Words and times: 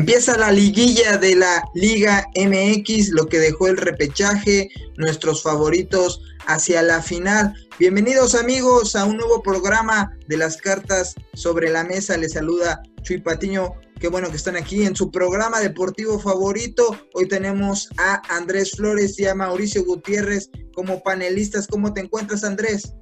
Empieza 0.00 0.38
la 0.38 0.50
liguilla 0.50 1.18
de 1.18 1.36
la 1.36 1.62
Liga 1.74 2.26
MX, 2.34 3.10
lo 3.10 3.26
que 3.26 3.38
dejó 3.38 3.68
el 3.68 3.76
repechaje, 3.76 4.70
nuestros 4.96 5.42
favoritos 5.42 6.22
hacia 6.46 6.80
la 6.80 7.02
final. 7.02 7.52
Bienvenidos 7.78 8.34
amigos 8.34 8.96
a 8.96 9.04
un 9.04 9.18
nuevo 9.18 9.42
programa 9.42 10.16
de 10.26 10.38
las 10.38 10.56
cartas 10.56 11.14
sobre 11.34 11.68
la 11.68 11.84
mesa. 11.84 12.16
Les 12.16 12.32
saluda 12.32 12.80
Chuy 13.02 13.20
Patiño. 13.20 13.74
Qué 14.00 14.08
bueno 14.08 14.30
que 14.30 14.36
están 14.36 14.56
aquí 14.56 14.84
en 14.84 14.96
su 14.96 15.10
programa 15.10 15.60
deportivo 15.60 16.18
favorito. 16.18 16.96
Hoy 17.12 17.28
tenemos 17.28 17.90
a 17.98 18.22
Andrés 18.34 18.70
Flores 18.70 19.20
y 19.20 19.26
a 19.26 19.34
Mauricio 19.34 19.84
Gutiérrez 19.84 20.48
como 20.72 21.02
panelistas. 21.02 21.66
¿Cómo 21.66 21.92
te 21.92 22.00
encuentras, 22.00 22.42
Andrés? 22.42 22.94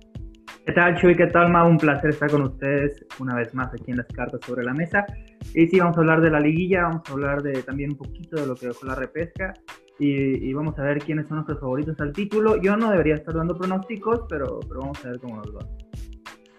¿Qué 0.69 0.75
tal, 0.75 1.01
Chuy? 1.01 1.17
¿Qué 1.17 1.29
tal, 1.29 1.51
Ma? 1.51 1.65
Un 1.65 1.79
placer 1.79 2.11
estar 2.11 2.31
con 2.31 2.43
ustedes 2.43 3.03
una 3.19 3.35
vez 3.35 3.55
más 3.55 3.73
aquí 3.73 3.91
en 3.91 3.97
las 3.97 4.07
cartas 4.09 4.39
sobre 4.45 4.63
la 4.63 4.75
mesa. 4.75 5.07
Y 5.55 5.67
sí, 5.67 5.81
vamos 5.81 5.97
a 5.97 6.01
hablar 6.01 6.21
de 6.21 6.29
la 6.29 6.41
liguilla, 6.41 6.83
vamos 6.83 7.09
a 7.09 7.13
hablar 7.13 7.43
de 7.43 7.63
también 7.63 7.93
un 7.93 7.97
poquito 7.97 8.37
de 8.37 8.47
lo 8.47 8.55
que 8.55 8.67
dejó 8.67 8.85
la 8.85 8.95
repesca 8.95 9.55
y, 9.99 10.53
vamos 10.53 10.79
a 10.79 10.83
ver 10.83 10.99
quiénes 10.99 11.27
son 11.27 11.37
nuestros 11.37 11.59
favoritos 11.59 11.99
al 12.01 12.13
título. 12.13 12.61
Yo 12.61 12.77
no 12.77 12.91
debería 12.91 13.15
estar 13.15 13.35
dando 13.35 13.57
pronósticos, 13.57 14.27
pero, 14.29 14.61
pero 14.69 14.81
vamos 14.81 15.03
a 15.03 15.09
ver 15.09 15.21
cómo 15.21 15.37
nos 15.37 15.57
va. 15.57 15.67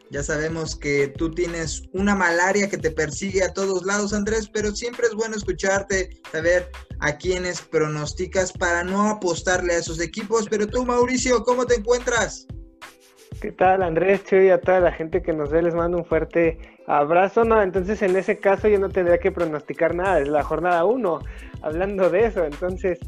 Ya 0.09 0.23
sabemos 0.23 0.75
que 0.75 1.09
tú 1.09 1.29
tienes 1.29 1.83
una 1.93 2.15
malaria 2.15 2.67
que 2.67 2.79
te 2.79 2.89
persigue 2.89 3.43
a 3.43 3.53
todos 3.53 3.85
lados, 3.85 4.11
Andrés, 4.11 4.49
pero 4.51 4.71
siempre 4.71 5.05
es 5.05 5.13
bueno 5.13 5.35
escucharte, 5.35 6.09
saber 6.31 6.67
a 6.99 7.15
quiénes 7.15 7.61
pronosticas 7.61 8.53
para 8.53 8.83
no 8.83 9.07
apostarle 9.07 9.73
a 9.73 9.77
esos 9.77 10.01
equipos. 10.01 10.47
Pero 10.49 10.65
tú, 10.65 10.83
Mauricio, 10.83 11.43
¿cómo 11.43 11.67
te 11.67 11.75
encuentras? 11.75 12.47
¿Qué 13.41 13.53
tal, 13.53 13.83
Andrés, 13.83 14.25
Chuy, 14.25 14.49
a 14.49 14.59
toda 14.59 14.81
la 14.81 14.91
gente 14.91 15.21
que 15.21 15.31
nos 15.31 15.49
ve? 15.49 15.61
Les 15.61 15.73
mando 15.73 15.97
un 15.97 16.03
fuerte 16.03 16.57
abrazo. 16.87 17.45
No, 17.45 17.61
entonces 17.61 18.01
en 18.01 18.17
ese 18.17 18.37
caso 18.37 18.67
yo 18.67 18.77
no 18.79 18.89
tendría 18.89 19.17
que 19.17 19.31
pronosticar 19.31 19.95
nada, 19.95 20.19
es 20.19 20.27
la 20.27 20.43
jornada 20.43 20.83
1, 20.83 21.19
hablando 21.61 22.09
de 22.09 22.25
eso. 22.25 22.43
Entonces, 22.43 22.99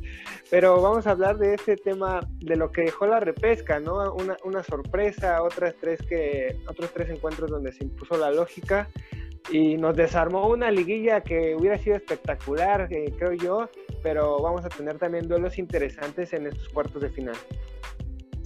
pero 0.50 0.82
vamos 0.82 1.06
a 1.06 1.12
hablar 1.12 1.38
de 1.38 1.56
este 1.56 1.76
tema, 1.76 2.22
de 2.40 2.56
lo 2.56 2.72
que 2.72 2.84
dejó 2.84 3.08
la 3.08 3.20
repesca, 3.20 3.82
¿no? 3.82 4.14
Una, 4.14 4.38
una 4.46 4.64
sorpresa, 4.64 5.44
otras 5.44 5.76
tres 5.82 6.02
que, 6.02 6.56
otros 6.66 6.94
tres 6.94 7.10
encuentros 7.10 7.50
donde 7.50 7.74
se 7.74 7.84
impuso 7.84 8.16
la 8.18 8.32
lógica 8.32 8.88
y 9.50 9.76
nos 9.76 9.98
desarmó 9.98 10.48
una 10.48 10.72
liguilla 10.72 11.20
que 11.20 11.58
hubiera 11.60 11.78
sido 11.78 11.98
espectacular, 11.98 12.88
eh, 12.90 13.14
creo 13.18 13.34
yo, 13.34 13.70
pero 14.02 14.42
vamos 14.42 14.64
a 14.64 14.70
tener 14.70 14.98
también 14.98 15.28
duelos 15.28 15.58
interesantes 15.58 16.32
en 16.32 16.48
estos 16.48 16.70
cuartos 16.70 17.02
de 17.02 17.10
final. 17.10 17.36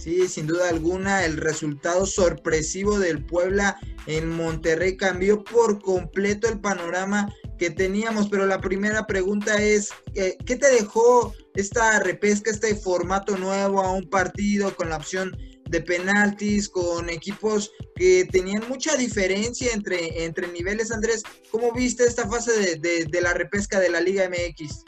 Sí, 0.06 0.28
sin 0.28 0.46
duda 0.46 0.68
alguna, 0.68 1.24
el 1.24 1.36
resultado 1.36 2.06
sorpresivo 2.06 2.96
del 3.00 3.24
Puebla 3.24 3.76
en 4.06 4.28
Monterrey 4.28 4.96
cambió 4.96 5.42
por 5.42 5.82
completo 5.82 6.48
el 6.48 6.60
panorama 6.60 7.28
que 7.58 7.70
teníamos, 7.70 8.28
pero 8.28 8.46
la 8.46 8.60
primera 8.60 9.04
pregunta 9.08 9.60
es, 9.60 9.90
eh, 10.14 10.36
¿qué 10.46 10.54
te 10.54 10.70
dejó 10.70 11.34
esta 11.56 11.98
repesca, 11.98 12.52
este 12.52 12.76
formato 12.76 13.36
nuevo 13.36 13.80
a 13.80 13.90
un 13.90 14.08
partido 14.08 14.76
con 14.76 14.90
la 14.90 14.98
opción 14.98 15.36
de 15.68 15.80
penaltis, 15.80 16.68
con 16.68 17.10
equipos 17.10 17.72
que 17.96 18.28
tenían 18.30 18.62
mucha 18.68 18.94
diferencia 18.96 19.72
entre, 19.72 20.24
entre 20.24 20.46
niveles? 20.52 20.92
Andrés, 20.92 21.24
¿cómo 21.50 21.72
viste 21.72 22.04
esta 22.04 22.28
fase 22.28 22.78
de, 22.78 23.06
de 23.06 23.20
la 23.20 23.34
repesca 23.34 23.80
de 23.80 23.90
la 23.90 24.00
Liga 24.00 24.30
MX? 24.30 24.84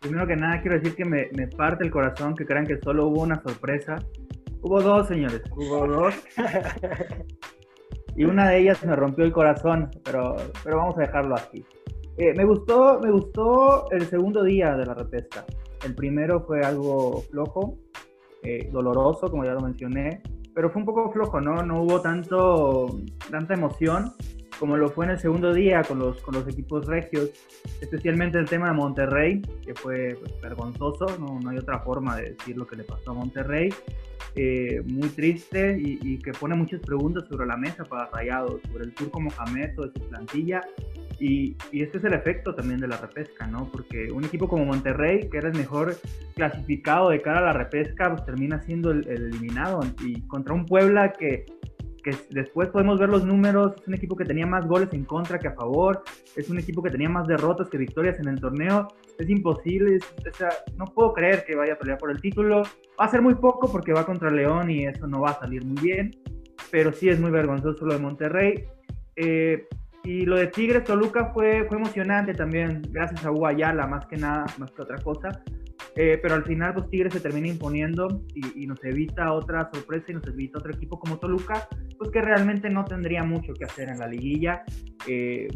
Primero 0.00 0.26
que 0.26 0.34
nada, 0.34 0.62
quiero 0.62 0.78
decir 0.78 0.96
que 0.96 1.04
me, 1.04 1.28
me, 1.32 1.46
parte 1.46 1.84
el 1.84 1.90
corazón 1.90 2.34
que 2.34 2.46
crean 2.46 2.66
que 2.66 2.78
solo 2.82 3.08
hubo 3.08 3.20
una 3.20 3.42
sorpresa. 3.42 3.96
Hubo 4.62 4.80
dos, 4.82 5.08
señores, 5.08 5.42
hubo 5.56 5.86
dos. 5.86 6.14
y 8.16 8.24
una 8.24 8.50
de 8.50 8.58
ellas 8.58 8.84
me 8.84 8.94
rompió 8.94 9.24
el 9.24 9.32
corazón, 9.32 9.90
pero, 10.04 10.36
pero 10.62 10.76
vamos 10.76 10.96
a 10.98 11.00
dejarlo 11.00 11.34
aquí. 11.34 11.64
Eh, 12.18 12.34
me, 12.34 12.44
gustó, 12.44 13.00
me 13.00 13.10
gustó 13.10 13.90
el 13.90 14.06
segundo 14.06 14.42
día 14.42 14.76
de 14.76 14.84
la 14.84 14.94
repesca. 14.94 15.46
El 15.84 15.94
primero 15.94 16.44
fue 16.46 16.60
algo 16.60 17.22
flojo, 17.30 17.78
eh, 18.42 18.68
doloroso, 18.70 19.30
como 19.30 19.44
ya 19.44 19.54
lo 19.54 19.60
mencioné, 19.60 20.22
pero 20.54 20.70
fue 20.70 20.80
un 20.80 20.86
poco 20.86 21.10
flojo, 21.10 21.40
¿no? 21.40 21.62
No 21.62 21.82
hubo 21.82 22.02
tanto, 22.02 23.00
tanta 23.30 23.54
emoción 23.54 24.12
como 24.60 24.76
lo 24.76 24.90
fue 24.90 25.06
en 25.06 25.12
el 25.12 25.18
segundo 25.18 25.54
día 25.54 25.82
con 25.82 25.98
los, 25.98 26.20
con 26.20 26.34
los 26.34 26.46
equipos 26.46 26.86
regios, 26.86 27.30
especialmente 27.80 28.38
el 28.38 28.46
tema 28.46 28.68
de 28.68 28.74
Monterrey, 28.74 29.40
que 29.64 29.74
fue 29.74 30.18
pues, 30.20 30.38
vergonzoso, 30.42 31.06
no, 31.18 31.40
no, 31.40 31.48
hay 31.48 31.56
otra 31.56 31.78
forma 31.80 32.14
de 32.16 32.34
decir 32.34 32.58
lo 32.58 32.66
que 32.66 32.76
le 32.76 32.84
pasó 32.84 33.12
a 33.12 33.14
Monterrey, 33.14 33.72
eh, 34.36 34.82
muy 34.86 35.08
triste 35.08 35.78
y, 35.80 36.18
que 36.18 36.32
pone 36.32 36.54
muchas 36.54 36.80
preguntas 36.82 37.24
sobre 37.26 37.46
la 37.46 37.56
mesa 37.56 37.84
para 37.84 38.10
Rayados, 38.10 38.60
sobre 38.70 38.84
el 38.84 38.94
Turco 38.94 39.18
Mohamed, 39.18 39.70
de 39.70 39.90
su 39.98 40.08
plantilla, 40.10 40.60
y, 41.18 41.56
y, 41.72 41.82
este 41.82 41.96
es 41.96 42.04
el 42.04 42.12
efecto 42.12 42.54
también 42.54 42.80
de 42.80 42.88
la 42.88 42.98
repesca, 42.98 43.46
¿no? 43.46 43.70
Porque 43.72 44.12
un 44.12 44.24
equipo 44.24 44.46
como 44.46 44.66
Monterrey, 44.66 45.28
que 45.30 45.38
era 45.38 45.48
el 45.48 45.56
mejor 45.56 45.96
clasificado 46.34 47.10
de 47.10 47.22
cara 47.22 47.38
a 47.38 47.42
la 47.44 47.52
repesca, 47.54 48.10
pues 48.10 48.26
termina 48.26 48.60
siendo 48.60 48.90
el, 48.90 49.08
el 49.08 49.24
eliminado, 49.24 49.80
y 50.04 50.20
contra 50.28 50.52
un 50.52 50.66
Puebla 50.66 51.14
que 51.14 51.46
que 52.00 52.14
después 52.30 52.68
podemos 52.68 52.98
ver 52.98 53.08
los 53.08 53.24
números, 53.24 53.74
es 53.80 53.88
un 53.88 53.94
equipo 53.94 54.16
que 54.16 54.24
tenía 54.24 54.46
más 54.46 54.66
goles 54.66 54.88
en 54.92 55.04
contra 55.04 55.38
que 55.38 55.48
a 55.48 55.52
favor, 55.52 56.02
es 56.36 56.48
un 56.50 56.58
equipo 56.58 56.82
que 56.82 56.90
tenía 56.90 57.08
más 57.08 57.26
derrotas 57.26 57.68
que 57.68 57.78
victorias 57.78 58.18
en 58.20 58.28
el 58.28 58.40
torneo, 58.40 58.88
es 59.18 59.28
imposible, 59.28 59.98
o 59.98 60.36
sea, 60.36 60.50
no 60.76 60.86
puedo 60.86 61.12
creer 61.12 61.44
que 61.44 61.54
vaya 61.54 61.74
a 61.74 61.78
pelear 61.78 61.98
por 61.98 62.10
el 62.10 62.20
título, 62.20 62.62
va 62.98 63.04
a 63.04 63.08
ser 63.08 63.22
muy 63.22 63.34
poco 63.34 63.70
porque 63.70 63.92
va 63.92 64.06
contra 64.06 64.30
León 64.30 64.70
y 64.70 64.86
eso 64.86 65.06
no 65.06 65.20
va 65.20 65.30
a 65.30 65.40
salir 65.40 65.64
muy 65.64 65.80
bien, 65.80 66.10
pero 66.70 66.92
sí 66.92 67.08
es 67.08 67.20
muy 67.20 67.30
vergonzoso 67.30 67.84
lo 67.84 67.94
de 67.94 68.00
Monterrey. 68.00 68.64
Eh, 69.16 69.66
y 70.02 70.24
lo 70.24 70.36
de 70.36 70.46
Tigres 70.46 70.84
Toluca 70.84 71.26
fue, 71.34 71.64
fue 71.68 71.76
emocionante 71.76 72.32
también, 72.32 72.80
gracias 72.90 73.24
a 73.24 73.30
Guayala 73.30 73.86
más 73.86 74.06
que 74.06 74.16
nada, 74.16 74.46
más 74.58 74.70
que 74.70 74.82
otra 74.82 74.96
cosa. 74.98 75.28
Eh, 75.96 76.18
pero 76.22 76.34
al 76.34 76.44
final, 76.44 76.74
pues 76.74 76.88
Tigres 76.88 77.12
se 77.12 77.20
termina 77.20 77.48
imponiendo 77.48 78.22
y, 78.34 78.66
nos 78.66 78.82
evita 78.84 79.32
otra 79.32 79.68
sorpresa 79.72 80.06
y 80.08 80.14
nos 80.14 80.26
evita 80.26 80.58
otro 80.58 80.72
equipo 80.72 80.98
como 80.98 81.18
Toluca, 81.18 81.68
pues 81.98 82.10
que 82.10 82.20
realmente 82.20 82.70
no 82.70 82.84
tendría 82.84 83.24
mucho 83.24 83.52
que 83.54 83.64
hacer 83.64 83.88
en 83.88 83.98
la 83.98 84.06
liguilla 84.06 84.62
eh, 85.08 85.48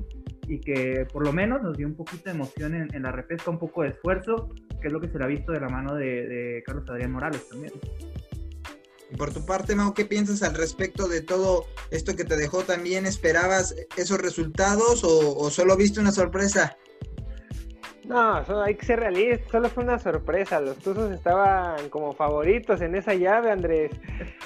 y 0.48 0.60
que 0.60 1.06
por 1.12 1.24
lo 1.24 1.32
menos 1.32 1.62
nos 1.62 1.76
dio 1.76 1.86
un 1.86 1.94
poquito 1.94 2.24
de 2.24 2.32
emoción 2.32 2.74
en, 2.74 3.02
la 3.02 3.12
repesca, 3.12 3.50
un 3.50 3.58
poco 3.58 3.82
de 3.82 3.90
esfuerzo, 3.90 4.50
que 4.80 4.88
es 4.88 4.92
lo 4.92 5.00
que 5.00 5.08
se 5.08 5.18
le 5.18 5.24
ha 5.24 5.28
visto 5.28 5.52
de 5.52 5.60
la 5.60 5.68
mano 5.68 5.94
de, 5.94 6.62
Carlos 6.66 6.84
Adrián 6.90 7.12
Morales 7.12 7.48
también. 7.48 7.72
Y 9.10 9.16
por 9.16 9.32
tu 9.32 9.46
parte, 9.46 9.76
Mau, 9.76 9.94
¿qué 9.94 10.04
piensas 10.04 10.42
al 10.42 10.54
respecto 10.54 11.08
de 11.08 11.22
todo 11.22 11.66
esto 11.90 12.16
que 12.16 12.24
te 12.24 12.36
dejó? 12.36 12.64
¿También 12.64 13.06
esperabas 13.06 13.76
esos 13.96 14.20
resultados 14.20 15.04
o, 15.04 15.38
o 15.38 15.50
solo 15.50 15.76
viste 15.76 16.00
una 16.00 16.10
sorpresa? 16.10 16.76
No, 18.06 18.44
hay 18.62 18.74
que 18.74 18.84
ser 18.84 19.00
realistas, 19.00 19.50
solo 19.50 19.68
fue 19.68 19.84
una 19.84 19.98
sorpresa. 19.98 20.60
Los 20.60 20.78
Tuzos 20.78 21.10
estaban 21.10 21.88
como 21.88 22.12
favoritos 22.12 22.80
en 22.82 22.94
esa 22.94 23.14
llave, 23.14 23.50
Andrés. 23.50 23.92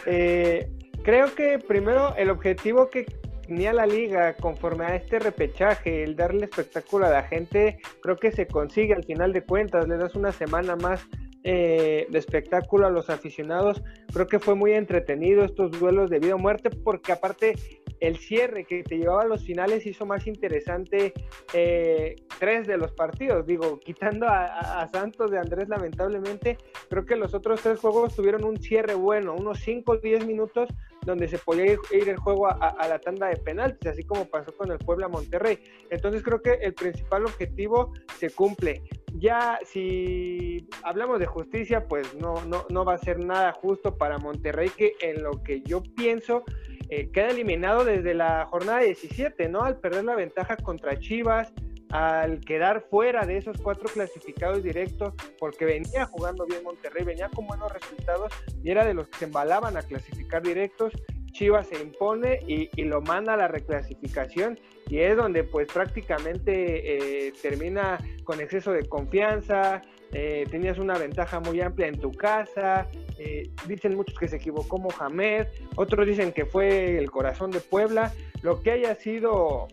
Eh, 0.06 0.70
creo 1.02 1.34
que 1.34 1.58
primero 1.58 2.14
el 2.16 2.30
objetivo 2.30 2.88
que 2.88 3.06
tenía 3.46 3.72
la 3.72 3.86
liga 3.86 4.34
conforme 4.34 4.84
a 4.84 4.94
este 4.94 5.18
repechaje, 5.18 6.04
el 6.04 6.14
darle 6.14 6.44
espectáculo 6.44 7.06
a 7.06 7.10
la 7.10 7.22
gente, 7.24 7.78
creo 8.02 8.16
que 8.16 8.30
se 8.30 8.46
consigue 8.46 8.94
al 8.94 9.04
final 9.04 9.32
de 9.32 9.42
cuentas. 9.42 9.88
Le 9.88 9.96
das 9.96 10.14
una 10.14 10.32
semana 10.32 10.76
más 10.76 11.08
eh, 11.44 12.06
de 12.10 12.18
espectáculo 12.18 12.86
a 12.86 12.90
los 12.90 13.10
aficionados. 13.10 13.82
Creo 14.12 14.26
que 14.26 14.38
fue 14.38 14.54
muy 14.54 14.72
entretenido 14.72 15.44
estos 15.44 15.70
duelos 15.70 16.10
de 16.10 16.18
vida 16.18 16.34
o 16.34 16.38
muerte, 16.38 16.68
porque 16.68 17.12
aparte 17.12 17.54
el 18.00 18.16
cierre 18.18 18.64
que 18.64 18.82
te 18.82 18.96
llevaba 18.98 19.22
a 19.22 19.26
los 19.26 19.44
finales 19.44 19.86
hizo 19.86 20.06
más 20.06 20.26
interesante 20.26 21.12
eh, 21.52 22.16
tres 22.38 22.66
de 22.66 22.76
los 22.76 22.92
partidos. 22.92 23.46
Digo, 23.46 23.78
quitando 23.84 24.26
a, 24.28 24.86
Santos 24.92 25.30
de 25.30 25.38
Andrés, 25.38 25.68
lamentablemente, 25.68 26.56
creo 26.88 27.04
que 27.04 27.16
los 27.16 27.34
otros 27.34 27.60
tres 27.60 27.78
juegos 27.80 28.14
tuvieron 28.14 28.44
un 28.44 28.56
cierre 28.56 28.94
bueno, 28.94 29.34
unos 29.34 29.58
5 29.60 29.92
o 29.92 29.96
10 29.96 30.26
minutos 30.26 30.68
donde 31.04 31.28
se 31.28 31.38
podía 31.38 31.72
ir, 31.72 32.08
el 32.08 32.16
juego 32.16 32.48
a, 32.48 32.88
la 32.88 32.98
tanda 32.98 33.28
de 33.28 33.36
penaltis, 33.36 33.90
así 33.90 34.04
como 34.04 34.26
pasó 34.26 34.52
con 34.52 34.70
el 34.70 34.78
Puebla 34.78 35.08
Monterrey. 35.08 35.58
Entonces 35.90 36.22
creo 36.22 36.42
que 36.42 36.54
el 36.54 36.74
principal 36.74 37.24
objetivo 37.24 37.92
se 38.18 38.30
cumple. 38.30 38.82
Ya 39.14 39.58
si 39.64 40.68
hablamos 40.82 41.18
de 41.18 41.26
justicia, 41.26 41.86
pues 41.86 42.14
no, 42.14 42.44
no, 42.44 42.66
no 42.68 42.84
va 42.84 42.94
a 42.94 42.98
ser 42.98 43.18
nada 43.18 43.52
justo 43.52 43.96
para 43.96 44.18
Monterrey, 44.18 44.70
que 44.70 44.92
en 45.00 45.22
lo 45.22 45.42
que 45.42 45.62
yo 45.62 45.82
pienso 45.96 46.44
eh, 46.88 47.10
queda 47.10 47.28
eliminado 47.28 47.84
desde 47.84 48.14
la 48.14 48.46
jornada 48.46 48.80
17, 48.80 49.48
¿no? 49.48 49.62
Al 49.62 49.78
perder 49.78 50.04
la 50.04 50.14
ventaja 50.14 50.56
contra 50.56 50.98
Chivas, 50.98 51.52
al 51.90 52.40
quedar 52.40 52.84
fuera 52.90 53.24
de 53.24 53.38
esos 53.38 53.58
cuatro 53.60 53.88
clasificados 53.92 54.62
directos, 54.62 55.14
porque 55.38 55.64
venía 55.64 56.06
jugando 56.06 56.46
bien 56.46 56.62
Monterrey, 56.62 57.04
venía 57.04 57.28
con 57.28 57.46
buenos 57.46 57.72
resultados 57.72 58.32
y 58.62 58.70
era 58.70 58.84
de 58.84 58.94
los 58.94 59.08
que 59.08 59.18
se 59.18 59.24
embalaban 59.26 59.76
a 59.76 59.82
clasificar 59.82 60.42
directos. 60.42 60.92
Chivas 61.38 61.68
se 61.68 61.80
impone 61.80 62.40
y, 62.48 62.68
lo 62.82 63.00
manda 63.00 63.34
a 63.34 63.36
la 63.36 63.46
reclasificación 63.46 64.58
y 64.88 64.98
es 64.98 65.16
donde 65.16 65.44
pues 65.44 65.68
prácticamente 65.72 67.26
eh, 67.28 67.32
termina 67.40 67.98
con 68.24 68.40
exceso 68.40 68.72
de 68.72 68.88
confianza, 68.88 69.80
eh, 70.12 70.46
tenías 70.50 70.78
una 70.78 70.98
ventaja 70.98 71.38
muy 71.38 71.60
amplia 71.60 71.86
en 71.86 72.00
tu 72.00 72.10
casa, 72.10 72.88
eh, 73.18 73.50
dicen 73.68 73.94
muchos 73.94 74.18
que 74.18 74.26
se 74.26 74.36
equivocó 74.36 74.78
Mohamed, 74.78 75.46
otros 75.76 76.08
dicen 76.08 76.32
que 76.32 76.44
fue 76.44 76.98
el 76.98 77.08
corazón 77.08 77.52
de 77.52 77.60
Puebla, 77.60 78.12
lo 78.42 78.60
que 78.60 78.72
haya 78.72 78.96
sido 78.96 79.68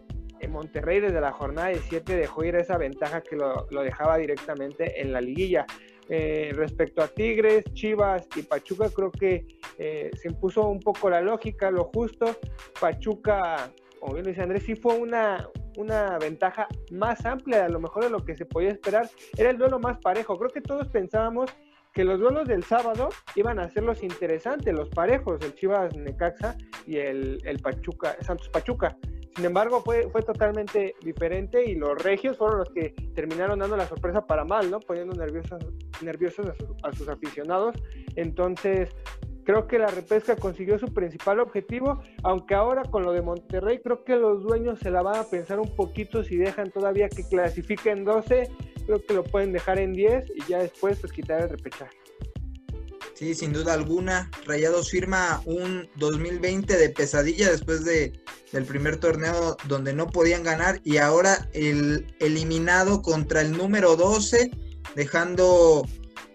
Monterrey 0.48 1.00
desde 1.00 1.22
la 1.22 1.32
jornada 1.32 1.70
de 1.70 1.80
7 1.80 2.16
dejó 2.16 2.44
ir 2.44 2.56
esa 2.56 2.78
ventaja 2.78 3.22
que 3.22 3.36
lo, 3.36 3.66
dejaba 3.84 4.18
directamente 4.18 5.02
en 5.02 5.12
la 5.12 5.22
liguilla. 5.22 5.66
Eh, 6.07 6.52
respecto 6.54 7.02
a 7.02 7.07
Tigres, 7.07 7.63
Chivas 7.74 8.28
y 8.36 8.44
Pachuca, 8.44 8.90
creo 8.90 9.12
que 9.12 9.48
eh, 9.78 10.12
se 10.16 10.28
impuso 10.30 10.68
un 10.68 10.80
poco 10.80 11.10
la 11.10 11.22
lógica, 11.22 11.72
lo 11.72 11.86
justo. 11.86 12.38
Pachuca, 12.80 13.72
como 14.00 14.13
bien 14.13 14.25
dice 14.25 14.42
Andrés, 14.42 14.63
sí 14.63 14.75
fue 14.75 14.96
una, 14.96 15.50
una 15.78 16.18
ventaja 16.19 16.68
más 16.92 17.25
amplia, 17.25 17.66
a 17.66 17.69
lo 17.69 17.80
mejor 17.80 18.04
de 18.04 18.10
lo 18.12 18.24
que 18.24 18.36
se 18.36 18.46
podía 18.46 18.69
esperar. 18.69 19.10
Era 19.36 19.50
el 19.50 19.57
duelo 19.57 19.80
más 19.80 19.98
parejo. 20.00 20.38
Creo 20.38 20.52
que 20.52 20.62
todos 20.62 20.88
pensábamos 20.90 21.52
que 21.92 22.04
los 22.04 22.19
duelos 22.19 22.48
del 22.48 22.63
sábado 22.63 23.10
iban 23.36 23.58
a 23.58 23.69
ser 23.69 23.84
los 23.84 24.04
interesantes, 24.04 24.74
los 24.74 24.90
parejos, 24.90 25.42
el 25.42 25.56
Chivas 25.56 25.96
Necaxa 25.96 26.58
y 26.86 26.98
el, 26.98 27.40
el 27.46 27.60
Pachuca, 27.60 28.18
Santos 28.22 28.50
Pachuca. 28.50 28.98
Sin 29.36 29.44
embargo, 29.44 29.82
fue, 29.82 30.10
fue 30.10 30.22
totalmente 30.22 30.96
diferente 31.02 31.66
y 31.66 31.76
los 31.76 32.02
regios 32.02 32.38
fueron 32.38 32.60
los 32.60 32.70
que 32.70 32.92
terminaron 33.14 33.60
dando 33.60 33.76
la 33.76 33.86
sorpresa 33.86 34.26
para 34.26 34.46
mal, 34.46 34.72
¿no? 34.72 34.80
Poniendo 34.80 35.14
nerviosos, 35.14 35.62
nerviosos 36.02 36.48
a, 36.84 36.94
sus 36.94 37.10
aficionados. 37.10 37.76
Entonces, 38.16 38.96
creo 39.44 39.68
que 39.68 39.78
la 39.78 39.88
repesca 39.88 40.38
consiguió 40.38 40.80
su 40.80 40.94
principal 40.94 41.42
objetivo, 41.42 42.02
aunque 42.24 42.56
ahora 42.56 42.84
con 42.84 43.04
lo 43.04 43.12
de 43.12 43.22
Monterrey 43.22 43.80
creo 43.80 44.06
que 44.06 44.16
los 44.16 44.42
dueños 44.42 44.80
se 44.80 44.90
la 44.90 45.02
van 45.02 45.18
a 45.18 45.24
pensar 45.26 45.60
un 45.60 45.76
poquito 45.76 46.24
si 46.24 46.38
dejan 46.38 46.72
todavía 46.72 47.10
que 47.10 47.28
clasifiquen 47.28 48.06
12, 48.06 48.50
creo 48.86 49.06
que 49.06 49.14
lo 49.14 49.24
pueden 49.26 49.52
dejar 49.52 49.80
en 49.80 49.92
10 49.92 50.32
y 50.34 50.50
ya 50.50 50.60
después 50.60 51.00
pues 51.02 51.12
quitar 51.12 51.42
el 51.42 51.50
repechaje. 51.50 52.05
Sí, 53.16 53.34
sin 53.34 53.54
duda 53.54 53.74
alguna. 53.74 54.30
Rayados 54.46 54.90
firma 54.90 55.42
un 55.46 55.90
2020 55.96 56.78
de 56.78 56.90
pesadilla 56.90 57.50
después 57.50 57.86
de, 57.86 58.12
del 58.52 58.66
primer 58.66 58.98
torneo 58.98 59.56
donde 59.70 59.94
no 59.94 60.08
podían 60.08 60.44
ganar 60.44 60.82
y 60.84 60.98
ahora 60.98 61.50
el 61.54 62.14
eliminado 62.20 63.02
contra 63.02 63.40
el 63.40 63.54
número 63.54 63.96
12, 63.96 64.52
dejando 64.96 65.88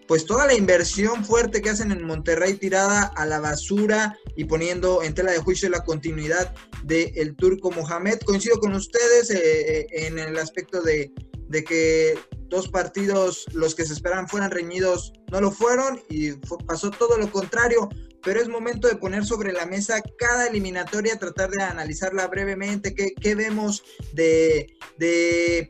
pues 0.07 0.25
toda 0.25 0.47
la 0.47 0.55
inversión 0.55 1.23
fuerte 1.23 1.61
que 1.61 1.69
hacen 1.69 1.91
en 1.91 2.03
Monterrey 2.03 2.55
tirada 2.55 3.03
a 3.03 3.25
la 3.27 3.39
basura 3.39 4.17
y 4.35 4.45
poniendo 4.45 5.03
en 5.03 5.13
tela 5.13 5.31
de 5.31 5.37
juicio 5.37 5.69
la 5.69 5.83
continuidad 5.83 6.53
del 6.83 7.35
turco 7.35 7.69
Mohamed. 7.71 8.19
Coincido 8.25 8.59
con 8.59 8.73
ustedes 8.73 9.29
eh, 9.29 9.87
en 9.91 10.17
el 10.17 10.37
aspecto 10.37 10.81
de, 10.81 11.13
de 11.51 11.63
que 11.63 12.17
dos 12.49 12.69
partidos, 12.69 13.45
los 13.53 13.75
que 13.75 13.85
se 13.85 13.93
esperaban 13.93 14.27
fueran 14.27 14.51
reñidos, 14.51 15.13
no 15.31 15.41
lo 15.41 15.51
fueron 15.51 16.01
y 16.09 16.31
pasó 16.65 16.89
todo 16.91 17.17
lo 17.17 17.29
contrario. 17.29 17.89
Pero 18.23 18.39
es 18.39 18.47
momento 18.47 18.87
de 18.87 18.97
poner 18.97 19.25
sobre 19.25 19.51
la 19.51 19.65
mesa 19.65 19.99
cada 20.17 20.47
eliminatoria, 20.47 21.17
tratar 21.17 21.49
de 21.49 21.63
analizarla 21.63 22.27
brevemente, 22.27 22.93
qué, 22.93 23.35
vemos 23.35 23.83
de, 24.13 24.67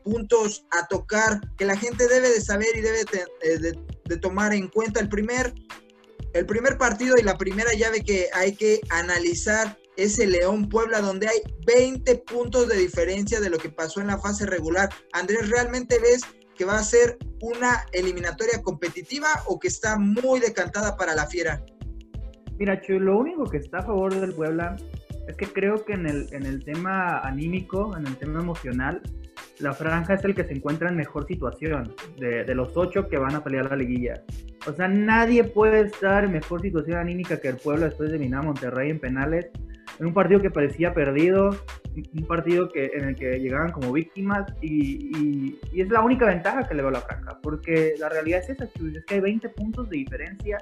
puntos 0.04 0.66
a 0.70 0.86
tocar 0.86 1.40
que 1.56 1.64
la 1.64 1.76
gente 1.76 2.08
debe 2.08 2.28
de 2.28 2.42
saber 2.42 2.68
y 2.76 2.82
debe 2.82 3.04
de, 3.04 3.78
de 4.04 4.16
tomar 4.18 4.52
en 4.52 4.68
cuenta. 4.68 5.00
El 5.00 5.08
primer, 5.08 5.54
el 6.34 6.44
primer 6.44 6.76
partido 6.76 7.16
y 7.18 7.22
la 7.22 7.38
primera 7.38 7.72
llave 7.72 8.04
que 8.04 8.28
hay 8.34 8.54
que 8.54 8.82
analizar 8.90 9.78
es 9.96 10.18
el 10.18 10.32
León 10.32 10.68
Puebla, 10.68 11.00
donde 11.00 11.28
hay 11.28 11.40
20 11.66 12.16
puntos 12.26 12.68
de 12.68 12.76
diferencia 12.76 13.40
de 13.40 13.50
lo 13.50 13.58
que 13.58 13.68
pasó 13.68 14.00
en 14.00 14.06
la 14.08 14.18
fase 14.18 14.46
regular. 14.46 14.88
Andrés, 15.12 15.50
¿realmente 15.50 15.98
ves 15.98 16.22
que 16.56 16.64
va 16.64 16.78
a 16.78 16.82
ser 16.82 17.18
una 17.40 17.84
eliminatoria 17.92 18.62
competitiva 18.62 19.28
o 19.46 19.58
que 19.58 19.68
está 19.68 19.98
muy 19.98 20.40
decantada 20.40 20.96
para 20.96 21.14
la 21.14 21.26
fiera? 21.26 21.62
Mira, 22.58 22.80
Chuy, 22.80 22.98
lo 22.98 23.18
único 23.18 23.44
que 23.44 23.58
está 23.58 23.78
a 23.78 23.82
favor 23.82 24.14
del 24.14 24.34
Puebla 24.34 24.76
es 25.28 25.36
que 25.36 25.46
creo 25.46 25.84
que 25.84 25.94
en 25.94 26.06
el, 26.06 26.28
en 26.32 26.44
el 26.46 26.64
tema 26.64 27.18
anímico, 27.20 27.96
en 27.96 28.06
el 28.06 28.16
tema 28.16 28.40
emocional, 28.40 29.02
la 29.58 29.72
franja 29.72 30.14
es 30.14 30.24
el 30.24 30.34
que 30.34 30.44
se 30.44 30.54
encuentra 30.54 30.88
en 30.88 30.96
mejor 30.96 31.26
situación 31.26 31.94
de, 32.18 32.44
de, 32.44 32.54
los 32.54 32.76
ocho 32.76 33.08
que 33.08 33.18
van 33.18 33.34
a 33.34 33.44
pelear 33.44 33.70
la 33.70 33.76
liguilla. 33.76 34.22
O 34.66 34.72
sea, 34.72 34.88
nadie 34.88 35.44
puede 35.44 35.82
estar 35.82 36.24
en 36.24 36.32
mejor 36.32 36.62
situación 36.62 36.98
anímica 36.98 37.40
que 37.40 37.48
el 37.48 37.56
Puebla 37.56 37.86
después 37.86 38.10
de 38.10 38.16
eliminar 38.16 38.40
a 38.40 38.46
Monterrey 38.46 38.90
en 38.90 38.98
penales 38.98 39.50
en 39.98 40.06
un 40.06 40.14
partido 40.14 40.40
que 40.40 40.50
parecía 40.50 40.94
perdido, 40.94 41.50
un 42.14 42.26
partido 42.26 42.68
que, 42.68 42.90
en 42.94 43.08
el 43.08 43.16
que 43.16 43.38
llegaban 43.38 43.70
como 43.72 43.92
víctimas 43.92 44.52
y, 44.60 45.58
es 45.74 45.88
la 45.88 46.00
única 46.02 46.26
ventaja 46.26 46.66
que 46.66 46.74
le 46.74 46.82
veo 46.82 46.90
a 46.90 46.92
la 46.92 47.00
franja, 47.00 47.38
porque 47.42 47.94
la 47.98 48.08
realidad 48.08 48.40
es 48.40 48.50
esa, 48.50 48.64
es 48.64 49.04
que 49.06 49.14
hay 49.14 49.20
20 49.20 49.48
puntos 49.50 49.88
de 49.90 49.98
diferencia 49.98 50.58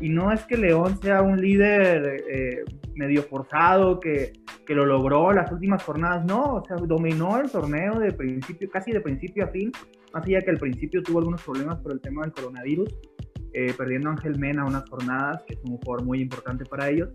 y 0.00 0.08
no 0.08 0.32
es 0.32 0.44
que 0.44 0.56
León 0.56 0.98
sea 1.00 1.22
un 1.22 1.40
líder 1.40 2.24
eh, 2.28 2.64
medio 2.94 3.22
forzado 3.22 4.00
que, 4.00 4.32
que, 4.66 4.74
lo 4.74 4.84
logró 4.86 5.32
las 5.32 5.50
últimas 5.52 5.82
jornadas, 5.82 6.24
no, 6.24 6.56
o 6.56 6.64
sea, 6.64 6.76
dominó 6.76 7.40
el 7.40 7.50
torneo 7.50 7.98
de 7.98 8.12
principio, 8.12 8.68
casi 8.70 8.92
de 8.92 9.00
principio 9.00 9.44
a 9.44 9.48
fin, 9.48 9.70
más 10.12 10.24
allá 10.26 10.40
que 10.40 10.50
al 10.50 10.58
principio 10.58 11.02
tuvo 11.02 11.18
algunos 11.18 11.42
problemas 11.42 11.80
por 11.80 11.92
el 11.92 12.00
tema 12.00 12.22
del 12.22 12.32
coronavirus, 12.32 12.88
eh, 13.52 13.72
perdiendo 13.76 14.08
a 14.08 14.12
Ángel 14.12 14.38
Mena 14.38 14.64
unas 14.64 14.88
jornadas, 14.88 15.42
que 15.46 15.54
es 15.54 15.60
un 15.64 15.76
jugador 15.78 16.04
muy 16.04 16.20
importante 16.20 16.64
para 16.64 16.88
ellos, 16.88 17.10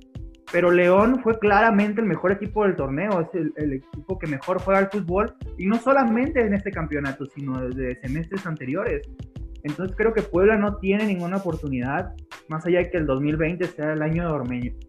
pero 0.51 0.71
León 0.71 1.21
fue 1.21 1.37
claramente 1.37 2.01
el 2.01 2.07
mejor 2.07 2.31
equipo 2.31 2.63
del 2.63 2.75
torneo, 2.75 3.21
es 3.21 3.27
el, 3.33 3.73
equipo 3.73 4.17
que 4.17 4.27
mejor 4.27 4.59
juega 4.59 4.79
al 4.79 4.89
fútbol, 4.89 5.33
y 5.57 5.65
no 5.65 5.75
solamente 5.77 6.41
en 6.41 6.53
este 6.53 6.71
campeonato, 6.71 7.25
sino 7.25 7.61
desde 7.61 7.99
semestres 8.01 8.45
anteriores. 8.45 9.07
Entonces 9.63 9.95
creo 9.95 10.13
que 10.13 10.21
Puebla 10.21 10.57
no 10.57 10.77
tiene 10.77 11.05
ninguna 11.05 11.37
oportunidad, 11.37 12.13
más 12.47 12.65
allá 12.65 12.79
de 12.79 12.89
que 12.89 12.97
el 12.97 13.05
2020 13.05 13.65
sea 13.67 13.93
el 13.93 14.01
año 14.01 14.27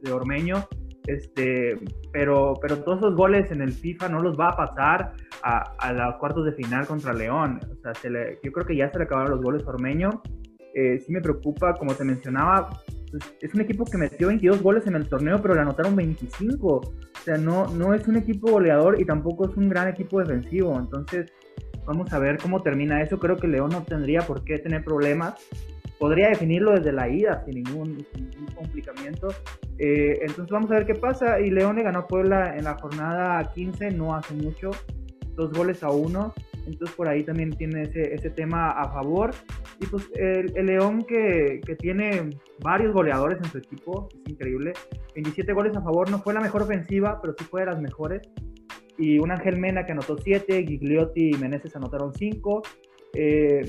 de 0.03 0.12
Ormeño, 0.12 0.67
este, 1.07 1.79
pero, 2.12 2.55
pero 2.61 2.79
todos 2.79 2.99
esos 2.99 3.17
goles 3.17 3.51
en 3.51 3.62
el 3.62 3.73
FIFA 3.73 4.11
no 4.11 4.23
los 4.23 4.39
va 4.39 4.51
a 4.51 4.57
pasar 4.57 5.15
a, 5.43 5.62
a 5.79 5.93
los 5.93 6.17
cuartos 6.17 6.45
de 6.45 6.53
final 6.53 6.87
contra 6.87 7.12
León. 7.12 7.59
O 7.73 7.77
sea, 7.81 7.93
yo 8.43 8.53
creo 8.53 8.67
que 8.67 8.77
ya 8.77 8.91
se 8.91 8.99
le 8.99 9.05
acabaron 9.05 9.33
los 9.33 9.43
goles 9.43 9.67
a 9.67 9.71
Ormeño. 9.71 10.23
Eh, 10.75 11.01
sí 11.01 11.12
me 11.12 11.21
preocupa, 11.21 11.75
como 11.75 11.95
te 11.95 12.05
mencionaba, 12.05 12.71
es 13.41 13.55
un 13.55 13.61
equipo 13.61 13.85
que 13.85 13.99
metió 13.99 14.29
22 14.29 14.62
goles 14.62 14.87
en 14.87 14.95
el 14.95 15.09
torneo, 15.09 15.41
pero 15.43 15.55
le 15.55 15.61
anotaron 15.61 15.97
25. 15.97 16.67
O 16.69 16.93
sea, 17.25 17.37
no, 17.37 17.67
no 17.69 17.95
es 17.95 18.07
un 18.07 18.17
equipo 18.17 18.51
goleador 18.51 19.01
y 19.01 19.05
tampoco 19.05 19.49
es 19.49 19.57
un 19.57 19.69
gran 19.69 19.89
equipo 19.89 20.21
defensivo. 20.21 20.79
Entonces, 20.79 21.33
vamos 21.85 22.12
a 22.12 22.19
ver 22.19 22.39
cómo 22.39 22.62
termina 22.62 23.03
eso. 23.03 23.19
Creo 23.19 23.37
que 23.37 23.49
León 23.49 23.71
no 23.71 23.83
tendría 23.83 24.21
por 24.21 24.45
qué 24.45 24.59
tener 24.59 24.85
problemas. 24.85 25.35
Podría 25.99 26.29
definirlo 26.29 26.73
desde 26.73 26.93
la 26.93 27.09
ida 27.09 27.45
sin 27.45 27.62
ningún, 27.62 28.07
complicamiento. 28.55 29.29
Eh, 29.79 30.19
entonces, 30.23 30.51
vamos 30.51 30.71
a 30.71 30.75
ver 30.75 30.87
qué 30.87 30.95
pasa. 30.95 31.41
Y 31.41 31.51
León 31.51 31.77
le 31.77 31.83
ganó 31.83 32.01
a 32.01 32.07
Puebla 32.07 32.57
en 32.57 32.65
la 32.65 32.75
jornada 32.79 33.51
15, 33.53 33.91
no 33.91 34.14
hace 34.14 34.35
mucho. 34.35 34.71
Dos 35.35 35.52
goles 35.52 35.83
a 35.83 35.90
uno. 35.90 36.33
Entonces 36.71 36.97
por 36.97 37.09
ahí 37.09 37.25
también 37.25 37.50
tiene 37.50 37.83
ese, 37.83 38.15
ese 38.15 38.31
tema 38.31 38.71
a 38.71 38.91
favor. 38.93 39.31
Y 39.81 39.87
pues 39.87 40.09
el, 40.15 40.57
el 40.57 40.67
León 40.67 41.03
que, 41.03 41.61
que, 41.67 41.75
tiene 41.77 42.31
varios 42.62 42.93
goleadores 42.93 43.39
en 43.39 43.50
su 43.50 43.59
equipo, 43.59 44.09
es 44.25 44.33
increíble. 44.33 44.73
27 45.15 45.53
goles 45.53 45.77
a 45.77 45.83
favor, 45.83 46.11
no 46.11 46.19
fue 46.21 46.35
la 46.35 46.41
mejor 46.41 46.62
ofensiva, 46.62 47.21
pero 47.21 47.35
sí 47.37 47.45
fue 47.45 47.62
de 47.62 47.67
las 47.67 47.81
mejores. 47.81 48.23
Y 48.99 49.19
un 49.19 49.31
Ángel 49.31 49.59
Mena 49.59 49.85
que 49.85 49.93
anotó 49.93 50.19
7, 50.19 50.65
Gigliotti 50.67 51.31
y 51.31 51.39
Meneses 51.39 51.75
anotaron 51.75 52.12
5. 52.12 52.62
Eh, 53.14 53.62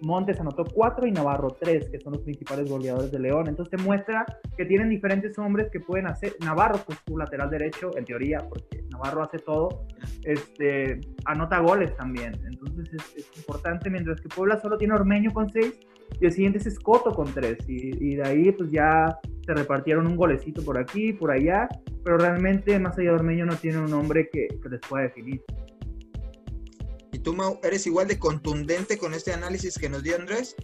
Montes 0.00 0.40
anotó 0.40 0.64
4 0.64 1.06
y 1.06 1.12
Navarro 1.12 1.56
3, 1.60 1.90
que 1.90 1.98
son 1.98 2.12
los 2.12 2.22
principales 2.22 2.70
goleadores 2.70 3.10
de 3.10 3.18
León. 3.18 3.48
Entonces 3.48 3.76
te 3.76 3.82
muestra 3.82 4.24
que 4.56 4.64
tienen 4.64 4.88
diferentes 4.88 5.38
hombres 5.38 5.70
que 5.70 5.80
pueden 5.80 6.06
hacer. 6.06 6.34
Navarro, 6.40 6.78
pues 6.86 6.98
su 7.06 7.16
lateral 7.16 7.50
derecho, 7.50 7.96
en 7.96 8.04
teoría, 8.04 8.38
porque 8.48 8.84
Navarro 8.90 9.22
hace 9.22 9.38
todo, 9.38 9.86
este, 10.24 11.00
anota 11.24 11.58
goles 11.60 11.96
también. 11.96 12.32
Entonces 12.46 12.88
es, 13.16 13.28
importante, 13.36 13.90
mientras 13.90 14.20
que 14.20 14.28
Puebla 14.28 14.60
solo 14.60 14.78
tiene 14.78 14.94
Ormeño 14.94 15.32
con 15.32 15.48
6 15.50 15.80
y 16.20 16.26
el 16.26 16.32
siguiente 16.32 16.58
es 16.58 16.66
Escoto 16.66 17.12
con 17.12 17.32
3. 17.32 17.58
Y, 17.68 18.16
de 18.16 18.22
ahí 18.22 18.52
pues 18.52 18.70
ya 18.70 19.18
se 19.44 19.54
repartieron 19.54 20.06
un 20.06 20.16
golecito 20.16 20.64
por 20.64 20.78
aquí, 20.78 21.12
por 21.12 21.30
allá, 21.30 21.68
pero 22.04 22.18
realmente 22.18 22.78
más 22.78 22.98
allá 22.98 23.10
de 23.10 23.16
Ormeño 23.16 23.46
no 23.46 23.56
tiene 23.56 23.78
un 23.78 23.92
hombre 23.94 24.28
que, 24.32 24.46
que 24.46 24.68
les 24.68 24.80
pueda 24.80 25.04
definir. 25.04 25.42
¿Y 27.12 27.18
tú, 27.20 27.34
Mau, 27.34 27.58
eres 27.62 27.86
igual 27.86 28.08
de 28.08 28.18
contundente 28.18 28.98
con 28.98 29.14
este 29.14 29.32
análisis 29.32 29.78
que 29.78 29.88
nos 29.88 30.02
dio 30.02 30.16
Andrés? 30.16 30.56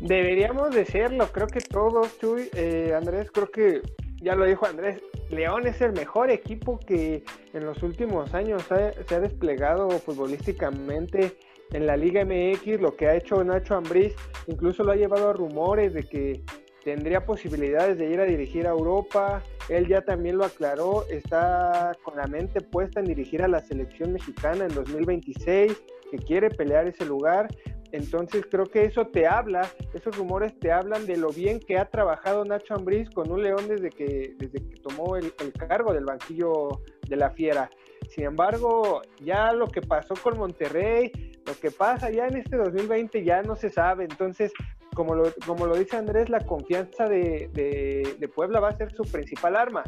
Deberíamos 0.00 0.74
de 0.74 0.84
serlo, 0.84 1.30
creo 1.32 1.48
que 1.48 1.60
todos, 1.60 2.08
eh, 2.54 2.92
Andrés, 2.96 3.30
creo 3.32 3.50
que 3.50 3.82
ya 4.20 4.36
lo 4.36 4.44
dijo 4.44 4.66
Andrés, 4.66 5.00
León 5.30 5.66
es 5.66 5.80
el 5.80 5.92
mejor 5.92 6.30
equipo 6.30 6.78
que 6.78 7.24
en 7.52 7.66
los 7.66 7.82
últimos 7.82 8.32
años 8.34 8.62
se 8.68 9.14
ha 9.14 9.20
desplegado 9.20 9.90
futbolísticamente 9.90 11.36
en 11.72 11.86
la 11.86 11.96
Liga 11.96 12.24
MX, 12.24 12.80
lo 12.80 12.96
que 12.96 13.08
ha 13.08 13.16
hecho 13.16 13.42
Nacho 13.44 13.74
Ambriz, 13.74 14.14
incluso 14.46 14.84
lo 14.84 14.92
ha 14.92 14.96
llevado 14.96 15.30
a 15.30 15.32
rumores 15.32 15.92
de 15.92 16.02
que 16.04 16.42
tendría 16.88 17.26
posibilidades 17.26 17.98
de 17.98 18.08
ir 18.08 18.18
a 18.18 18.24
dirigir 18.24 18.66
a 18.66 18.70
Europa. 18.70 19.42
Él 19.68 19.88
ya 19.88 20.00
también 20.00 20.38
lo 20.38 20.46
aclaró, 20.46 21.04
está 21.10 21.92
con 22.02 22.16
la 22.16 22.26
mente 22.26 22.62
puesta 22.62 23.00
en 23.00 23.06
dirigir 23.06 23.42
a 23.42 23.48
la 23.48 23.60
selección 23.60 24.14
mexicana 24.14 24.64
en 24.64 24.74
2026, 24.74 25.82
que 26.10 26.16
quiere 26.16 26.48
pelear 26.48 26.86
ese 26.86 27.04
lugar. 27.04 27.48
Entonces 27.92 28.46
creo 28.50 28.64
que 28.64 28.86
eso 28.86 29.06
te 29.08 29.26
habla, 29.26 29.70
esos 29.92 30.16
rumores 30.16 30.58
te 30.58 30.72
hablan 30.72 31.04
de 31.04 31.18
lo 31.18 31.28
bien 31.28 31.60
que 31.60 31.76
ha 31.76 31.84
trabajado 31.90 32.42
Nacho 32.46 32.74
Ambriz 32.74 33.10
con 33.10 33.30
un 33.30 33.42
León 33.42 33.68
desde 33.68 33.90
que, 33.90 34.34
desde 34.38 34.66
que 34.66 34.80
tomó 34.80 35.16
el, 35.16 35.34
cargo 35.58 35.92
del 35.92 36.06
banquillo 36.06 36.80
de 37.06 37.16
la 37.16 37.30
Fiera. 37.32 37.68
Sin 38.08 38.24
embargo, 38.24 39.02
ya 39.22 39.52
lo 39.52 39.66
que 39.66 39.82
pasó 39.82 40.14
con 40.14 40.38
Monterrey, 40.38 41.12
lo 41.44 41.52
que 41.60 41.70
pasa 41.70 42.10
ya 42.10 42.28
en 42.28 42.38
este 42.38 42.56
2020 42.56 43.22
ya 43.24 43.42
no 43.42 43.56
se 43.56 43.68
sabe. 43.68 44.04
Entonces, 44.04 44.52
como 44.98 45.14
lo, 45.14 45.32
como 45.46 45.66
lo 45.66 45.76
dice 45.76 45.96
Andrés, 45.96 46.28
la 46.28 46.40
confianza 46.40 47.08
de, 47.08 47.48
de, 47.52 48.28
Puebla 48.28 48.58
va 48.58 48.70
a 48.70 48.76
ser 48.76 48.90
su 48.90 49.04
principal 49.04 49.54
arma. 49.54 49.84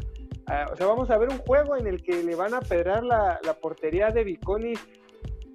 Ah, 0.47 0.67
o 0.71 0.77
sea, 0.77 0.87
vamos 0.87 1.11
a 1.11 1.17
ver 1.17 1.27
un 1.27 1.37
juego 1.39 1.75
en 1.75 1.85
el 1.85 2.01
que 2.01 2.23
le 2.23 2.33
van 2.33 2.53
a 2.53 2.61
pedrar 2.61 3.03
la, 3.03 3.37
la 3.43 3.53
portería 3.55 4.11
de 4.11 4.23
Viconis 4.23 4.79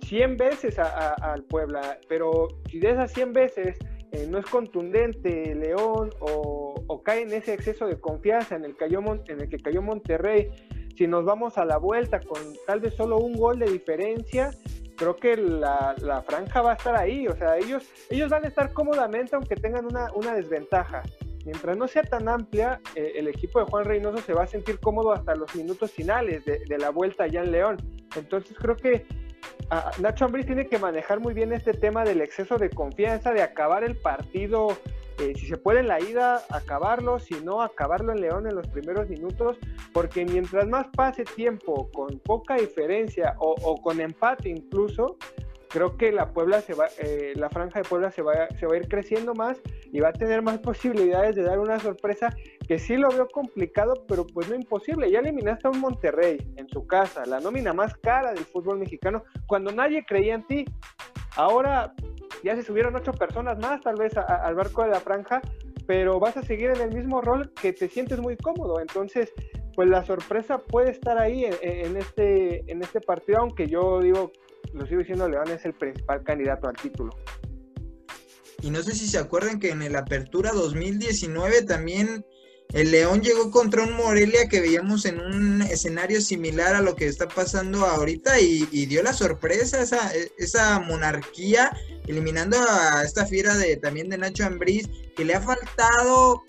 100 0.02 0.36
veces 0.36 0.78
al 0.78 1.42
Puebla, 1.44 1.98
pero 2.06 2.48
si 2.70 2.80
de 2.80 2.90
esas 2.90 3.10
100 3.14 3.32
veces 3.32 3.78
eh, 4.12 4.26
no 4.28 4.36
es 4.36 4.44
contundente 4.44 5.54
León 5.54 6.10
o, 6.20 7.02
cae 7.02 7.22
en 7.22 7.32
ese 7.32 7.54
exceso 7.54 7.86
de 7.86 7.98
confianza 7.98 8.56
en 8.56 8.64
el, 8.64 8.76
en 8.78 9.40
el 9.40 9.48
que 9.48 9.58
cayó 9.58 9.80
Monterrey, 9.80 10.50
si 10.96 11.06
nos 11.06 11.24
vamos 11.24 11.56
a 11.56 11.64
la 11.64 11.78
vuelta 11.78 12.20
con 12.20 12.42
tal 12.66 12.80
vez 12.80 12.92
solo 12.94 13.16
un 13.16 13.32
gol 13.32 13.58
de 13.58 13.70
diferencia, 13.70 14.50
creo 14.96 15.16
que 15.16 15.36
la, 15.36 16.22
franja 16.26 16.62
va 16.62 16.72
a 16.72 16.74
estar 16.74 16.96
ahí, 16.96 17.28
o 17.28 17.36
sea, 17.36 17.56
ellos, 17.56 17.84
ellos 18.10 18.30
van 18.30 18.44
a 18.44 18.48
estar 18.48 18.72
cómodamente 18.72 19.36
aunque 19.36 19.56
tengan 19.56 19.86
una, 19.86 20.34
desventaja. 20.34 21.02
Mientras 21.44 21.76
no 21.76 21.86
sea 21.86 22.02
tan 22.02 22.28
amplia, 22.28 22.80
eh, 22.96 23.12
el 23.16 23.28
equipo 23.28 23.60
de 23.60 23.66
Juan 23.66 23.84
Reynoso 23.84 24.18
se 24.18 24.32
va 24.32 24.42
a 24.42 24.46
sentir 24.48 24.80
cómodo 24.80 25.12
hasta 25.12 25.36
los 25.36 25.54
minutos 25.54 25.92
finales 25.92 26.44
de, 26.44 26.58
de 26.66 26.78
la 26.78 26.90
vuelta 26.90 27.24
allá 27.24 27.42
en 27.42 27.52
León. 27.52 27.76
Entonces 28.16 28.56
creo 28.58 28.74
que 28.74 29.06
Nacho 30.00 30.24
Ambriz 30.24 30.46
tiene 30.46 30.68
que 30.68 30.78
manejar 30.78 31.20
muy 31.20 31.34
bien 31.34 31.52
este 31.52 31.72
tema 31.72 32.04
del 32.04 32.20
exceso 32.20 32.56
de 32.56 32.70
confianza, 32.70 33.32
de 33.32 33.42
acabar 33.42 33.82
el 33.82 33.96
partido, 33.96 34.68
eh, 35.18 35.32
si 35.34 35.46
se 35.46 35.56
puede 35.56 35.80
en 35.80 35.88
la 35.88 36.00
ida, 36.00 36.42
acabarlo, 36.50 37.18
si 37.18 37.34
no, 37.40 37.62
acabarlo 37.62 38.12
en 38.12 38.20
León 38.20 38.46
en 38.46 38.54
los 38.54 38.68
primeros 38.68 39.08
minutos, 39.08 39.58
porque 39.92 40.24
mientras 40.24 40.68
más 40.68 40.86
pase 40.94 41.24
tiempo 41.24 41.90
con 41.92 42.18
poca 42.20 42.56
diferencia 42.56 43.34
o 43.38 43.80
con 43.82 44.00
empate 44.00 44.50
incluso, 44.50 45.16
creo 45.76 45.98
que 45.98 46.10
la 46.10 46.32
Puebla 46.32 46.62
se 46.62 46.72
va, 46.72 46.86
eh, 46.96 47.34
la 47.36 47.50
franja 47.50 47.80
de 47.80 47.86
Puebla 47.86 48.10
se 48.10 48.22
va, 48.22 48.48
se 48.58 48.66
va 48.66 48.72
a 48.72 48.76
ir 48.78 48.88
creciendo 48.88 49.34
más 49.34 49.60
y 49.92 50.00
va 50.00 50.08
a 50.08 50.12
tener 50.14 50.40
más 50.40 50.58
posibilidades 50.60 51.36
de 51.36 51.42
dar 51.42 51.58
una 51.58 51.78
sorpresa 51.78 52.34
que 52.66 52.78
sí 52.78 52.96
lo 52.96 53.10
veo 53.10 53.28
complicado, 53.28 53.92
pero 54.08 54.26
pues 54.26 54.48
no 54.48 54.54
imposible. 54.54 55.10
Ya 55.10 55.18
eliminaste 55.18 55.68
a 55.68 55.72
un 55.72 55.80
Monterrey 55.80 56.38
en 56.56 56.66
su 56.70 56.86
casa, 56.86 57.26
la 57.26 57.40
nómina 57.40 57.74
más 57.74 57.94
cara 57.98 58.32
del 58.32 58.46
fútbol 58.46 58.78
mexicano, 58.78 59.22
cuando 59.46 59.70
nadie 59.70 60.02
creía 60.06 60.36
en 60.36 60.46
ti. 60.46 60.64
Ahora 61.36 61.92
ya 62.42 62.56
se 62.56 62.62
subieron 62.62 62.96
ocho 62.96 63.12
personas 63.12 63.58
más 63.58 63.82
tal 63.82 63.96
vez 63.96 64.16
al 64.16 64.54
barco 64.54 64.82
de 64.82 64.88
la 64.88 65.00
franja, 65.00 65.42
pero 65.86 66.18
vas 66.18 66.38
a 66.38 66.42
seguir 66.42 66.70
en 66.70 66.80
el 66.80 66.94
mismo 66.94 67.20
rol 67.20 67.52
que 67.52 67.74
te 67.74 67.88
sientes 67.88 68.18
muy 68.18 68.38
cómodo. 68.38 68.80
Entonces, 68.80 69.30
pues 69.74 69.90
la 69.90 70.02
sorpresa 70.06 70.56
puede 70.56 70.90
estar 70.90 71.18
ahí 71.18 71.44
en, 71.60 71.98
este, 71.98 72.64
en 72.72 72.82
este 72.82 73.02
partido, 73.02 73.40
aunque 73.40 73.66
yo 73.66 74.00
digo 74.00 74.32
lo 74.72 74.86
sigo 74.86 75.00
diciendo, 75.00 75.28
León 75.28 75.48
es 75.50 75.64
el 75.64 75.74
principal 75.74 76.22
candidato 76.22 76.68
al 76.68 76.76
título. 76.76 77.16
Y 78.62 78.70
no 78.70 78.82
sé 78.82 78.92
si 78.92 79.06
se 79.06 79.18
acuerdan 79.18 79.60
que 79.60 79.70
en 79.70 79.82
el 79.82 79.96
Apertura 79.96 80.52
2019 80.52 81.62
también 81.62 82.24
el 82.72 82.90
León 82.90 83.20
llegó 83.20 83.50
contra 83.50 83.82
un 83.82 83.92
Morelia 83.92 84.48
que 84.48 84.60
veíamos 84.60 85.04
en 85.04 85.20
un 85.20 85.62
escenario 85.62 86.20
similar 86.20 86.74
a 86.74 86.80
lo 86.80 86.96
que 86.96 87.06
está 87.06 87.28
pasando 87.28 87.84
ahorita 87.84 88.40
y, 88.40 88.86
dio 88.86 89.02
la 89.02 89.12
sorpresa 89.12 89.80
esa, 89.80 90.10
esa 90.36 90.80
monarquía 90.80 91.70
eliminando 92.06 92.56
a 92.58 93.02
esta 93.04 93.26
fiera 93.26 93.56
de 93.56 93.76
también 93.76 94.08
de 94.08 94.18
Nacho 94.18 94.44
Ambriz 94.44 94.88
que 95.16 95.24
le 95.24 95.34
ha 95.34 95.40
faltado 95.40 96.42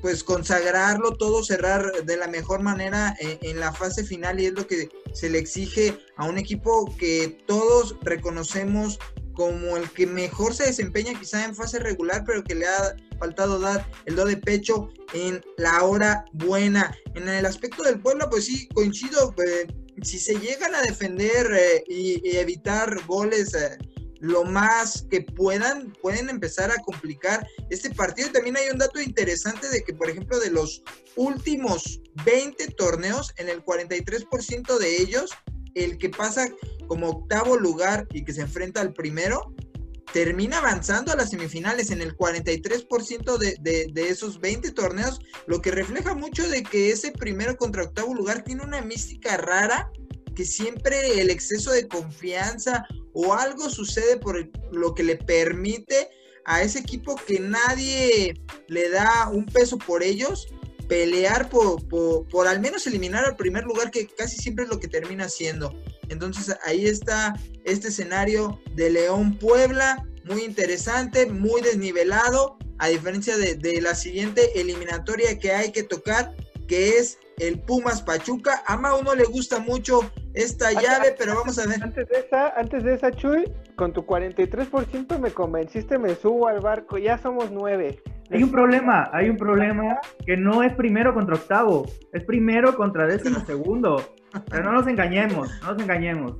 pues 0.00 0.22
consagrarlo 0.24 1.12
todo, 1.16 1.42
cerrar 1.42 2.04
de 2.04 2.16
la 2.16 2.28
mejor 2.28 2.62
manera 2.62 3.16
en, 3.20 3.58
la 3.58 3.72
fase 3.72 4.04
final 4.04 4.40
y 4.40 4.46
es 4.46 4.52
lo 4.52 4.66
que 4.66 4.88
se 5.12 5.28
le 5.28 5.38
exige 5.38 5.98
a 6.16 6.24
un 6.24 6.38
equipo 6.38 6.94
que 6.96 7.42
todos 7.46 7.96
reconocemos 8.02 8.98
como 9.34 9.76
el 9.76 9.88
que 9.90 10.06
mejor 10.06 10.54
se 10.54 10.64
desempeña 10.64 11.18
quizá 11.18 11.44
en 11.44 11.54
fase 11.54 11.78
regular, 11.78 12.24
pero 12.26 12.42
que 12.42 12.56
le 12.56 12.66
ha 12.66 12.96
faltado 13.20 13.60
dar 13.60 13.88
el 14.06 14.16
do 14.16 14.24
de 14.24 14.36
pecho 14.36 14.88
en 15.14 15.40
la 15.56 15.84
hora 15.84 16.24
buena. 16.32 16.92
En 17.14 17.28
el 17.28 17.46
aspecto 17.46 17.84
del 17.84 18.00
pueblo, 18.00 18.28
pues 18.28 18.46
sí, 18.46 18.68
coincido, 18.74 19.32
eh, 19.46 19.68
si 20.02 20.18
se 20.18 20.38
llegan 20.40 20.74
a 20.74 20.82
defender 20.82 21.52
eh, 21.52 21.84
y, 21.88 22.36
evitar 22.36 23.00
goles 23.06 23.54
eh, 23.54 23.78
lo 24.20 24.44
más 24.44 25.06
que 25.10 25.22
puedan, 25.22 25.92
pueden 26.02 26.28
empezar 26.28 26.70
a 26.70 26.82
complicar 26.82 27.46
este 27.70 27.90
partido. 27.90 28.30
También 28.32 28.56
hay 28.56 28.70
un 28.70 28.78
dato 28.78 29.00
interesante 29.00 29.68
de 29.68 29.82
que, 29.82 29.94
por 29.94 30.10
ejemplo, 30.10 30.38
de 30.38 30.50
los 30.50 30.82
últimos 31.16 32.00
20 32.24 32.68
torneos, 32.68 33.32
en 33.36 33.48
el 33.48 33.64
43% 33.64 34.78
de 34.78 35.02
ellos, 35.02 35.30
el 35.74 35.98
que 35.98 36.08
pasa 36.08 36.48
como 36.86 37.08
octavo 37.08 37.56
lugar 37.56 38.06
y 38.12 38.24
que 38.24 38.32
se 38.32 38.40
enfrenta 38.40 38.80
al 38.80 38.92
primero, 38.92 39.54
termina 40.12 40.58
avanzando 40.58 41.12
a 41.12 41.16
las 41.16 41.30
semifinales 41.30 41.90
en 41.90 42.00
el 42.00 42.16
43% 42.16 43.36
de, 43.36 43.56
de, 43.60 43.90
de, 43.92 44.08
esos 44.08 44.40
20 44.40 44.72
torneos, 44.72 45.20
lo 45.46 45.60
que 45.60 45.70
refleja 45.70 46.14
mucho 46.14 46.48
de 46.48 46.62
que 46.62 46.90
ese 46.90 47.12
primero 47.12 47.56
contra 47.56 47.82
octavo 47.82 48.14
lugar 48.14 48.42
tiene 48.42 48.64
una 48.64 48.80
mística 48.80 49.36
rara, 49.36 49.92
que 50.38 50.44
siempre 50.44 51.20
el 51.20 51.30
exceso 51.30 51.72
de 51.72 51.88
confianza 51.88 52.86
o 53.12 53.34
algo 53.34 53.68
sucede 53.68 54.18
por 54.18 54.48
lo 54.70 54.94
que 54.94 55.02
le 55.02 55.16
permite 55.16 56.10
a 56.44 56.62
ese 56.62 56.78
equipo 56.78 57.16
que 57.16 57.40
nadie 57.40 58.40
le 58.68 58.88
da 58.88 59.30
un 59.32 59.46
peso 59.46 59.78
por 59.78 60.04
ellos, 60.04 60.46
pelear 60.88 61.50
por, 61.50 61.84
por, 61.88 62.46
al 62.46 62.60
menos 62.60 62.86
eliminar 62.86 63.24
al 63.24 63.34
primer 63.34 63.64
lugar, 63.64 63.90
que 63.90 64.06
casi 64.06 64.36
siempre 64.36 64.62
es 64.62 64.70
lo 64.70 64.78
que 64.78 64.86
termina 64.86 65.24
haciendo. 65.24 65.76
Entonces 66.08 66.56
ahí 66.64 66.86
está 66.86 67.34
este 67.64 67.88
escenario 67.88 68.60
de 68.76 68.90
León 68.90 69.36
Puebla, 69.38 70.06
muy 70.22 70.44
interesante, 70.44 71.26
muy 71.26 71.62
desnivelado, 71.62 72.58
a 72.78 72.86
diferencia 72.86 73.36
de, 73.36 73.56
de 73.56 73.80
la 73.80 73.96
siguiente 73.96 74.60
eliminatoria 74.60 75.36
que 75.36 75.50
hay 75.50 75.72
que 75.72 75.82
tocar, 75.82 76.36
que 76.68 76.90
es 76.90 77.18
el 77.38 77.60
Pumas 77.60 78.02
Pachuca. 78.02 78.62
A 78.66 78.76
Mau 78.76 79.02
no 79.02 79.16
le 79.16 79.24
gusta 79.24 79.58
mucho 79.58 80.12
esta 80.38 80.72
llave, 80.72 81.14
pero 81.18 81.34
vamos 81.34 81.58
a 81.58 81.66
ver. 81.66 81.82
Antes 81.82 82.08
de 82.08 82.18
esa, 82.18 82.48
antes 82.56 82.84
de 82.84 82.94
esa, 82.94 83.10
Chuy, 83.10 83.44
con 83.76 83.92
tu 83.92 84.02
43% 84.02 85.18
me 85.18 85.30
convenciste, 85.30 85.98
me 85.98 86.14
subo 86.14 86.48
al 86.48 86.60
barco, 86.60 86.96
ya 86.98 87.18
somos 87.18 87.50
nueve. 87.50 88.00
Hay 88.30 88.42
un 88.42 88.50
problema, 88.50 89.08
hay 89.12 89.30
un 89.30 89.36
problema 89.36 89.98
que 90.24 90.36
no 90.36 90.62
es 90.62 90.74
primero 90.74 91.14
contra 91.14 91.34
octavo, 91.34 91.86
es 92.12 92.24
primero 92.24 92.76
contra 92.76 93.06
décimo 93.06 93.40
segundo. 93.46 94.02
Pero 94.50 94.64
no 94.64 94.72
nos 94.72 94.86
engañemos, 94.86 95.48
no 95.62 95.72
nos 95.72 95.82
engañemos. 95.82 96.36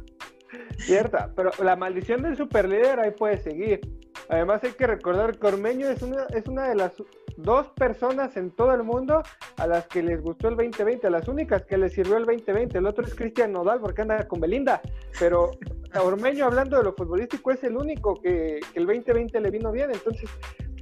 Cierta, 0.78 1.32
pero 1.35 1.50
la 1.62 1.76
maldición 1.76 2.23
del 2.23 2.37
superlíder 2.37 3.00
ahí 3.00 3.11
puede 3.11 3.38
seguir. 3.38 3.80
Además 4.28 4.62
hay 4.62 4.73
que 4.73 4.87
recordar 4.87 5.38
que 5.38 5.47
Ormeño 5.47 5.88
es 5.88 6.02
una, 6.02 6.25
es 6.35 6.47
una 6.47 6.68
de 6.68 6.75
las 6.75 6.92
dos 7.37 7.68
personas 7.70 8.37
en 8.37 8.50
todo 8.50 8.75
el 8.75 8.82
mundo 8.82 9.23
a 9.56 9.66
las 9.66 9.87
que 9.87 10.02
les 10.02 10.20
gustó 10.20 10.49
el 10.49 10.56
2020, 10.56 11.06
a 11.06 11.11
las 11.11 11.28
únicas 11.28 11.64
que 11.64 11.78
les 11.78 11.92
sirvió 11.92 12.16
el 12.16 12.26
2020. 12.26 12.78
El 12.78 12.87
otro 12.87 13.04
es 13.04 13.14
Cristian 13.14 13.52
Nodal 13.52 13.80
porque 13.80 14.02
anda 14.02 14.26
con 14.26 14.40
Belinda, 14.40 14.80
pero 15.18 15.50
Ormeño 15.94 16.44
hablando 16.44 16.76
de 16.76 16.85
lo 16.85 16.94
futbolístico 16.94 17.50
es 17.50 17.62
el 17.64 17.76
único 17.76 18.20
que, 18.20 18.61
el 18.75 18.87
2020 18.87 19.40
le 19.40 19.50
vino 19.50 19.73
bien. 19.73 19.90
Entonces 19.90 20.28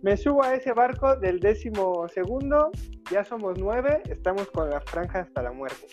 me 0.03 0.17
subo 0.17 0.43
a 0.43 0.55
ese 0.55 0.73
barco 0.73 1.17
del 1.17 1.41
décimo 1.41 2.09
segundo, 2.09 2.71
ya 3.11 3.25
somos 3.25 3.59
nueve, 3.59 4.03
estamos 4.09 4.49
con 4.49 4.71
la 4.71 4.81
franja 4.81 5.21
hasta 5.21 5.43
la 5.43 5.53
muerte. 5.53 5.87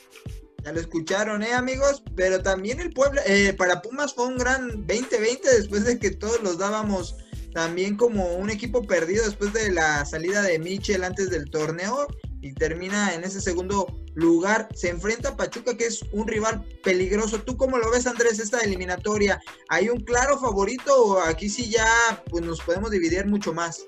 Ya 0.63 0.71
lo 0.71 0.79
escucharon, 0.79 1.43
¿eh, 1.43 1.53
amigos? 1.53 2.03
Pero 2.15 2.41
también 2.41 2.79
el 2.79 2.91
pueblo, 2.91 3.19
eh, 3.25 3.53
para 3.57 3.81
Pumas 3.81 4.13
fue 4.13 4.27
un 4.27 4.37
gran 4.37 4.69
2020 4.87 5.57
después 5.57 5.83
de 5.83 5.99
que 5.99 6.11
todos 6.11 6.41
los 6.41 6.57
dábamos 6.57 7.17
también 7.53 7.95
como 7.95 8.35
un 8.35 8.49
equipo 8.49 8.81
perdido 8.83 9.25
después 9.25 9.53
de 9.53 9.71
la 9.71 10.05
salida 10.05 10.41
de 10.41 10.59
Michel 10.59 11.03
antes 11.03 11.29
del 11.29 11.49
torneo 11.49 12.07
y 12.41 12.53
termina 12.53 13.13
en 13.13 13.23
ese 13.23 13.41
segundo 13.41 13.87
lugar. 14.15 14.67
Se 14.73 14.89
enfrenta 14.89 15.29
a 15.29 15.37
Pachuca, 15.37 15.77
que 15.77 15.85
es 15.85 16.03
un 16.11 16.27
rival 16.27 16.65
peligroso. 16.83 17.41
¿Tú 17.41 17.55
cómo 17.55 17.77
lo 17.77 17.91
ves, 17.91 18.07
Andrés, 18.07 18.39
esta 18.39 18.59
eliminatoria? 18.61 19.39
¿Hay 19.69 19.89
un 19.89 19.99
claro 19.99 20.39
favorito 20.39 20.93
o 20.95 21.21
aquí 21.21 21.49
sí 21.49 21.69
ya 21.69 21.87
pues, 22.29 22.43
nos 22.43 22.61
podemos 22.61 22.89
dividir 22.89 23.27
mucho 23.27 23.53
más? 23.53 23.85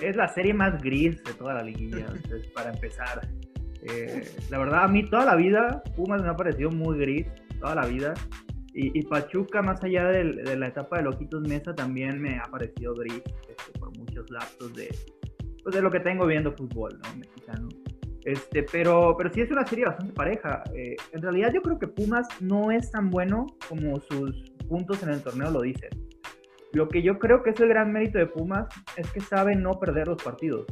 Es 0.00 0.16
la 0.16 0.32
serie 0.34 0.52
más 0.52 0.82
gris 0.82 1.22
de 1.22 1.34
toda 1.34 1.54
la 1.54 1.62
liguilla, 1.62 2.06
para 2.54 2.72
empezar. 2.72 3.28
Eh, 3.84 4.28
la 4.50 4.58
verdad, 4.58 4.84
a 4.84 4.88
mí 4.88 5.08
toda 5.08 5.26
la 5.26 5.36
vida 5.36 5.82
Pumas 5.96 6.22
me 6.22 6.28
ha 6.28 6.36
parecido 6.36 6.70
muy 6.70 6.98
gris, 6.98 7.26
toda 7.60 7.74
la 7.74 7.86
vida. 7.86 8.14
Y, 8.76 9.02
Pachuca, 9.02 9.62
más 9.62 9.84
allá 9.84 10.08
de, 10.08 10.56
la 10.56 10.66
etapa 10.66 10.96
de 10.96 11.04
Loquitos 11.04 11.42
Mesa, 11.42 11.72
también 11.72 12.20
me 12.20 12.38
ha 12.38 12.42
parecido 12.50 12.92
gris 12.94 13.22
este, 13.48 13.78
por 13.78 13.96
muchos 13.96 14.28
lapsos 14.30 14.74
de, 14.74 14.92
pues, 15.62 15.76
de 15.76 15.80
lo 15.80 15.92
que 15.92 16.00
tengo 16.00 16.26
viendo 16.26 16.50
fútbol 16.50 17.00
¿no? 17.04 17.16
mexicano. 17.16 17.68
Este, 18.24 18.64
pero, 18.64 19.14
pero 19.16 19.32
sí 19.32 19.42
es 19.42 19.50
una 19.52 19.64
serie 19.64 19.84
bastante 19.84 20.12
pareja. 20.12 20.64
Eh, 20.74 20.96
en 21.12 21.22
realidad 21.22 21.52
yo 21.54 21.62
creo 21.62 21.78
que 21.78 21.86
Pumas 21.86 22.26
no 22.40 22.72
es 22.72 22.90
tan 22.90 23.10
bueno 23.10 23.46
como 23.68 24.00
sus 24.00 24.50
puntos 24.68 25.02
en 25.04 25.10
el 25.10 25.22
torneo 25.22 25.52
lo 25.52 25.60
dicen. 25.60 25.90
Lo 26.72 26.88
que 26.88 27.00
yo 27.00 27.18
creo 27.20 27.44
que 27.44 27.50
es 27.50 27.60
el 27.60 27.68
gran 27.68 27.92
mérito 27.92 28.18
de 28.18 28.26
Pumas 28.26 28.66
es 28.96 29.08
que 29.12 29.20
sabe 29.20 29.54
no 29.54 29.78
perder 29.78 30.08
los 30.08 30.20
partidos. 30.20 30.66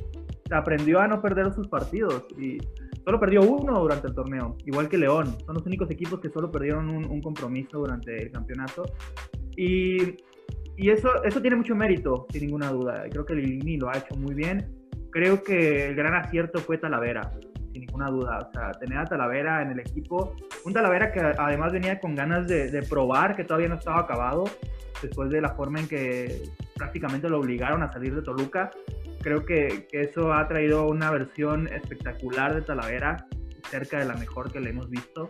aprendió 0.51 0.99
a 0.99 1.07
no 1.07 1.23
perder 1.23 1.53
sus 1.55 1.69
partidos 1.69 2.27
y 2.37 2.59
solo 3.05 3.21
perdió 3.21 3.43
uno 3.43 3.81
durante 3.81 4.09
el 4.09 4.15
torneo, 4.15 4.57
igual 4.65 4.89
que 4.89 4.99
León. 4.99 5.37
Son 5.45 5.55
los 5.55 5.67
únicos 5.67 5.91
equipos 5.91 6.21
que 6.21 6.31
solo 6.31 6.51
perdieron 6.51 6.89
un, 6.89 7.21
compromiso 7.21 7.79
durante 7.79 8.25
el 8.25 8.31
campeonato. 8.31 8.85
Y, 9.57 10.17
y, 10.77 10.91
eso, 10.91 11.23
eso 11.25 11.41
tiene 11.41 11.57
mucho 11.57 11.75
mérito, 11.75 12.27
sin 12.31 12.47
ninguna 12.47 12.71
duda. 12.71 13.05
Creo 13.11 13.25
que 13.25 13.35
Lilini 13.35 13.77
lo 13.77 13.89
ha 13.89 13.99
hecho 13.99 14.15
muy 14.17 14.35
bien. 14.35 14.67
Creo 15.11 15.43
que 15.43 15.89
el 15.89 15.95
gran 15.95 16.15
acierto 16.15 16.59
fue 16.61 16.79
Talavera, 16.79 17.33
sin 17.73 17.83
ninguna 17.83 18.09
duda. 18.09 18.39
O 18.49 18.53
sea, 18.53 18.71
tener 18.73 18.99
a 18.99 19.05
Talavera 19.05 19.63
en 19.63 19.73
el 19.73 19.81
equipo. 19.81 20.35
Un 20.65 20.73
Talavera 20.73 21.13
que 21.13 21.21
además 21.21 21.73
venía 21.73 22.01
con 22.01 22.15
ganas 22.15 22.47
de, 22.47 22.71
de 22.71 22.83
probar, 22.83 23.37
que 23.37 23.45
todavía 23.45 23.69
no 23.69 23.77
estaba 23.77 24.01
acabado, 24.01 24.45
después 25.03 25.31
de 25.31 25.41
la 25.41 25.51
forma 25.55 25.81
en 25.81 25.89
que 25.89 26.43
prácticamente 26.77 27.29
lo 27.29 27.41
obligaron 27.41 27.83
a 27.83 27.93
salir 27.93 28.15
de 28.15 28.23
Toluca 28.23 28.71
creo 29.23 29.47
que, 29.47 29.89
eso 29.93 30.33
ha 30.33 30.47
traído 30.49 30.87
una 30.87 31.11
versión 31.11 31.69
espectacular 31.69 32.55
de 32.55 32.63
Talavera, 32.63 33.27
cerca 33.71 33.99
de 33.99 34.05
la 34.05 34.15
mejor 34.15 34.53
que 34.53 34.61
le 34.61 34.71
hemos 34.71 34.91
visto. 34.91 35.29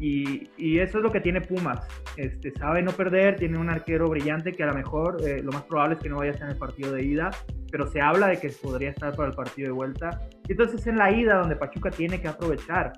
Y, 0.00 0.48
eso 0.78 0.98
es 0.98 1.04
lo 1.04 1.12
que 1.12 1.20
tiene 1.20 1.42
Pumas. 1.42 1.86
Este, 2.16 2.50
sabe 2.52 2.82
no 2.82 2.90
perder, 2.92 3.36
tiene 3.36 3.58
un 3.58 3.68
arquero 3.68 4.08
brillante 4.08 4.52
que 4.52 4.62
a 4.62 4.66
lo 4.66 4.74
mejor 4.74 5.18
eh, 5.22 5.42
lo 5.42 5.52
más 5.52 5.62
probable 5.64 5.96
es 5.96 6.00
que 6.00 6.08
no 6.08 6.16
vaya 6.16 6.30
a 6.30 6.34
estar 6.34 6.48
en 6.48 6.54
el 6.54 6.58
partido 6.58 6.92
de 6.92 7.04
ida, 7.04 7.30
pero 7.70 7.86
se 7.86 8.00
habla 8.00 8.28
de 8.28 8.40
que 8.40 8.48
podría 8.48 8.90
estar 8.90 9.14
para 9.14 9.28
el 9.28 9.34
partido 9.34 9.68
de 9.68 9.72
vuelta. 9.72 10.10
Y 10.48 10.52
entonces 10.52 10.86
en 10.86 10.96
la 10.96 11.12
ida 11.12 11.36
donde 11.36 11.56
Pachuca 11.56 11.90
tiene 11.90 12.20
que 12.20 12.28
aprovechar, 12.28 12.92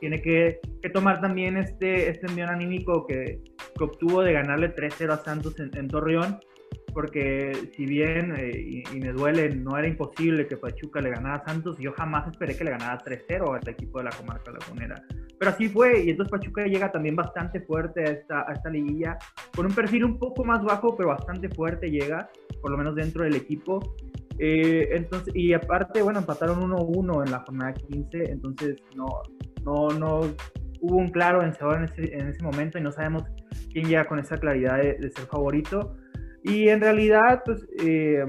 tiene 0.00 0.20
que, 0.22 0.60
tomar 0.92 1.20
también 1.20 1.58
este, 1.58 2.08
este 2.08 2.26
envío 2.26 2.48
anímico 2.48 3.06
que, 3.06 3.40
que 3.76 3.84
obtuvo 3.84 4.22
de 4.22 4.32
ganarle 4.32 4.74
3-0 4.74 5.12
a 5.12 5.18
Santos 5.18 5.54
en 5.58 5.88
Torreón 5.88 6.38
porque 6.94 7.72
si 7.76 7.84
bien, 7.84 8.34
eh, 8.38 8.84
y, 8.92 9.00
me 9.00 9.12
duele, 9.12 9.54
no 9.54 9.76
era 9.76 9.88
imposible 9.88 10.46
que 10.46 10.56
Pachuca 10.56 11.00
le 11.00 11.10
ganara 11.10 11.36
a 11.36 11.44
Santos, 11.44 11.76
yo 11.78 11.92
jamás 11.92 12.28
esperé 12.28 12.56
que 12.56 12.64
le 12.64 12.70
ganara 12.70 12.98
3-0 13.04 13.60
al 13.60 13.68
equipo 13.68 13.98
de 13.98 14.04
la 14.04 14.10
comarca 14.10 14.52
lagunera. 14.52 15.02
Pero 15.38 15.50
así 15.50 15.68
fue, 15.68 16.04
y 16.04 16.10
entonces 16.10 16.30
Pachuca 16.30 16.64
llega 16.64 16.92
también 16.92 17.16
bastante 17.16 17.60
fuerte 17.60 18.00
a 18.00 18.12
esta, 18.12 18.48
a 18.48 18.52
esta 18.52 18.70
liguilla, 18.70 19.18
con 19.54 19.66
un 19.66 19.74
perfil 19.74 20.04
un 20.04 20.18
poco 20.18 20.44
más 20.44 20.62
bajo, 20.62 20.96
pero 20.96 21.08
bastante 21.08 21.48
fuerte 21.48 21.90
llega, 21.90 22.30
por 22.62 22.70
lo 22.70 22.78
menos 22.78 22.94
dentro 22.94 23.24
del 23.24 23.34
equipo. 23.34 23.80
Eh, 24.38 24.90
entonces, 24.92 25.34
y 25.34 25.52
aparte, 25.52 26.00
bueno, 26.00 26.20
empataron 26.20 26.60
1-1 26.60 27.26
en 27.26 27.32
la 27.32 27.40
jornada 27.40 27.74
15, 27.74 28.30
entonces 28.30 28.76
no, 28.96 29.06
no, 29.64 29.88
no 29.90 30.20
hubo 30.80 30.96
un 30.96 31.08
claro 31.08 31.40
vencedor 31.40 31.78
en 31.78 31.84
ese, 31.84 32.14
en 32.14 32.28
ese 32.28 32.42
momento 32.42 32.78
y 32.78 32.82
no 32.82 32.92
sabemos 32.92 33.24
quién 33.72 33.86
llega 33.88 34.04
con 34.04 34.20
esa 34.20 34.38
claridad 34.38 34.78
de, 34.78 34.94
de 34.94 35.10
ser 35.10 35.26
favorito 35.26 35.96
y 36.44 36.68
en 36.68 36.80
realidad, 36.80 37.42
pues, 37.44 37.66
eh, 37.82 38.22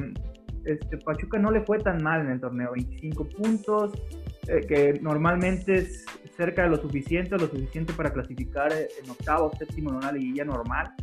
este, 0.64 0.98
Pachuca 0.98 1.38
no 1.38 1.52
le 1.52 1.62
fue 1.62 1.80
tan 1.80 2.02
mal 2.02 2.22
en 2.22 2.32
el 2.32 2.40
torneo, 2.40 2.72
25 2.72 3.28
puntos, 3.28 3.92
eh, 4.48 4.62
que 4.66 5.00
normalmente 5.02 5.76
es 5.76 6.06
cerca 6.38 6.64
de 6.64 6.70
lo 6.70 6.78
suficiente, 6.78 7.38
lo 7.38 7.48
suficiente 7.48 7.92
para 7.94 8.12
clasificar 8.12 8.72
en 8.72 9.10
octavo, 9.10 9.52
séptimo 9.60 9.90
en 9.90 9.98
una 9.98 10.14
liguilla 10.14 10.46
normal. 10.46 10.94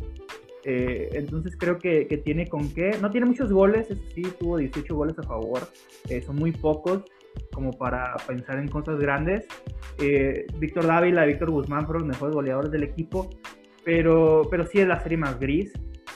Eh, 0.65 1.09
entonces 1.13 1.55
creo 1.55 1.77
que, 1.77 2.07
que, 2.07 2.17
tiene 2.17 2.47
con 2.47 2.73
qué. 2.73 2.97
No 2.99 3.11
tiene 3.11 3.27
muchos 3.27 3.51
goles, 3.51 3.91
eso 3.91 4.01
sí, 4.15 4.23
tuvo 4.39 4.57
18 4.57 4.95
goles 4.95 5.17
a 5.19 5.23
favor, 5.23 5.59
son 6.25 6.35
muy 6.35 6.51
pocos 6.51 7.03
como 7.53 7.71
para 7.73 8.15
pensar 8.27 8.57
en 8.57 8.69
cosas 8.69 8.97
grandes. 8.99 9.45
Víctor 10.57 10.87
Dávila 10.87 11.25
y 11.25 11.29
Víctor 11.29 11.51
Guzmán 11.51 11.85
fueron 11.85 12.07
los 12.07 12.15
mejores 12.15 12.33
goleadores 12.33 12.71
del 12.71 12.83
equipo, 12.83 13.29
pero, 13.83 14.47
pero 14.49 14.65
sí 14.65 14.79
es 14.79 14.87
la 14.87 14.99
serie 15.01 15.17
más 15.17 15.39
gris. 15.39 15.71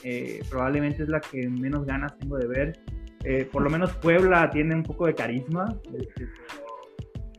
Eh, 0.10 0.40
probablemente 0.50 1.04
es 1.04 1.10
la 1.10 1.20
que 1.20 1.50
menos 1.50 1.86
ganas 1.86 2.18
tengo 2.18 2.38
de 2.38 2.48
ver. 2.48 2.80
Eh, 3.26 3.46
por 3.52 3.62
lo 3.62 3.70
menos 3.70 3.92
Puebla 3.98 4.50
tiene 4.50 4.74
un 4.74 4.84
poco 4.84 5.06
de 5.06 5.14
carisma. 5.14 5.66
Este, 5.94 6.30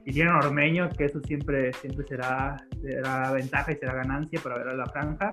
y 0.05 0.13
tiene 0.13 0.31
Ormeño, 0.33 0.91
que 0.91 1.07
eso 1.07 1.19
siempre, 1.21 1.73
siempre 1.73 2.07
será, 2.07 2.57
será 2.83 3.33
ventaja 3.33 3.73
y 3.73 3.77
será 3.77 3.95
ganancia 3.95 4.39
para 4.43 4.59
ver 4.59 4.69
a 4.69 4.77
la 4.77 4.85
franja. 4.85 5.33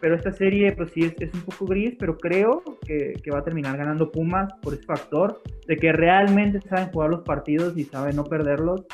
Pero 0.00 0.14
esta 0.14 0.30
serie, 0.30 0.70
pues 0.72 0.92
sí, 0.92 1.12
es, 1.18 1.34
un 1.34 1.40
poco 1.40 1.66
gris, 1.66 1.96
pero 1.98 2.16
creo 2.16 2.62
que, 2.86 3.14
que, 3.20 3.30
va 3.32 3.40
a 3.40 3.44
terminar 3.44 3.76
ganando 3.76 4.12
Pumas 4.12 4.52
por 4.62 4.72
ese 4.72 4.84
factor 4.84 5.42
de 5.66 5.76
que 5.76 5.92
realmente 5.92 6.60
saben 6.60 6.92
jugar 6.92 7.10
los 7.10 7.22
partidos 7.22 7.76
y 7.76 7.82
saben 7.82 8.14
no 8.14 8.24
perderlos 8.24 8.86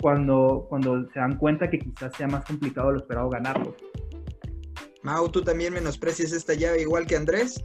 cuando, 0.00 0.66
cuando 0.68 1.08
se 1.10 1.20
dan 1.20 1.36
cuenta 1.36 1.70
que 1.70 1.78
quizás 1.78 2.12
sea 2.16 2.26
más 2.26 2.44
complicado 2.44 2.90
lo 2.90 2.98
esperado 2.98 3.28
ganarlos. 3.30 3.76
Mau, 5.02 5.28
¿tú 5.28 5.42
también 5.42 5.72
menosprecias 5.72 6.32
esta 6.32 6.54
llave 6.54 6.82
igual 6.82 7.06
que 7.06 7.16
Andrés? 7.16 7.64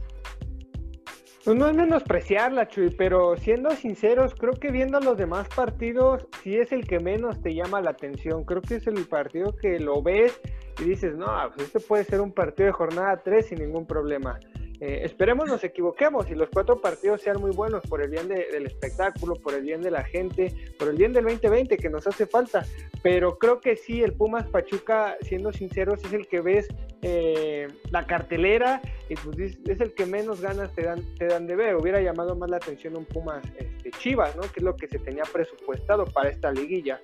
Pues 1.44 1.56
no 1.56 1.68
es 1.68 1.76
menospreciarla, 1.76 2.66
Chuy, 2.66 2.90
pero 2.90 3.36
siendo 3.36 3.70
sinceros, 3.70 4.34
creo 4.34 4.54
que 4.54 4.72
viendo 4.72 4.98
los 4.98 5.16
demás 5.16 5.46
partidos, 5.54 6.26
sí 6.42 6.56
es 6.56 6.72
el 6.72 6.88
que 6.88 6.98
menos 6.98 7.40
te 7.40 7.54
llama 7.54 7.80
la 7.80 7.90
atención. 7.90 8.44
Creo 8.44 8.60
que 8.62 8.74
es 8.76 8.86
el 8.88 9.06
partido 9.06 9.54
que 9.54 9.78
lo 9.78 10.02
ves 10.02 10.40
y 10.80 10.84
dices, 10.84 11.14
no, 11.14 11.26
pues 11.54 11.68
este 11.68 11.78
puede 11.78 12.02
ser 12.02 12.20
un 12.20 12.32
partido 12.32 12.66
de 12.66 12.72
jornada 12.72 13.22
3 13.22 13.46
sin 13.46 13.58
ningún 13.60 13.86
problema. 13.86 14.40
Eh, 14.80 15.00
esperemos 15.04 15.48
nos 15.48 15.64
equivoquemos 15.64 16.30
y 16.30 16.34
los 16.34 16.50
cuatro 16.50 16.80
partidos 16.80 17.22
sean 17.22 17.40
muy 17.40 17.50
buenos 17.50 17.82
por 17.86 18.02
el 18.02 18.10
bien 18.10 18.28
del 18.28 18.66
espectáculo, 18.66 19.34
por 19.36 19.54
el 19.54 19.62
bien 19.62 19.80
de 19.80 19.90
la 19.90 20.04
gente, 20.04 20.54
por 20.78 20.88
el 20.88 20.96
bien 20.96 21.12
del 21.12 21.24
2020 21.24 21.76
que 21.76 21.88
nos 21.88 22.06
hace 22.06 22.26
falta. 22.26 22.64
Pero 23.02 23.38
creo 23.38 23.60
que 23.60 23.76
sí, 23.76 24.02
el 24.02 24.12
Pumas 24.12 24.46
Pachuca, 24.48 25.16
siendo 25.22 25.52
sinceros, 25.52 26.04
es 26.04 26.12
el 26.12 26.26
que 26.28 26.40
ves 26.40 26.68
eh, 27.02 27.68
la 27.90 28.06
cartelera 28.06 28.82
y 29.08 29.14
pues 29.14 29.58
es 29.66 29.80
el 29.80 29.94
que 29.94 30.06
menos 30.06 30.40
ganas 30.40 30.74
te 30.74 30.82
dan, 30.82 31.02
te 31.16 31.26
dan 31.26 31.46
de 31.46 31.56
ver. 31.56 31.76
Hubiera 31.76 32.00
llamado 32.00 32.36
más 32.36 32.50
la 32.50 32.58
atención 32.58 32.96
un 32.96 33.06
Pumas 33.06 33.44
este, 33.58 33.90
Chivas, 33.92 34.36
¿no? 34.36 34.42
que 34.42 34.60
es 34.60 34.62
lo 34.62 34.76
que 34.76 34.88
se 34.88 34.98
tenía 34.98 35.24
presupuestado 35.32 36.04
para 36.04 36.28
esta 36.28 36.50
liguilla. 36.52 37.00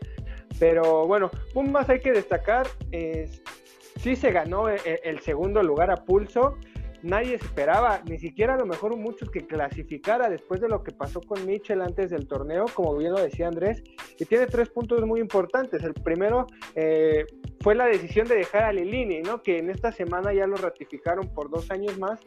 Pero 0.59 1.07
bueno, 1.07 1.31
Pumas 1.55 1.89
hay 1.89 2.01
que 2.01 2.13
destacar, 2.13 2.67
sí 3.97 4.17
se 4.17 4.31
ganó 4.31 4.69
eh, 4.69 5.01
el 5.05 5.21
segundo 5.21 5.63
lugar 5.63 5.91
a 5.91 5.97
pulso 5.97 6.59
nadie 7.03 7.35
esperaba, 7.35 8.03
ni 8.09 8.19
siquiera 8.19 8.55
a 8.55 8.59
lo 8.59 8.67
mejor 8.67 8.97
muchos 8.97 9.31
que 9.31 9.47
clasificara 9.47 10.29
después 10.29 10.61
de 10.61 10.69
lo 10.69 10.83
que 10.83 10.93
pasó 10.93 11.21
con 11.21 11.45
Mitchell 11.47 11.83
antes 11.83 12.11
del 12.11 12.27
torneo, 12.27 12.67
como 12.75 12.97
bien 12.97 13.13
lo 13.13 13.21
decía 13.21 13.49
Andrés, 13.49 13.83
y 14.19 14.25
tiene 14.25 14.47
tres 14.47 14.69
puntos 14.69 15.05
muy 15.07 15.21
importantes. 15.21 15.83
El 15.83 15.95
primero 15.95 16.47
eh, 16.75 17.27
fue 17.61 17.75
la 17.75 17.87
decisión 17.87 18.29
de 18.29 18.37
dejar 18.37 18.65
a 18.65 18.73
Lilini, 18.73 19.23
¿no? 19.23 19.43
que 19.43 19.59
en 19.59 19.71
esta 19.71 19.93
semana 19.93 20.33
ya 20.33 20.47
lo 20.47 20.57
ratificaron 20.57 21.29
por 21.35 21.51
dos 21.51 21.71
años 21.71 21.99
más, 21.99 22.21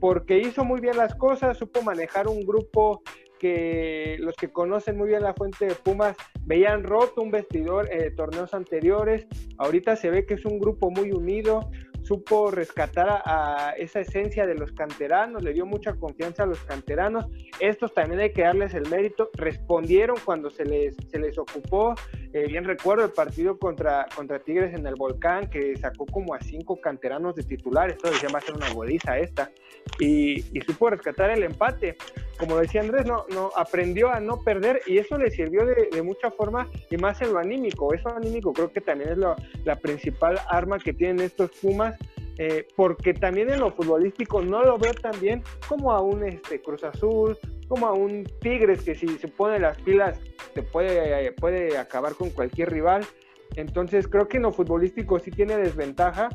porque 0.00 0.38
hizo 0.38 0.64
muy 0.64 0.80
bien 0.80 0.96
las 0.96 1.14
cosas, 1.14 1.56
supo 1.56 1.82
manejar 1.82 2.28
un 2.28 2.44
grupo 2.44 3.02
que 3.38 4.16
los 4.18 4.34
que 4.34 4.50
conocen 4.50 4.96
muy 4.96 5.08
bien 5.08 5.22
la 5.22 5.34
fuente 5.34 5.66
de 5.66 5.74
Pumas 5.74 6.16
veían 6.44 6.84
roto 6.84 7.22
un 7.22 7.30
vestidor 7.30 7.92
en 7.92 8.14
torneos 8.14 8.54
anteriores. 8.54 9.26
Ahorita 9.58 9.96
se 9.96 10.10
ve 10.10 10.24
que 10.24 10.34
es 10.34 10.44
un 10.44 10.58
grupo 10.58 10.90
muy 10.90 11.12
unido, 11.12 11.68
supo 12.06 12.50
rescatar 12.50 13.22
a, 13.24 13.74
esa 13.76 14.00
esencia 14.00 14.46
de 14.46 14.54
los 14.54 14.72
canteranos, 14.72 15.42
le 15.42 15.52
dio 15.52 15.66
mucha 15.66 15.94
confianza 15.94 16.44
a 16.44 16.46
los 16.46 16.60
canteranos. 16.60 17.26
Estos 17.58 17.92
también 17.94 18.20
hay 18.20 18.32
que 18.32 18.42
darles 18.42 18.74
el 18.74 18.88
mérito, 18.88 19.30
respondieron 19.34 20.16
cuando 20.24 20.50
se 20.50 20.64
les, 20.64 20.94
se 21.10 21.18
les 21.18 21.36
ocupó. 21.36 21.94
Eh, 22.32 22.46
bien 22.48 22.64
recuerdo 22.64 23.04
el 23.04 23.12
partido 23.12 23.58
contra, 23.58 24.06
contra 24.14 24.38
Tigres 24.38 24.74
en 24.74 24.86
el 24.86 24.94
Volcán, 24.94 25.48
que 25.50 25.76
sacó 25.76 26.06
como 26.06 26.34
a 26.34 26.40
cinco 26.40 26.80
canteranos 26.80 27.34
de 27.34 27.42
titulares, 27.42 27.98
todo 27.98 28.12
decía 28.12 28.28
va 28.32 28.38
a 28.38 28.42
ser 28.42 28.54
una 28.54 28.70
goliza 28.72 29.18
esta, 29.18 29.50
y, 29.98 30.40
supo 30.66 30.90
rescatar 30.90 31.30
el 31.30 31.42
empate. 31.42 31.96
Como 32.38 32.58
decía 32.58 32.82
Andrés, 32.82 33.06
no, 33.06 33.24
no, 33.30 33.50
aprendió 33.56 34.10
a 34.10 34.20
no 34.20 34.42
perder 34.42 34.82
y 34.86 34.98
eso 34.98 35.16
le 35.16 35.30
sirvió 35.30 35.64
de, 35.64 36.02
mucha 36.02 36.30
forma 36.30 36.68
y 36.90 36.96
más 36.96 37.20
en 37.22 37.32
lo 37.32 37.38
anímico. 37.38 37.94
Eso 37.94 38.08
anímico 38.10 38.52
creo 38.52 38.70
que 38.70 38.80
también 38.80 39.10
es 39.10 39.18
la 39.64 39.76
principal 39.76 40.38
arma 40.48 40.78
que 40.78 40.92
tienen 40.92 41.20
estos 41.20 41.50
Pumas 41.62 41.96
eh, 42.38 42.68
porque 42.76 43.14
también 43.14 43.50
en 43.50 43.60
lo 43.60 43.72
futbolístico 43.72 44.42
no 44.42 44.62
lo 44.62 44.76
veo 44.76 44.92
tan 44.92 45.18
bien 45.20 45.42
como 45.68 45.92
a 45.92 46.02
un 46.02 46.22
este, 46.22 46.60
Cruz 46.60 46.84
Azul, 46.84 47.38
como 47.66 47.86
a 47.86 47.94
un 47.94 48.24
Tigres 48.40 48.82
que 48.82 48.94
si 48.94 49.08
se 49.18 49.28
pone 49.28 49.58
las 49.58 49.80
pilas 49.80 50.20
te 50.52 50.62
puede, 50.62 51.32
puede 51.32 51.78
acabar 51.78 52.14
con 52.14 52.30
cualquier 52.30 52.70
rival. 52.70 53.06
Entonces 53.54 54.06
creo 54.06 54.28
que 54.28 54.36
en 54.36 54.42
lo 54.42 54.52
futbolístico 54.52 55.18
sí 55.18 55.30
tiene 55.30 55.56
desventaja, 55.56 56.28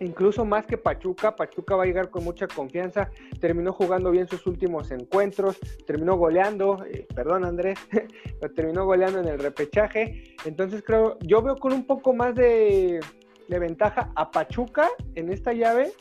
incluso 0.00 0.44
más 0.44 0.66
que 0.66 0.78
Pachuca. 0.78 1.36
Pachuca 1.36 1.76
va 1.76 1.84
a 1.84 1.86
llegar 1.86 2.10
con 2.10 2.24
mucha 2.24 2.46
confianza, 2.46 3.10
terminó 3.40 3.72
jugando 3.72 4.10
bien 4.10 4.28
sus 4.28 4.46
últimos 4.46 4.90
encuentros, 4.90 5.58
terminó 5.86 6.16
goleando, 6.16 6.84
eh, 6.84 7.06
perdón 7.14 7.44
Andrés, 7.44 7.78
pero 8.40 8.54
terminó 8.54 8.84
goleando 8.84 9.20
en 9.20 9.28
el 9.28 9.38
repechaje. 9.38 10.36
Entonces 10.44 10.82
creo, 10.84 11.18
yo 11.20 11.42
veo 11.42 11.56
con 11.56 11.72
un 11.72 11.86
poco 11.86 12.12
más 12.12 12.34
de 12.34 13.00
ventaja 13.48 14.10
a 14.16 14.30
Pachuca 14.30 14.88
en 15.14 15.32
esta 15.32 15.52
llave, 15.52 15.92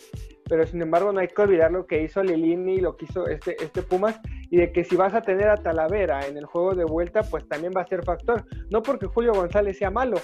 pero 0.47 0.65
sin 0.65 0.81
embargo 0.81 1.12
no 1.12 1.19
hay 1.19 1.27
que 1.27 1.41
olvidar 1.41 1.71
lo 1.71 1.86
que 1.86 2.03
hizo 2.03 2.23
Lilini, 2.23 2.77
lo 2.77 2.95
que 2.95 3.05
hizo 3.05 3.27
este, 3.27 3.55
este 3.63 3.81
Pumas, 3.81 4.19
y 4.49 4.58
de 4.58 4.71
que 4.71 4.84
si 4.84 4.95
vas 4.95 5.13
a 5.13 5.21
tener 5.21 5.49
a 5.49 5.58
Talavera 5.58 6.25
en 6.27 6.38
el 6.38 6.45
juego 6.45 6.73
de 6.75 6.86
vuelta, 6.86 7.23
pues 7.23 7.47
también 7.47 7.73
va 7.75 7.81
a 7.81 7.88
ser 7.88 8.03
factor. 8.03 8.45
No 8.69 8.81
porque 8.81 9.08
Julio 9.08 9.34
González 9.34 9.77
sea 9.77 9.91
malo, 9.91 10.17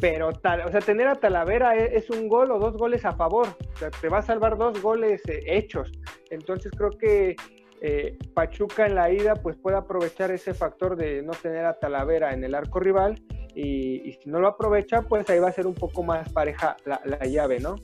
pero 0.00 0.32
tal, 0.32 0.62
o 0.62 0.70
sea, 0.70 0.80
tener 0.80 1.08
a 1.08 1.14
Talavera 1.14 1.76
e, 1.76 1.96
es, 1.96 2.10
un 2.10 2.28
gol 2.28 2.50
o 2.50 2.58
dos 2.58 2.76
goles 2.76 3.04
a 3.04 3.12
favor, 3.12 3.48
o 3.48 3.76
sea, 3.76 3.90
te 3.90 4.08
va 4.08 4.18
a 4.18 4.22
salvar 4.22 4.56
dos 4.56 4.80
goles 4.80 5.22
eh, 5.28 5.42
hechos. 5.46 5.90
Entonces 6.30 6.72
creo 6.76 6.90
que 6.90 7.36
eh, 7.80 8.18
Pachuca 8.34 8.86
en 8.86 8.96
la 8.96 9.12
ida 9.12 9.34
pues 9.36 9.56
puede 9.56 9.76
aprovechar 9.76 10.30
ese 10.30 10.52
factor 10.54 10.96
de 10.96 11.22
no 11.22 11.32
tener 11.32 11.64
a 11.64 11.78
Talavera 11.78 12.32
en 12.32 12.42
el 12.42 12.54
arco 12.54 12.80
rival 12.80 13.22
y, 13.54 14.12
si 14.22 14.30
no 14.30 14.40
lo 14.40 14.48
aprovecha, 14.48 15.02
pues 15.02 15.28
ahí 15.30 15.40
va 15.40 15.48
a 15.48 15.52
ser 15.52 15.66
un 15.66 15.74
poco 15.74 16.02
más 16.02 16.32
pareja 16.32 16.76
la, 16.84 17.00
la 17.04 17.24
llave, 17.26 17.58
¿no? 17.58 17.76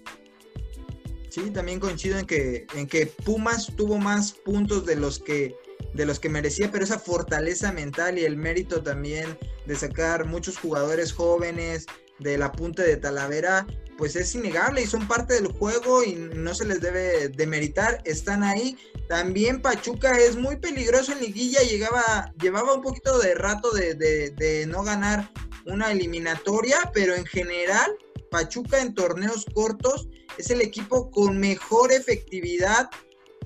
Sí, 1.35 1.51
también 1.51 1.81
coincido 1.81 2.17
en 2.17 2.27
que, 2.27 2.65
en 2.77 2.87
que 2.87 3.07
Pumas 3.07 3.75
tuvo 3.75 3.99
más 3.99 4.33
puntos 4.33 4.87
de 4.87 4.95
los 4.95 5.19
que 5.19 5.57
de 5.95 6.05
los 6.05 6.21
que 6.21 6.29
merecía, 6.29 6.71
pero 6.71 6.85
esa 6.85 6.99
fortaleza 6.99 7.73
mental 7.73 8.19
y 8.19 8.25
el 8.25 8.37
mérito 8.37 8.83
también 8.83 9.39
de 9.67 9.77
sacar 9.77 10.27
muchos 10.27 10.59
jugadores 10.59 11.13
jóvenes 11.13 11.87
de 12.19 12.37
la 12.37 12.53
punta 12.53 12.83
de 12.83 12.97
Talavera, 12.97 13.67
pues 13.97 14.17
es 14.17 14.35
innegable 14.35 14.83
y 14.83 14.87
son 14.87 15.07
parte 15.07 15.35
del 15.35 15.49
juego 15.49 16.03
y 16.03 16.15
no 16.15 16.55
se 16.55 16.65
les 16.65 16.81
debe 16.81 17.29
demeritar, 17.29 18.03
están 18.05 18.43
ahí. 18.43 18.77
También 19.09 19.63
Pachuca 19.63 20.19
es 20.19 20.37
muy 20.37 20.57
peligroso 20.57 21.13
en 21.13 21.21
liguilla, 21.21 21.61
llegaba, 21.63 22.33
llevaba 22.41 22.75
un 22.75 22.83
poquito 22.83 23.19
de 23.19 23.35
rato 23.35 23.71
de, 23.71 23.95
de 23.95 24.67
no 24.67 24.83
ganar 24.83 25.31
una 25.67 25.93
eliminatoria, 25.93 26.77
pero 26.93 27.15
en 27.15 27.25
general 27.25 27.97
Pachuca 28.31 28.81
en 28.81 28.95
torneos 28.95 29.47
cortos 29.55 30.09
es 30.39 30.51
el 30.51 30.61
equipo 30.61 31.11
con 31.11 31.39
mejor 31.39 31.93
efectividad 31.93 32.91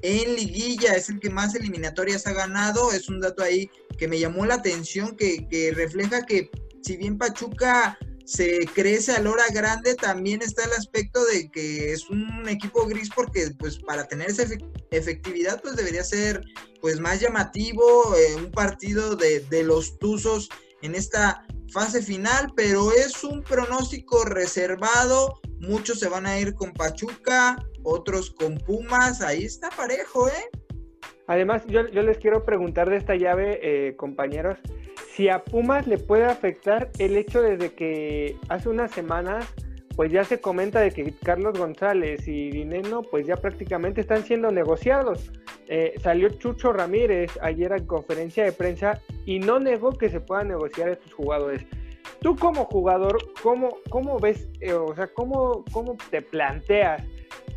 en 0.02 0.36
liguilla, 0.36 0.94
es 0.94 1.08
el 1.08 1.20
que 1.20 1.30
más 1.30 1.54
eliminatorias 1.54 2.26
ha 2.26 2.32
ganado, 2.32 2.92
es 2.92 3.08
un 3.08 3.20
dato 3.20 3.42
ahí 3.42 3.70
que 3.96 4.08
me 4.08 4.18
llamó 4.18 4.46
la 4.46 4.54
atención, 4.54 5.16
que, 5.16 5.72
refleja 5.74 6.24
que 6.24 6.50
si 6.82 6.96
bien 6.96 7.18
Pachuca 7.18 7.98
se 8.24 8.58
crece 8.74 9.12
a 9.12 9.20
hora 9.28 9.44
grande, 9.52 9.94
también 9.94 10.42
está 10.42 10.64
el 10.64 10.72
aspecto 10.72 11.24
de 11.26 11.50
que 11.50 11.92
es 11.92 12.08
un 12.10 12.48
equipo 12.48 12.86
gris 12.86 13.08
porque 13.14 13.50
pues 13.58 13.78
para 13.78 14.06
tener 14.06 14.28
esa 14.28 14.44
efectividad 14.90 15.60
pues 15.62 15.76
debería 15.76 16.04
ser 16.04 16.42
pues 16.80 17.00
más 17.00 17.20
llamativo, 17.20 18.14
eh, 18.16 18.36
un 18.36 18.50
partido 18.50 19.16
de, 19.16 19.40
de 19.40 19.62
los 19.64 19.98
Tuzos 19.98 20.48
en 20.82 20.94
esta 20.94 21.44
fase 21.70 22.02
final, 22.02 22.52
pero 22.56 22.92
es 22.92 23.24
un 23.24 23.42
pronóstico 23.42 24.24
reservado, 24.24 25.40
muchos 25.60 26.00
se 26.00 26.08
van 26.08 26.26
a 26.26 26.38
ir 26.38 26.54
con 26.54 26.72
Pachuca, 26.72 27.56
otros 27.82 28.30
con 28.30 28.58
Pumas, 28.58 29.20
ahí 29.22 29.44
está 29.44 29.70
parejo, 29.70 30.28
¿eh? 30.28 30.50
Además, 31.26 31.62
yo, 31.66 31.82
les 31.82 32.18
quiero 32.18 32.44
preguntar 32.44 32.88
de 32.88 32.96
esta 32.96 33.14
llave, 33.14 33.60
eh, 33.62 33.96
compañeros, 33.96 34.58
si 35.14 35.28
a 35.28 35.44
Pumas 35.44 35.86
le 35.86 35.98
puede 35.98 36.24
afectar 36.24 36.90
el 36.98 37.16
hecho 37.16 37.42
desde 37.42 37.74
que 37.74 38.36
hace 38.48 38.68
unas 38.68 38.92
semanas, 38.92 39.46
pues 39.94 40.10
ya 40.12 40.24
se 40.24 40.40
comenta 40.40 40.80
de 40.80 40.90
que 40.90 41.12
Carlos 41.22 41.58
González 41.58 42.26
y 42.26 42.50
Dineno, 42.50 43.02
pues 43.02 43.26
ya 43.26 43.36
prácticamente 43.36 44.00
están 44.00 44.22
siendo 44.24 44.50
negociados. 44.50 45.30
Eh, 45.68 45.94
salió 46.02 46.30
Chucho 46.30 46.72
Ramírez 46.72 47.38
ayer 47.42 47.72
en 47.72 47.86
conferencia 47.86 48.44
de 48.44 48.52
prensa 48.52 49.02
y 49.26 49.38
no 49.38 49.60
negó 49.60 49.92
que 49.92 50.08
se 50.08 50.20
puedan 50.20 50.48
negociar 50.48 50.88
estos 50.88 51.12
jugadores. 51.12 51.66
Tú 52.20 52.36
como 52.36 52.64
jugador, 52.64 53.18
¿cómo, 53.42 53.78
cómo 53.90 54.18
ves, 54.18 54.48
eh, 54.60 54.72
o 54.72 54.94
sea, 54.94 55.08
cómo, 55.08 55.64
cómo 55.70 55.96
te 56.10 56.22
planteas 56.22 57.02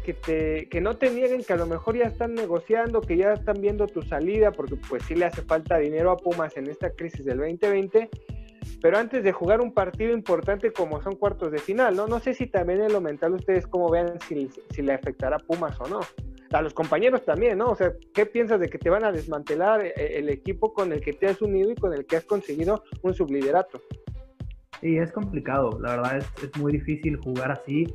que, 0.04 0.14
te, 0.14 0.68
que 0.70 0.82
no 0.82 0.98
te 0.98 1.10
nieguen 1.10 1.44
que 1.44 1.54
a 1.54 1.56
lo 1.56 1.66
mejor 1.66 1.98
ya 1.98 2.06
están 2.06 2.36
negociando, 2.36 3.02
que 3.02 3.16
ya 3.16 3.34
están 3.34 3.62
viendo 3.62 3.88
tu 3.88 4.02
salida, 4.02 4.52
porque 4.52 4.76
pues 4.76 5.04
sí 5.06 5.16
le 5.16 5.26
hace 5.26 5.42
falta 5.42 5.78
dinero 5.78 6.12
a 6.12 6.18
Pumas 6.18 6.58
en 6.58 6.68
esta 6.68 6.90
crisis 6.92 7.24
del 7.24 7.38
2020, 7.38 8.10
pero 8.82 8.98
antes 8.98 9.24
de 9.24 9.32
jugar 9.32 9.62
un 9.62 9.74
partido 9.74 10.12
importante 10.14 10.74
como 10.74 11.02
son 11.02 11.16
cuartos 11.16 11.52
de 11.52 11.60
final, 11.60 11.96
¿no? 11.96 12.08
No 12.08 12.20
sé 12.20 12.34
si 12.34 12.48
también 12.48 12.82
en 12.82 12.92
lo 12.92 13.00
mental 13.00 13.34
ustedes 13.34 13.68
cómo 13.68 13.90
vean 13.90 14.20
si, 14.28 14.50
si 14.72 14.82
le 14.82 14.94
afectará 14.94 15.38
a 15.38 15.40
Pumas 15.40 15.80
o 15.80 15.88
no. 15.88 16.02
A 16.52 16.62
los 16.62 16.74
compañeros 16.74 17.24
también, 17.24 17.58
¿no? 17.58 17.68
O 17.68 17.76
sea, 17.76 17.94
¿qué 18.14 18.26
piensas 18.26 18.60
de 18.60 18.68
que 18.68 18.78
te 18.78 18.90
van 18.90 19.06
a 19.06 19.12
desmantelar 19.12 19.86
eh, 19.86 19.94
el 20.18 20.30
equipo 20.30 20.74
con 20.74 20.92
el 20.92 21.02
que 21.02 21.14
te 21.14 21.28
has 21.28 21.42
unido 21.42 21.72
y 21.72 21.76
con 21.76 21.94
el 21.94 22.06
que 22.06 22.18
has 22.18 22.26
conseguido 22.26 22.84
un 23.04 23.14
subliderato? 23.14 23.82
Sí, 24.82 24.98
es 24.98 25.12
complicado, 25.12 25.80
la 25.80 25.96
verdad 25.96 26.18
es, 26.18 26.44
es 26.44 26.58
muy 26.60 26.74
difícil 26.74 27.18
jugar 27.18 27.52
así. 27.52 27.86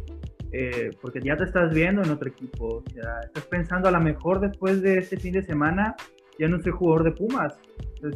Eh, 0.53 0.90
porque 1.03 1.21
ya 1.21 1.37
te 1.37 1.45
estás 1.45 1.75
viendo 1.75 2.03
en 2.03 2.11
otro 2.11 2.29
equipo. 2.29 2.79
O 2.79 2.85
estás 2.87 3.45
pensando 3.47 3.88
a 3.88 3.90
lo 3.90 4.01
mejor 4.01 4.40
después 4.40 4.81
de 4.81 4.99
este 4.99 5.19
fin 5.19 5.33
de 5.33 5.42
semana, 5.42 5.95
ya 6.38 6.49
no 6.49 6.61
soy 6.61 6.73
jugador 6.73 7.05
de 7.05 7.12
Pumas. 7.12 7.59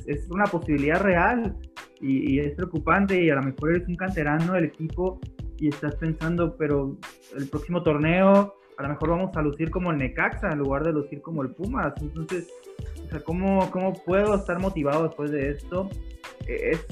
es 0.06 0.28
una 0.30 0.44
posibilidad 0.44 1.00
real 1.00 1.56
y, 2.00 2.38
es 2.38 2.54
preocupante 2.54 3.22
y 3.22 3.30
a 3.30 3.34
lo 3.34 3.42
mejor 3.42 3.74
eres 3.74 3.88
un 3.88 3.96
canterano 3.96 4.54
del 4.54 4.64
equipo 4.64 5.20
y 5.58 5.68
estás 5.68 5.96
pensando, 5.96 6.56
pero 6.56 6.96
el 7.36 7.48
próximo 7.48 7.82
torneo 7.82 8.54
a 8.80 8.82
lo 8.84 8.88
mejor 8.88 9.10
vamos 9.10 9.36
a 9.36 9.42
lucir 9.42 9.70
como 9.70 9.90
el 9.90 9.98
Necaxa 9.98 10.50
en 10.50 10.58
lugar 10.58 10.84
de 10.84 10.92
lucir 10.92 11.20
como 11.20 11.42
el 11.42 11.50
Pumas. 11.50 11.92
Entonces, 12.00 12.48
o 13.04 13.10
sea, 13.10 13.20
¿cómo, 13.20 13.70
cómo 13.70 13.92
puedo 13.92 14.34
estar 14.34 14.58
motivado 14.58 15.04
después 15.04 15.30
de 15.30 15.50
esto? 15.50 15.90
Eh, 16.46 16.70
es, 16.72 16.86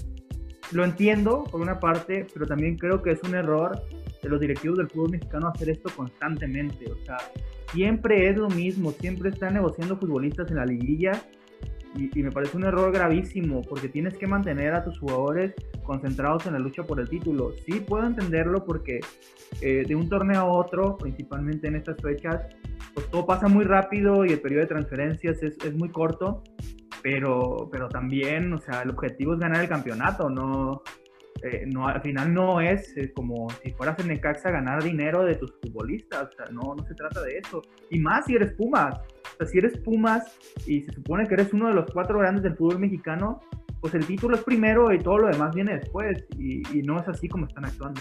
lo 0.70 0.85
entiendo 0.85 1.44
por 1.44 1.62
una 1.62 1.81
parte, 1.81 2.27
pero 2.35 2.46
también 2.46 2.77
creo 2.77 3.01
que 3.01 3.12
es 3.12 3.22
un 3.22 3.35
error 3.35 3.81
de 4.22 4.29
los 4.29 4.38
directivos 4.38 4.77
del 4.77 4.90
fútbol 4.90 5.12
mexicano 5.12 5.48
hacer 5.48 5.70
esto 5.70 5.88
constantemente. 5.96 6.92
O 6.92 7.05
sea, 7.07 7.16
siempre 7.72 8.29
es 8.29 8.37
lo 8.37 8.51
mismo, 8.51 8.92
siempre 8.92 9.31
están 9.31 9.55
negociando 9.55 9.96
futbolistas 9.96 10.51
en 10.51 10.59
la 10.59 10.66
liguilla 10.66 11.12
y, 11.94 12.22
me 12.22 12.31
parece 12.31 12.57
un 12.57 12.64
error 12.64 12.92
gravísimo 12.92 13.62
porque 13.62 13.88
tienes 13.88 14.16
que 14.16 14.27
mantener 14.27 14.74
a 14.74 14.85
tus 14.85 14.98
jugadores 14.98 15.55
concentrados 15.83 16.46
en 16.46 16.53
la 16.53 16.59
lucha 16.59 16.85
por 16.85 17.01
el 17.01 17.09
título. 17.09 17.53
Sí 17.66 17.81
puedo 17.81 18.07
entenderlo 18.07 18.64
porque 18.64 19.01
eh, 19.61 19.85
de 19.87 19.94
un 19.94 20.09
torneo 20.09 20.40
a 20.40 20.44
otro, 20.44 20.96
principalmente 20.98 21.68
en 21.68 21.77
estas 21.77 21.96
fechas, 22.01 22.42
pues 22.94 23.11
todo 23.11 23.27
pasa 23.27 23.48
muy 23.48 23.64
rápido 23.64 24.24
y 24.24 24.33
el 24.33 24.40
periodo 24.40 24.62
de 24.62 24.68
transferencias 24.68 25.42
es, 25.42 25.57
es 25.64 25.74
muy 25.74 25.90
corto, 25.90 26.42
pero, 27.03 27.68
pero 27.70 27.88
también, 27.88 28.53
o 28.53 28.59
sea, 28.59 28.83
el 28.83 28.90
objetivo 28.90 29.35
es 29.35 29.40
ganar 29.40 29.62
el 29.62 29.68
campeonato, 29.68 30.29
no, 30.29 30.83
eh, 31.42 31.64
no, 31.66 31.87
al 31.87 32.01
final 32.03 32.35
no 32.35 32.61
es 32.61 32.96
eh, 32.96 33.12
como 33.12 33.48
si 33.62 33.70
fueras 33.70 33.98
en 34.01 34.09
Necaxa 34.09 34.51
ganar 34.51 34.83
dinero 34.83 35.24
de 35.24 35.37
tus 35.37 35.53
futbolistas, 35.62 36.29
o 36.29 36.33
sea, 36.37 36.46
no, 36.53 36.74
no 36.74 36.85
se 36.85 36.94
trata 36.94 37.22
de 37.22 37.38
eso. 37.38 37.62
Y 37.90 38.01
más 38.01 38.27
si 38.27 38.35
eres 38.35 38.53
Pumas, 38.55 38.98
sea, 39.38 39.46
si 39.46 39.59
eres 39.59 39.79
Pumas 39.79 40.37
y 40.66 40.83
se 40.83 40.92
supone 40.92 41.27
que 41.27 41.35
eres 41.35 41.53
uno 41.53 41.68
de 41.68 41.74
los 41.74 41.90
cuatro 41.90 42.18
grandes 42.18 42.42
del 42.42 42.57
fútbol 42.57 42.79
mexicano, 42.79 43.40
pues 43.81 43.94
el 43.94 44.07
título 44.07 44.37
es 44.37 44.42
primero 44.42 44.92
y 44.92 44.98
todo 44.98 45.18
lo 45.18 45.29
demás 45.29 45.55
viene 45.55 45.79
después, 45.79 46.24
y, 46.38 46.62
no 46.83 47.01
es 47.01 47.09
así 47.09 47.29
como 47.29 47.46
están 47.46 47.64
actuando. 47.64 48.01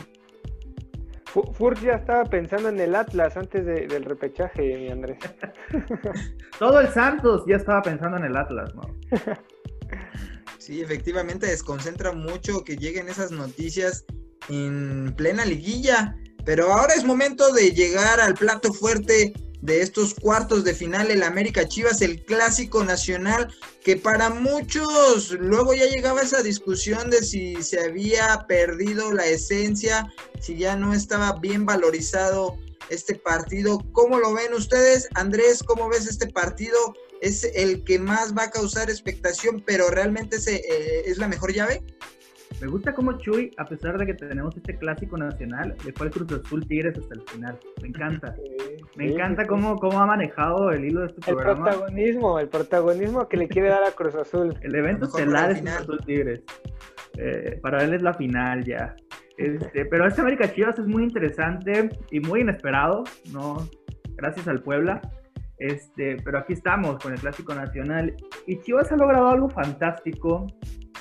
Furt 1.53 1.79
ya 1.81 1.93
estaba 1.93 2.23
pensando 2.23 2.69
en 2.69 2.79
el 2.79 2.95
Atlas 2.95 3.37
antes 3.37 3.63
del 3.65 4.03
repechaje, 4.05 4.77
mi 4.77 4.89
Andrés. 4.89 5.19
todo 6.59 6.79
el 6.79 6.87
Santos 6.87 7.43
ya 7.47 7.57
estaba 7.57 7.81
pensando 7.83 8.17
en 8.17 8.25
el 8.25 8.35
Atlas, 8.35 8.73
¿no? 8.75 8.81
Sí, 10.57 10.81
efectivamente 10.81 11.47
desconcentra 11.47 12.11
mucho 12.11 12.61
que 12.65 12.75
lleguen 12.75 13.07
esas 13.07 13.31
noticias 13.31 14.03
en 14.49 15.13
plena 15.15 15.45
liguilla. 15.45 16.17
Pero 16.43 16.73
ahora 16.73 16.93
es 16.93 17.05
momento 17.05 17.53
de 17.53 17.71
llegar 17.71 18.19
al 18.19 18.33
plato 18.33 18.73
fuerte 18.73 19.31
de 19.61 19.81
estos 19.81 20.13
cuartos 20.13 20.63
de 20.63 20.73
final, 20.73 21.09
el 21.09 21.23
América 21.23 21.67
Chivas, 21.67 22.01
el 22.01 22.23
clásico 22.23 22.83
nacional, 22.83 23.53
que 23.83 23.97
para 23.97 24.29
muchos 24.29 25.31
luego 25.31 25.73
ya 25.73 25.85
llegaba 25.85 26.21
esa 26.21 26.43
discusión 26.43 27.09
de 27.09 27.23
si 27.23 27.61
se 27.63 27.79
había 27.79 28.45
perdido 28.47 29.11
la 29.11 29.25
esencia, 29.25 30.13
si 30.39 30.57
ya 30.57 30.75
no 30.75 30.93
estaba 30.93 31.33
bien 31.39 31.65
valorizado 31.65 32.57
este 32.89 33.15
partido. 33.15 33.83
¿Cómo 33.91 34.19
lo 34.19 34.33
ven 34.33 34.53
ustedes? 34.53 35.07
Andrés, 35.15 35.63
¿cómo 35.63 35.89
ves 35.89 36.07
este 36.07 36.27
partido? 36.27 36.93
es 37.21 37.43
el 37.55 37.83
que 37.83 37.99
más 37.99 38.35
va 38.35 38.43
a 38.43 38.51
causar 38.51 38.89
expectación, 38.89 39.63
pero 39.65 39.89
realmente 39.89 40.37
es, 40.37 40.47
eh, 40.47 40.61
es 41.05 41.17
la 41.17 41.27
mejor 41.27 41.53
llave. 41.53 41.83
Me 42.61 42.67
gusta 42.67 42.93
como 42.93 43.17
Chuy, 43.19 43.51
a 43.57 43.65
pesar 43.65 43.97
de 43.97 44.05
que 44.05 44.13
tenemos 44.13 44.55
este 44.57 44.77
clásico 44.77 45.17
nacional, 45.17 45.75
le 45.85 45.93
fue 45.93 46.07
el 46.07 46.13
Cruz 46.13 46.31
Azul 46.31 46.67
Tigres 46.67 46.97
hasta 46.97 47.13
el 47.13 47.21
final. 47.21 47.59
Me 47.81 47.89
encanta. 47.89 48.35
Me 48.95 49.11
encanta 49.11 49.45
cómo, 49.45 49.75
cómo 49.75 49.99
ha 49.99 50.07
manejado 50.07 50.71
el 50.71 50.85
hilo 50.85 51.01
de 51.01 51.07
este 51.07 51.21
programa. 51.21 51.69
El 51.69 51.75
protagonismo, 51.75 52.39
el 52.39 52.49
protagonismo 52.49 53.27
que 53.27 53.37
le 53.37 53.47
quiere 53.47 53.69
dar 53.69 53.83
a 53.83 53.91
Cruz 53.91 54.15
Azul. 54.15 54.57
El 54.61 54.73
evento 54.73 55.05
estelar 55.05 55.51
es 55.51 55.61
Cruz 55.61 55.71
Azul 55.73 55.99
Tigres. 56.03 56.43
Eh, 57.17 57.59
para 57.61 57.83
él 57.83 57.93
es 57.93 58.01
la 58.01 58.13
final 58.15 58.63
ya. 58.63 58.95
Este, 59.37 59.85
pero 59.85 60.07
este 60.07 60.21
América 60.21 60.51
Chivas 60.51 60.79
es 60.79 60.87
muy 60.87 61.03
interesante 61.03 61.89
y 62.09 62.19
muy 62.19 62.41
inesperado, 62.41 63.03
¿no? 63.31 63.57
Gracias 64.15 64.47
al 64.47 64.63
Puebla. 64.63 64.99
Este, 65.59 66.17
pero 66.23 66.39
aquí 66.39 66.53
estamos 66.53 66.97
con 67.01 67.13
el 67.13 67.19
Clásico 67.19 67.53
Nacional. 67.53 68.15
Y 68.47 68.59
Chivas 68.61 68.91
ha 68.91 68.95
logrado 68.95 69.27
algo 69.29 69.49
fantástico 69.49 70.47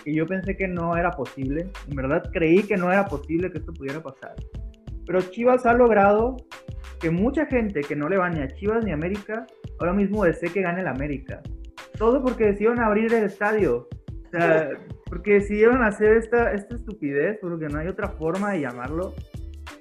que 0.06 0.14
yo 0.14 0.24
pensé 0.24 0.56
que 0.56 0.68
no 0.68 0.96
era 0.96 1.10
posible. 1.10 1.66
En 1.90 1.96
verdad 1.96 2.30
creí 2.32 2.62
que 2.62 2.76
no 2.76 2.92
era 2.92 3.06
posible 3.06 3.50
que 3.50 3.58
esto 3.58 3.74
pudiera 3.74 4.00
pasar. 4.00 4.36
Pero 5.04 5.20
Chivas 5.20 5.66
ha 5.66 5.74
logrado 5.74 6.36
que 7.00 7.10
mucha 7.10 7.44
gente 7.46 7.80
que 7.80 7.96
no 7.96 8.08
le 8.08 8.16
va 8.16 8.30
ni 8.30 8.40
a 8.40 8.46
Chivas 8.46 8.84
ni 8.84 8.92
a 8.92 8.94
América, 8.94 9.46
ahora 9.80 9.92
mismo 9.92 10.24
desee 10.24 10.52
que 10.52 10.62
gane 10.62 10.82
el 10.82 10.86
América. 10.86 11.42
Todo 11.98 12.22
porque 12.22 12.46
decidieron 12.46 12.78
abrir 12.78 13.12
el 13.12 13.24
estadio. 13.24 13.88
O 14.26 14.30
sea, 14.30 14.70
porque 15.06 15.34
decidieron 15.34 15.82
hacer 15.82 16.16
esta, 16.16 16.52
esta 16.52 16.76
estupidez, 16.76 17.38
porque 17.40 17.66
no 17.66 17.80
hay 17.80 17.88
otra 17.88 18.10
forma 18.10 18.52
de 18.52 18.60
llamarlo. 18.60 19.12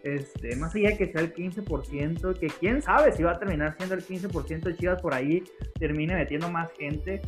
Este, 0.01 0.55
más 0.55 0.73
allá 0.73 0.89
de 0.89 0.97
que 0.97 1.11
sea 1.11 1.21
el 1.21 1.35
15%, 1.35 2.39
que 2.39 2.47
quién 2.47 2.81
sabe 2.81 3.11
si 3.11 3.21
va 3.21 3.33
a 3.33 3.39
terminar 3.39 3.75
siendo 3.77 3.93
el 3.93 4.03
15% 4.03 4.61
de 4.61 4.75
Chivas 4.75 5.01
por 5.03 5.13
ahí, 5.13 5.43
termine 5.79 6.15
metiendo 6.15 6.49
más 6.49 6.71
gente. 6.73 7.21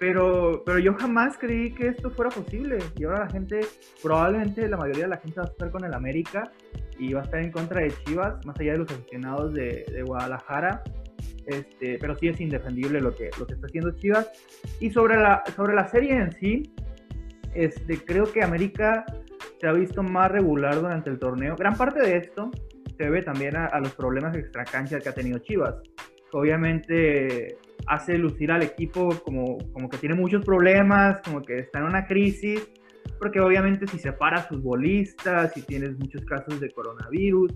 Pero, 0.00 0.62
pero 0.64 0.78
yo 0.78 0.94
jamás 0.94 1.36
creí 1.36 1.74
que 1.74 1.88
esto 1.88 2.08
fuera 2.10 2.30
posible. 2.30 2.78
Y 2.96 3.04
ahora 3.04 3.26
la 3.26 3.30
gente, 3.30 3.60
probablemente 4.02 4.66
la 4.66 4.78
mayoría 4.78 5.02
de 5.02 5.10
la 5.10 5.18
gente 5.18 5.38
va 5.38 5.46
a 5.46 5.50
estar 5.50 5.70
con 5.70 5.84
el 5.84 5.92
América 5.92 6.50
y 6.98 7.12
va 7.12 7.20
a 7.20 7.24
estar 7.24 7.40
en 7.40 7.52
contra 7.52 7.82
de 7.82 7.92
Chivas, 8.04 8.44
más 8.46 8.58
allá 8.58 8.72
de 8.72 8.78
los 8.78 8.90
aficionados 8.90 9.52
de, 9.52 9.84
de 9.92 10.02
Guadalajara. 10.02 10.82
Este, 11.46 11.98
pero 11.98 12.16
sí 12.16 12.28
es 12.28 12.40
indefendible 12.40 13.00
lo 13.02 13.14
que, 13.14 13.28
lo 13.38 13.46
que 13.46 13.52
está 13.52 13.66
haciendo 13.66 13.90
Chivas. 13.90 14.26
Y 14.80 14.88
sobre 14.88 15.16
la, 15.16 15.42
sobre 15.54 15.74
la 15.74 15.86
serie 15.86 16.14
en 16.14 16.32
sí, 16.32 16.62
este, 17.54 18.02
creo 18.02 18.24
que 18.24 18.42
América 18.42 19.04
se 19.60 19.66
ha 19.66 19.72
visto 19.72 20.02
más 20.02 20.30
regular 20.30 20.76
durante 20.80 21.10
el 21.10 21.18
torneo. 21.18 21.56
Gran 21.56 21.76
parte 21.76 22.00
de 22.00 22.16
esto 22.16 22.50
se 22.96 23.04
debe 23.04 23.20
también 23.20 23.54
a, 23.54 23.78
los 23.80 23.92
problemas 23.92 24.34
extracancha 24.34 24.98
que 24.98 25.10
ha 25.10 25.14
tenido 25.14 25.40
Chivas. 25.40 25.74
Obviamente 26.32 27.58
hace 27.90 28.16
lucir 28.16 28.52
al 28.52 28.62
equipo 28.62 29.10
como, 29.24 29.58
como 29.72 29.88
que 29.88 29.98
tiene 29.98 30.14
muchos 30.14 30.44
problemas, 30.44 31.20
como 31.24 31.42
que 31.42 31.58
está 31.58 31.80
en 31.80 31.86
una 31.86 32.06
crisis, 32.06 32.70
porque 33.18 33.40
obviamente 33.40 33.86
si 33.88 33.98
separas 33.98 34.46
sus 34.46 34.62
bolistas, 34.62 35.52
si 35.52 35.62
tienes 35.62 35.98
muchos 35.98 36.24
casos 36.24 36.60
de 36.60 36.70
coronavirus, 36.70 37.52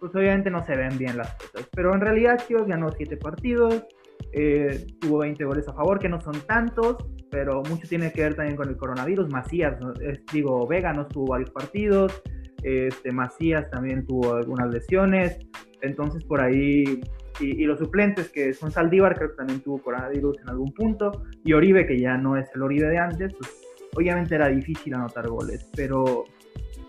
pues 0.00 0.14
obviamente 0.14 0.50
no 0.50 0.64
se 0.64 0.74
ven 0.74 0.96
bien 0.96 1.18
las 1.18 1.34
cosas. 1.34 1.68
Pero 1.76 1.94
en 1.94 2.00
realidad 2.00 2.42
Chivas 2.46 2.66
ganó 2.66 2.90
7 2.90 3.18
partidos, 3.18 3.84
eh, 4.32 4.86
tuvo 5.00 5.18
20 5.18 5.44
goles 5.44 5.68
a 5.68 5.74
favor, 5.74 5.98
que 5.98 6.08
no 6.08 6.18
son 6.18 6.40
tantos, 6.46 6.96
pero 7.30 7.62
mucho 7.68 7.86
tiene 7.86 8.10
que 8.10 8.22
ver 8.22 8.34
también 8.34 8.56
con 8.56 8.68
el 8.68 8.78
coronavirus. 8.78 9.28
Macías, 9.28 9.78
digo, 10.32 10.66
Vega 10.66 10.94
no 10.94 11.06
tuvo 11.06 11.32
varios 11.32 11.50
partidos, 11.50 12.22
este, 12.62 13.12
Macías 13.12 13.70
también 13.70 14.06
tuvo 14.06 14.36
algunas 14.36 14.72
lesiones, 14.72 15.38
entonces 15.82 16.24
por 16.24 16.40
ahí, 16.40 17.02
y, 17.40 17.64
los 17.64 17.78
suplentes 17.78 18.28
que 18.28 18.54
son 18.54 18.70
Saldívar, 18.70 19.16
creo 19.16 19.30
que 19.30 19.36
también 19.36 19.60
tuvo 19.60 19.78
coronavirus 19.78 20.40
en 20.40 20.48
algún 20.50 20.72
punto, 20.72 21.24
y 21.44 21.52
Oribe, 21.52 21.86
que 21.86 21.98
ya 21.98 22.16
no 22.16 22.36
es 22.36 22.48
el 22.54 22.62
Oribe 22.62 22.88
de 22.88 22.98
antes, 22.98 23.34
pues 23.34 23.50
obviamente 23.96 24.34
era 24.34 24.48
difícil 24.48 24.94
anotar 24.94 25.28
goles, 25.28 25.68
pero 25.74 26.24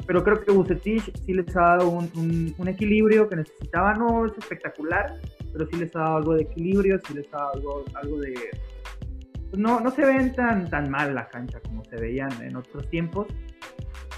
pero 0.08 0.23
creo 0.23 0.43
que 0.43 0.51
Bucetich 0.51 1.12
sí 1.25 1.34
les 1.34 1.55
ha 1.58 1.77
dado 1.77 1.89
un, 1.89 2.53
equilibrio 2.67 3.27
que 3.27 3.38
necesitaba, 3.38 3.93
no 3.95 4.27
es 4.27 4.38
espectacular, 4.38 5.19
pero 5.51 5.65
sí 5.65 5.77
les 5.77 5.95
ha 5.95 5.99
dado 5.99 6.17
algo 6.17 6.34
de 6.36 6.43
equilibrio, 6.43 6.99
sí 7.08 7.15
les 7.15 7.25
ha 7.34 7.38
dado 7.38 7.84
algo, 7.95 8.19
de... 8.19 8.36
No, 9.58 9.79
no 9.79 9.89
se 9.89 10.05
ven 10.05 10.36
tan, 10.36 10.69
tan 10.69 10.91
mal 10.91 11.15
la 11.15 11.27
cancha 11.27 11.60
como 11.62 11.84
se 11.86 11.95
veían 11.95 12.29
en 12.43 12.55
otros 12.55 12.88
tiempos, 12.89 13.27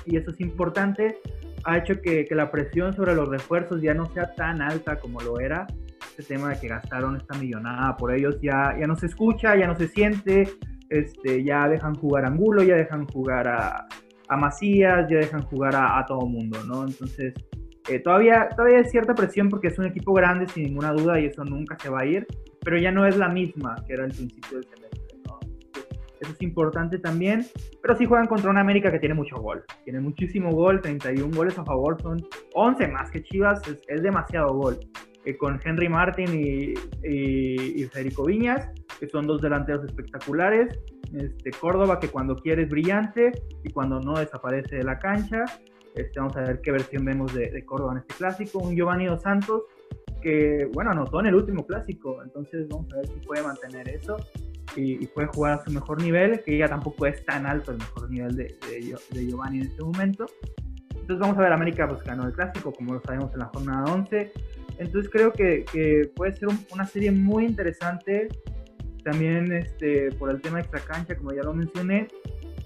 y 0.05 0.17
eso 0.17 0.31
es 0.31 0.41
importante, 0.41 1.19
ha 1.63 1.77
hecho 1.77 2.01
que 2.01 2.27
la 2.31 2.51
presión 2.51 2.93
sobre 2.93 3.15
los 3.15 3.29
refuerzos 3.29 3.81
ya 3.81 3.93
no 3.93 4.07
sea 4.07 4.33
tan 4.35 4.61
alta 4.61 4.99
como 4.99 5.21
lo 5.21 5.39
era, 5.39 5.67
este 6.17 6.33
tema 6.35 6.49
de 6.49 6.59
que 6.59 6.67
gastaron 6.67 7.15
esta 7.15 7.37
millonada 7.37 7.95
por 7.95 8.13
ellos 8.13 8.37
ya, 8.41 8.75
ya 8.79 8.87
no 8.87 8.95
se 8.95 9.05
escucha, 9.05 9.55
ya 9.55 9.67
no 9.67 9.75
se 9.75 9.87
siente, 9.87 10.49
este, 10.89 11.43
ya 11.43 11.67
dejan 11.67 11.95
jugar 11.95 12.25
a 12.25 12.27
Angulo, 12.27 12.63
ya 12.63 12.75
dejan 12.75 13.05
jugar 13.07 13.47
a 13.47 13.87
a 14.27 14.37
Macías, 14.37 15.07
ya 15.09 15.17
dejan 15.17 15.41
jugar 15.43 15.75
a, 15.75 16.03
todo 16.05 16.25
mundo, 16.25 16.59
¿no? 16.65 16.85
Entonces, 16.85 17.33
eh, 17.89 17.99
todavía, 17.99 18.49
todavía 18.49 18.79
hay 18.79 18.85
cierta 18.85 19.15
presión 19.15 19.49
porque 19.49 19.67
es 19.67 19.79
un 19.79 19.85
equipo 19.85 20.13
grande, 20.13 20.47
sin 20.47 20.63
ninguna 20.63 20.91
duda, 20.91 21.19
y 21.19 21.25
eso 21.25 21.43
nunca 21.43 21.77
se 21.79 21.89
va 21.89 22.01
a 22.01 22.05
ir, 22.05 22.27
pero 22.61 22.77
ya 22.77 22.91
no 22.91 23.05
es 23.05 23.17
la 23.17 23.29
misma 23.29 23.75
que 23.87 23.93
era 23.93 24.05
el 24.05 24.11
principio 24.11 24.59
del 24.59 24.65
semestre, 24.65 25.17
¿no? 25.25 25.39
eso 26.19 26.31
es 26.31 26.41
importante 26.41 26.99
también, 26.99 27.45
pero 27.81 27.95
sí 27.95 28.05
juegan 28.05 28.27
contra 28.27 28.49
una 28.49 28.61
América 28.61 28.91
que 28.91 28.99
tiene 28.99 29.15
mucho 29.15 29.37
gol, 29.37 29.63
tiene 29.85 30.01
muchísimo 30.01 30.51
gol, 30.51 30.81
31 30.81 31.35
goles 31.35 31.57
a 31.57 31.63
favor, 31.63 32.01
son 32.01 32.17
11 32.53 32.87
más 32.89 33.09
que 33.11 33.23
Chivas, 33.23 33.61
es, 33.87 34.03
demasiado 34.03 34.53
gol. 34.53 34.77
Eh, 35.27 35.35
con 35.35 35.59
Henry 35.61 35.89
Martin 35.89 36.29
y, 36.33 37.83
Federico 37.91 38.23
Viñas, 38.23 38.69
que 38.97 39.09
son 39.09 39.27
dos 39.27 39.41
delanteros 39.41 39.83
espectaculares, 39.83 40.79
este, 41.13 41.51
Córdoba, 41.51 41.99
que 41.99 42.07
cuando 42.07 42.37
quiere 42.37 42.63
es 42.63 42.69
brillante 42.69 43.33
y 43.61 43.69
cuando 43.71 43.99
no 43.99 44.17
desaparece 44.17 44.77
de 44.77 44.83
la 44.85 44.97
cancha. 44.99 45.43
Este, 45.95 46.17
vamos 46.17 46.37
a 46.37 46.43
ver 46.43 46.61
qué 46.61 46.71
versión 46.71 47.03
vemos 47.03 47.33
de, 47.33 47.61
Córdoba 47.65 47.91
en 47.91 47.97
este 47.97 48.13
clásico. 48.13 48.59
Un 48.59 48.73
Giovanni 48.73 49.05
Dos 49.05 49.21
Santos 49.21 49.63
que, 50.21 50.69
bueno, 50.71 50.91
anotó 50.91 51.19
en 51.19 51.25
el 51.25 51.35
último 51.35 51.65
clásico. 51.65 52.23
Entonces 52.23 52.65
vamos 52.69 52.87
a 52.93 52.95
ver 52.95 53.07
si 53.07 53.19
puede 53.27 53.43
mantener 53.43 53.89
eso 53.89 54.15
y, 54.77 55.05
puede 55.07 55.27
jugar 55.27 55.59
a 55.59 55.65
su 55.65 55.73
mejor 55.73 56.01
nivel, 56.01 56.41
que 56.41 56.57
ya 56.57 56.69
tampoco 56.69 57.05
es 57.05 57.25
tan 57.25 57.45
alto 57.45 57.71
el 57.71 57.79
mejor 57.79 58.09
nivel 58.09 58.33
de, 58.33 58.57
de, 59.11 59.25
Giovanni 59.25 59.57
en 59.59 59.65
este 59.65 59.83
momento. 59.83 60.25
Entonces 60.91 61.19
vamos 61.19 61.37
a 61.37 61.41
ver, 61.41 61.51
América 61.51 61.85
pues 61.85 62.01
ganó 62.03 62.25
el 62.25 62.31
clásico, 62.31 62.71
como 62.71 62.93
lo 62.93 63.01
sabemos 63.01 63.33
en 63.33 63.39
la 63.39 63.45
jornada 63.47 63.93
11. 63.93 64.31
Entonces 64.79 65.09
creo 65.11 65.31
que, 65.31 65.65
que 65.71 66.09
puede 66.15 66.35
ser 66.35 66.49
una 66.71 66.85
serie 66.85 67.11
muy 67.11 67.45
interesante 67.45 68.27
también 69.07 69.53
este, 69.53 70.11
por 70.11 70.29
el 70.29 70.41
tema 70.41 70.59
esta 70.59 70.79
cancha, 70.79 71.15
como 71.15 71.33
ya 71.33 71.41
lo 71.41 71.53
mencioné. 71.53 72.07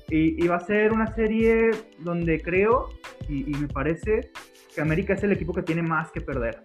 Y, 0.09 0.45
va 0.45 0.57
a 0.57 0.59
ser 0.59 0.91
una 0.91 1.13
serie 1.15 1.71
donde 1.99 2.41
creo 2.41 2.89
y, 3.29 3.45
me 3.45 3.69
parece 3.69 4.31
que 4.75 4.81
América 4.81 5.13
es 5.13 5.23
el 5.23 5.31
equipo 5.31 5.53
que 5.53 5.61
tiene 5.61 5.83
más 5.83 6.11
que 6.11 6.19
perder. 6.19 6.61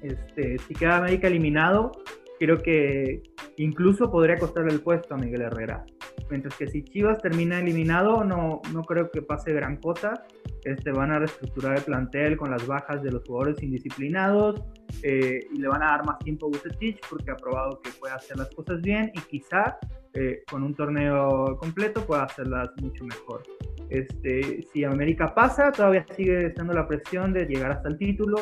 Este, 0.00 0.56
si 0.58 0.72
queda 0.72 0.96
América 0.96 1.26
eliminado, 1.26 1.92
creo 2.38 2.62
que 2.62 3.22
incluso 3.58 4.10
podría 4.10 4.38
costarle 4.38 4.72
el 4.72 4.80
puesto 4.80 5.14
a 5.14 5.18
Miguel 5.18 5.42
Herrera. 5.42 5.84
Mientras 6.30 6.56
que 6.56 6.66
si 6.68 6.82
Chivas 6.82 7.20
termina 7.20 7.60
eliminado, 7.60 8.24
no, 8.24 8.62
no 8.72 8.84
creo 8.84 9.10
que 9.10 9.20
pase 9.20 9.52
gran 9.52 9.76
cosa. 9.76 10.24
Este, 10.66 10.90
van 10.90 11.12
a 11.12 11.20
reestructurar 11.20 11.76
el 11.76 11.84
plantel 11.84 12.36
con 12.36 12.50
las 12.50 12.66
bajas 12.66 13.00
de 13.00 13.12
los 13.12 13.22
jugadores 13.24 13.62
indisciplinados 13.62 14.64
eh, 15.04 15.38
y 15.54 15.58
le 15.60 15.68
van 15.68 15.80
a 15.80 15.90
dar 15.92 16.04
más 16.04 16.18
tiempo 16.18 16.46
a 16.46 16.48
Bucetich 16.48 16.98
porque 17.08 17.30
ha 17.30 17.36
probado 17.36 17.80
que 17.80 17.90
puede 18.00 18.14
hacer 18.14 18.36
las 18.36 18.52
cosas 18.52 18.82
bien 18.82 19.12
y 19.14 19.20
quizá 19.20 19.78
eh, 20.14 20.42
con 20.50 20.64
un 20.64 20.74
torneo 20.74 21.56
completo 21.60 22.04
pueda 22.04 22.24
hacerlas 22.24 22.70
mucho 22.82 23.04
mejor. 23.04 23.44
Este, 23.90 24.60
si 24.72 24.82
América 24.82 25.32
pasa, 25.32 25.70
todavía 25.70 26.04
sigue 26.16 26.48
estando 26.48 26.72
la 26.72 26.88
presión 26.88 27.32
de 27.32 27.46
llegar 27.46 27.70
hasta 27.70 27.88
el 27.88 27.96
título. 27.96 28.38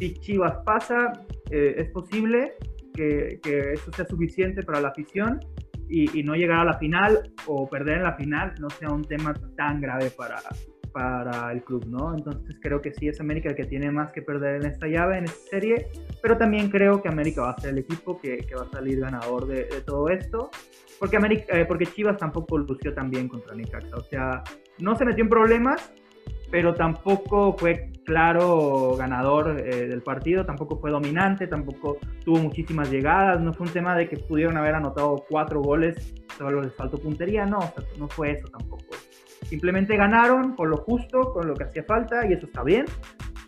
Si 0.00 0.14
Chivas 0.14 0.56
pasa, 0.64 1.12
eh, 1.48 1.76
es 1.78 1.90
posible 1.90 2.54
que, 2.92 3.38
eso 3.72 3.92
sea 3.92 4.04
suficiente 4.04 4.64
para 4.64 4.80
la 4.80 4.88
afición 4.88 5.38
y, 5.88 6.24
no 6.24 6.34
llegar 6.34 6.58
a 6.58 6.64
la 6.64 6.78
final 6.78 7.32
o 7.46 7.70
perder 7.70 7.98
en 7.98 8.02
la 8.02 8.16
final 8.16 8.52
no 8.58 8.68
sea 8.68 8.90
un 8.90 9.04
tema 9.04 9.32
tan 9.56 9.80
grave 9.80 10.10
para, 10.10 10.40
para 10.98 11.52
el 11.52 11.62
club, 11.62 11.86
¿no? 11.86 12.12
Entonces 12.12 12.56
creo 12.60 12.82
que 12.82 12.92
sí 12.92 13.06
es 13.06 13.20
América 13.20 13.50
el 13.50 13.54
que 13.54 13.66
tiene 13.66 13.88
más 13.92 14.10
que 14.10 14.20
perder 14.20 14.56
en 14.56 14.66
esta 14.66 14.88
llave, 14.88 15.18
en 15.18 15.24
esta 15.24 15.50
serie, 15.50 15.86
pero 16.20 16.36
también 16.36 16.68
creo 16.70 17.00
que 17.00 17.08
América 17.08 17.42
va 17.42 17.50
a 17.50 17.60
ser 17.60 17.70
el 17.70 17.78
equipo 17.78 18.18
que, 18.20 18.38
que 18.38 18.56
va 18.56 18.62
a 18.62 18.70
salir 18.70 18.98
ganador 18.98 19.46
de, 19.46 19.62
todo 19.86 20.08
esto, 20.08 20.50
porque, 20.98 21.16
América, 21.16 21.56
eh, 21.56 21.66
porque 21.66 21.86
Chivas 21.86 22.16
tampoco 22.16 22.58
lució 22.58 22.92
tan 22.94 23.10
bien 23.10 23.28
contra 23.28 23.54
Necaxa, 23.54 23.96
o 23.96 24.02
sea, 24.02 24.42
no 24.80 24.96
se 24.96 25.04
metió 25.04 25.22
en 25.22 25.30
problemas, 25.30 25.92
pero 26.50 26.74
tampoco 26.74 27.56
fue 27.56 27.92
claro 28.04 28.96
ganador 28.96 29.60
eh, 29.60 29.86
del 29.86 30.02
partido, 30.02 30.44
tampoco 30.44 30.80
fue 30.80 30.90
dominante, 30.90 31.46
tampoco 31.46 31.98
tuvo 32.24 32.38
muchísimas 32.38 32.90
llegadas, 32.90 33.40
no 33.40 33.54
fue 33.54 33.68
un 33.68 33.72
tema 33.72 33.94
de 33.94 34.08
que 34.08 34.16
pudieron 34.16 34.56
haber 34.56 34.74
anotado 34.74 35.24
cuatro 35.28 35.62
goles, 35.62 36.12
solo 36.36 36.60
les 36.60 36.74
faltó 36.74 36.98
puntería, 36.98 37.46
no, 37.46 37.60
no 37.98 38.08
fue 38.08 38.32
eso 38.32 38.48
tampoco. 38.48 38.84
Simplemente 39.46 39.96
ganaron 39.96 40.54
con 40.54 40.70
lo 40.70 40.78
justo, 40.78 41.32
con 41.32 41.48
lo 41.48 41.54
que 41.54 41.64
hacía 41.64 41.84
falta, 41.84 42.26
y 42.28 42.34
eso 42.34 42.46
está 42.46 42.62
bien, 42.62 42.86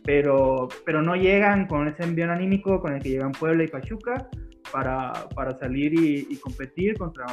pero, 0.04 0.68
pero 0.84 1.02
no 1.02 1.14
llegan 1.14 1.66
con 1.66 1.88
ese 1.88 2.04
envío 2.04 2.30
anímico 2.30 2.80
con 2.80 2.94
el 2.94 3.02
que 3.02 3.10
llegan 3.10 3.32
Puebla 3.32 3.64
y 3.64 3.68
Pachuca 3.68 4.28
para, 4.72 5.28
para 5.34 5.56
salir 5.58 5.92
y, 5.94 6.36
competir 6.36 6.96
contra 6.96 7.26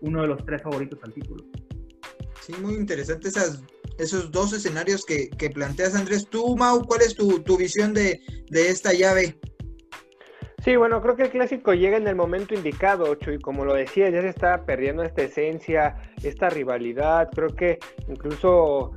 uno 0.00 0.22
de 0.22 0.28
los 0.28 0.44
tres 0.44 0.62
favoritos 0.62 0.98
al 1.02 1.12
título. 1.12 1.44
Sí, 2.40 2.52
muy 2.60 2.74
interesante 2.74 3.28
esas, 3.28 3.62
esos 3.98 4.30
dos 4.30 4.52
escenarios 4.52 5.04
que, 5.04 5.30
que 5.30 5.48
planteas, 5.48 5.94
Andrés. 5.94 6.26
Tú, 6.28 6.56
Mau, 6.56 6.84
¿cuál 6.84 7.02
es 7.02 7.14
tu, 7.14 7.40
tu 7.40 7.56
visión 7.56 7.94
de, 7.94 8.20
de 8.50 8.68
esta 8.68 8.92
llave? 8.92 9.38
Sí, 10.62 10.76
bueno, 10.76 11.02
creo 11.02 11.16
que 11.16 11.24
el 11.24 11.30
clásico 11.30 11.74
llega 11.74 11.96
en 11.96 12.06
el 12.06 12.14
momento 12.14 12.54
indicado, 12.54 13.10
Ocho, 13.10 13.32
y 13.32 13.40
como 13.40 13.64
lo 13.64 13.74
decía, 13.74 14.10
ya 14.10 14.22
se 14.22 14.28
está 14.28 14.64
perdiendo 14.64 15.02
esta 15.02 15.22
esencia, 15.22 15.96
esta 16.22 16.50
rivalidad. 16.50 17.30
Creo 17.34 17.48
que 17.48 17.80
incluso 18.06 18.92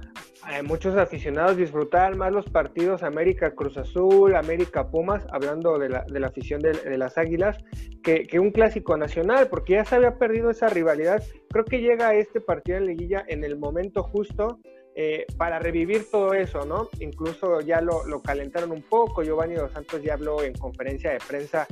eh, 0.52 0.62
muchos 0.62 0.96
aficionados 0.96 1.58
disfrutar 1.58 2.16
más 2.18 2.32
los 2.32 2.46
partidos 2.46 3.02
América 3.02 3.56
Cruz 3.56 3.78
Azul, 3.78 4.36
América 4.36 4.92
Pumas, 4.92 5.26
hablando 5.32 5.80
de 5.80 5.90
la, 5.90 6.04
de 6.04 6.20
la 6.20 6.28
afición 6.28 6.62
de, 6.62 6.98
las 7.00 7.18
Águilas, 7.18 7.58
que, 8.04 8.28
que, 8.28 8.40
un 8.40 8.52
clásico 8.52 8.96
nacional, 8.96 9.48
porque 9.50 9.74
ya 9.74 9.86
se 9.86 9.96
había 9.96 10.20
perdido 10.20 10.52
esa 10.52 10.68
rivalidad. 10.68 11.24
Creo 11.50 11.66
que 11.66 11.82
llega 11.82 12.14
este 12.14 12.42
partido 12.42 12.78
en 12.78 12.86
liguilla 12.86 13.26
en 13.28 13.44
el 13.44 13.58
momento 13.58 14.04
justo 14.04 14.60
eh, 14.98 15.26
para 15.36 15.60
revivir 15.60 16.10
todo 16.10 16.34
eso, 16.34 16.66
¿no? 16.66 16.90
Incluso 17.02 17.60
ya 17.60 17.82
lo, 17.82 18.22
calentaron 18.22 18.72
un 18.72 18.82
poco, 18.82 19.24
Giovanni 19.24 19.56
Dos 19.56 19.74
Santos 19.74 20.02
ya 20.02 20.14
habló 20.14 20.42
en 20.42 20.54
conferencia 20.54 21.12
de 21.12 21.18
prensa 21.20 21.68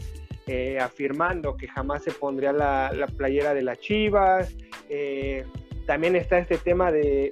eh, 0.46 0.78
afirmando 0.78 1.56
que 1.56 1.70
jamás 1.70 2.04
se 2.04 2.12
pondría 2.12 2.52
la, 2.52 3.08
playera 3.16 3.54
de 3.54 3.62
las 3.62 3.80
Chivas. 3.80 4.54
Eh, 4.90 5.46
también 5.88 6.18
está 6.18 6.38
este 6.38 6.58
tema 6.58 6.92
de, 6.92 7.32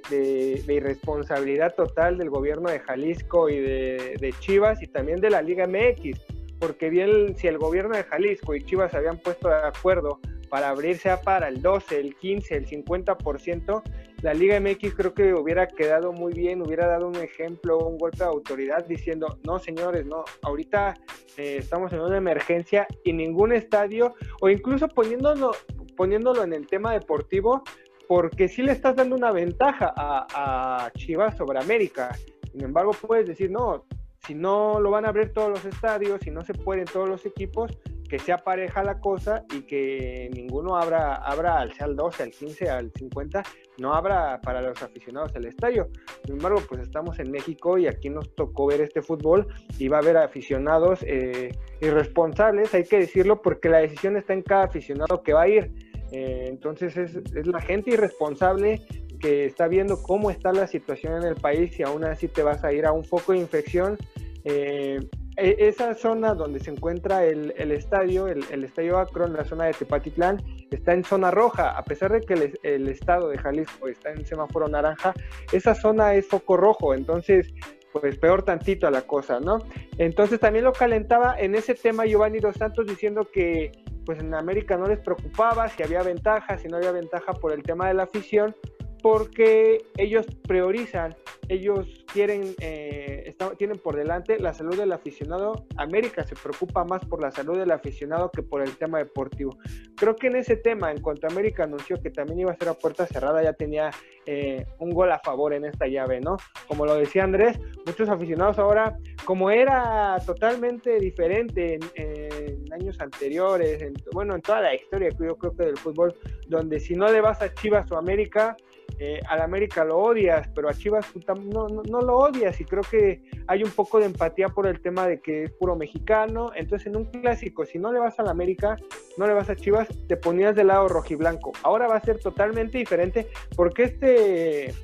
irresponsabilidad 0.66 1.74
total 1.74 2.16
del 2.16 2.30
gobierno 2.30 2.70
de 2.70 2.80
Jalisco 2.80 3.50
y 3.50 3.60
de, 3.60 4.16
de, 4.18 4.34
Chivas 4.40 4.82
y 4.82 4.86
también 4.86 5.20
de 5.20 5.28
la 5.28 5.42
Liga 5.42 5.66
MX, 5.66 6.18
porque 6.58 6.88
bien 6.88 7.36
si 7.36 7.48
el 7.48 7.58
gobierno 7.58 7.94
de 7.94 8.04
Jalisco 8.04 8.54
y 8.54 8.64
Chivas 8.64 8.94
habían 8.94 9.18
puesto 9.18 9.48
de 9.48 9.56
acuerdo 9.56 10.20
para 10.52 10.68
abrir 10.68 10.98
sea 10.98 11.20
para 11.22 11.48
el 11.48 11.62
12, 11.62 11.98
el 11.98 12.14
15, 12.14 12.56
el 12.56 12.66
50%, 12.66 13.82
la 14.22 14.32
Liga 14.34 14.58
MX 14.60 14.94
creo 14.94 15.14
que 15.14 15.34
hubiera 15.34 15.66
quedado 15.66 16.12
muy 16.12 16.32
bien, 16.32 16.62
hubiera 16.62 16.86
dado 16.86 17.08
un 17.08 17.16
ejemplo, 17.16 17.78
un 17.78 17.98
golpe 17.98 18.18
de 18.18 18.24
autoridad 18.24 18.86
diciendo, 18.86 19.38
no 19.44 19.58
señores, 19.58 20.06
no, 20.06 20.24
ahorita 20.42 20.94
eh, 21.36 21.56
estamos 21.58 21.92
en 21.92 22.00
una 22.00 22.16
emergencia 22.16 22.86
y 23.04 23.12
ningún 23.12 23.52
estadio, 23.52 24.14
o 24.40 24.48
incluso 24.48 24.86
poniéndolo, 24.86 25.50
poniéndolo 25.96 26.44
en 26.44 26.52
el 26.52 26.68
tema 26.68 26.92
deportivo, 26.92 27.64
porque 28.06 28.46
sí 28.46 28.62
le 28.62 28.72
estás 28.72 28.94
dando 28.94 29.16
una 29.16 29.32
ventaja 29.32 29.92
a, 29.96 30.84
a 30.86 30.90
Chivas 30.92 31.36
sobre 31.36 31.58
América. 31.58 32.16
Sin 32.52 32.62
embargo, 32.62 32.92
puedes 32.92 33.26
decir, 33.26 33.50
no, 33.50 33.86
si 34.24 34.34
no 34.36 34.78
lo 34.78 34.90
van 34.90 35.04
a 35.04 35.08
abrir 35.08 35.32
todos 35.32 35.50
los 35.50 35.64
estadios, 35.64 36.20
si 36.22 36.30
no 36.30 36.42
se 36.44 36.54
pueden 36.54 36.84
todos 36.84 37.08
los 37.08 37.26
equipos, 37.26 37.76
que 38.12 38.18
sea 38.18 38.36
pareja 38.36 38.84
la 38.84 39.00
cosa 39.00 39.46
y 39.56 39.62
que 39.62 40.28
ninguno 40.34 40.76
abra, 40.76 41.14
abra 41.14 41.58
al, 41.58 41.72
sea 41.72 41.86
al 41.86 41.96
12, 41.96 42.24
al 42.24 42.30
15, 42.30 42.68
al 42.68 42.92
50, 42.92 43.42
no 43.78 43.94
abra 43.94 44.38
para 44.42 44.60
los 44.60 44.82
aficionados 44.82 45.34
el 45.34 45.46
estadio. 45.46 45.88
Sin 46.22 46.34
embargo, 46.34 46.60
pues 46.68 46.82
estamos 46.82 47.18
en 47.20 47.30
México 47.30 47.78
y 47.78 47.86
aquí 47.86 48.10
nos 48.10 48.34
tocó 48.34 48.66
ver 48.66 48.82
este 48.82 49.00
fútbol 49.00 49.46
y 49.78 49.88
va 49.88 49.96
a 49.96 50.00
haber 50.00 50.18
aficionados 50.18 51.02
eh, 51.04 51.52
irresponsables, 51.80 52.74
hay 52.74 52.84
que 52.84 52.98
decirlo, 52.98 53.40
porque 53.40 53.70
la 53.70 53.78
decisión 53.78 54.18
está 54.18 54.34
en 54.34 54.42
cada 54.42 54.64
aficionado 54.64 55.22
que 55.22 55.32
va 55.32 55.44
a 55.44 55.48
ir. 55.48 55.72
Eh, 56.10 56.48
entonces 56.48 56.94
es, 56.98 57.46
la 57.46 57.62
gente 57.62 57.92
irresponsable 57.92 58.82
que 59.20 59.46
está 59.46 59.68
viendo 59.68 60.02
cómo 60.02 60.30
está 60.30 60.52
la 60.52 60.66
situación 60.66 61.14
en 61.14 61.28
el 61.28 61.36
país 61.36 61.80
y 61.80 61.82
aún 61.82 62.04
así 62.04 62.28
te 62.28 62.42
vas 62.42 62.62
a 62.62 62.74
ir 62.74 62.84
a 62.84 62.92
un 62.92 63.06
foco 63.06 63.32
de 63.32 63.38
infección. 63.38 63.96
Eh, 64.44 65.00
esa 65.36 65.94
zona 65.94 66.34
donde 66.34 66.60
se 66.60 66.70
encuentra 66.70 67.24
el, 67.24 67.50
estadio, 67.72 68.26
el, 68.26 68.64
estadio 68.64 68.98
Akron, 68.98 69.32
la 69.32 69.44
zona 69.44 69.64
de 69.64 69.72
Tepatitlán, 69.72 70.42
está 70.70 70.92
en 70.92 71.04
zona 71.04 71.30
roja, 71.30 71.70
a 71.76 71.84
pesar 71.84 72.12
de 72.12 72.20
que 72.20 72.52
el, 72.62 72.88
estado 72.88 73.28
de 73.28 73.38
Jalisco 73.38 73.88
está 73.88 74.12
en 74.12 74.26
semáforo 74.26 74.68
naranja, 74.68 75.14
esa 75.52 75.74
zona 75.74 76.14
es 76.14 76.26
foco 76.26 76.56
rojo, 76.56 76.94
entonces 76.94 77.52
pues 77.92 78.16
peor 78.18 78.42
tantito 78.42 78.86
a 78.86 78.90
la 78.90 79.02
cosa, 79.02 79.38
¿no? 79.38 79.58
Entonces 79.98 80.40
también 80.40 80.64
lo 80.64 80.72
calentaba 80.72 81.38
en 81.38 81.54
ese 81.54 81.74
tema 81.74 82.06
Giovanni 82.06 82.38
Dos 82.38 82.56
Santos 82.56 82.86
diciendo 82.86 83.28
que 83.30 83.70
pues 84.06 84.18
en 84.18 84.34
América 84.34 84.76
no 84.76 84.86
les 84.86 84.98
preocupaba 84.98 85.68
si 85.68 85.82
había 85.82 86.02
ventaja, 86.02 86.56
si 86.58 86.68
no 86.68 86.78
había 86.78 86.92
ventaja 86.92 87.34
por 87.34 87.52
el 87.52 87.62
tema 87.62 87.88
de 87.88 87.94
la 87.94 88.04
afición, 88.04 88.56
porque 89.02 89.84
ellos 89.96 90.24
priorizan, 90.46 91.14
ellos 91.48 92.04
quieren, 92.12 92.54
eh, 92.60 93.34
tienen 93.58 93.78
por 93.78 93.96
delante 93.96 94.38
la 94.38 94.54
salud 94.54 94.76
del 94.76 94.92
aficionado. 94.92 95.66
América 95.76 96.24
se 96.24 96.36
preocupa 96.36 96.84
más 96.84 97.04
por 97.04 97.20
la 97.20 97.30
salud 97.30 97.58
del 97.58 97.72
aficionado 97.72 98.30
que 98.30 98.42
por 98.42 98.62
el 98.62 98.76
tema 98.76 98.98
deportivo. 98.98 99.58
Creo 99.96 100.14
que 100.14 100.28
en 100.28 100.36
ese 100.36 100.56
tema, 100.56 100.92
en 100.92 101.00
cuanto 101.00 101.26
América 101.26 101.64
anunció 101.64 102.00
que 102.00 102.10
también 102.10 102.40
iba 102.40 102.52
a 102.52 102.56
ser 102.56 102.68
a 102.68 102.74
puerta 102.74 103.06
cerrada, 103.06 103.42
ya 103.42 103.52
tenía 103.52 103.90
eh, 104.24 104.64
un 104.78 104.90
gol 104.90 105.10
a 105.10 105.18
favor 105.18 105.52
en 105.52 105.64
esta 105.64 105.88
llave, 105.88 106.20
¿no? 106.20 106.36
Como 106.68 106.86
lo 106.86 106.94
decía 106.94 107.24
Andrés, 107.24 107.58
muchos 107.84 108.08
aficionados 108.08 108.58
ahora, 108.58 108.96
como 109.24 109.50
era 109.50 110.16
totalmente 110.24 110.98
diferente 111.00 111.80
en, 111.94 112.72
años 112.72 113.00
anteriores, 113.00 113.84
bueno, 114.12 114.34
en 114.34 114.42
toda 114.42 114.60
la 114.60 114.74
historia, 114.74 115.10
yo 115.10 115.36
creo 115.36 115.56
que 115.56 115.64
del 115.64 115.76
fútbol, 115.76 116.14
donde 116.46 116.78
si 116.80 116.94
no 116.94 117.10
le 117.10 117.20
vas 117.20 117.42
a 117.42 117.52
Chivas 117.52 117.90
o 117.90 117.96
América, 117.96 118.56
eh, 118.98 119.20
al 119.28 119.40
América 119.40 119.84
lo 119.84 119.98
odias, 119.98 120.48
pero 120.54 120.68
a 120.68 120.74
Chivas 120.74 121.06
no, 121.26 121.68
no, 121.68 122.00
lo 122.00 122.16
odias 122.16 122.60
y 122.60 122.64
creo 122.64 122.82
que 122.82 123.22
hay 123.46 123.62
un 123.64 123.70
poco 123.70 123.98
de 123.98 124.06
empatía 124.06 124.48
por 124.48 124.66
el 124.66 124.80
tema 124.80 125.06
de 125.06 125.20
que 125.20 125.44
es 125.44 125.52
puro 125.52 125.76
mexicano. 125.76 126.50
Entonces 126.54 126.86
en 126.86 126.96
un 126.96 127.04
clásico, 127.06 127.64
si 127.64 127.78
no 127.78 127.92
le 127.92 127.98
vas 127.98 128.18
al 128.18 128.28
América, 128.28 128.76
no 129.16 129.26
le 129.26 129.32
vas 129.32 129.50
a 129.50 129.56
Chivas, 129.56 129.88
te 130.08 130.16
ponías 130.16 130.54
del 130.54 130.68
lado 130.68 130.88
rojiblanco. 130.88 131.52
Ahora 131.62 131.88
va 131.88 131.96
a 131.96 132.00
ser 132.00 132.18
totalmente 132.18 132.78
diferente 132.78 133.28
porque 133.56 133.84
este... 133.84 134.74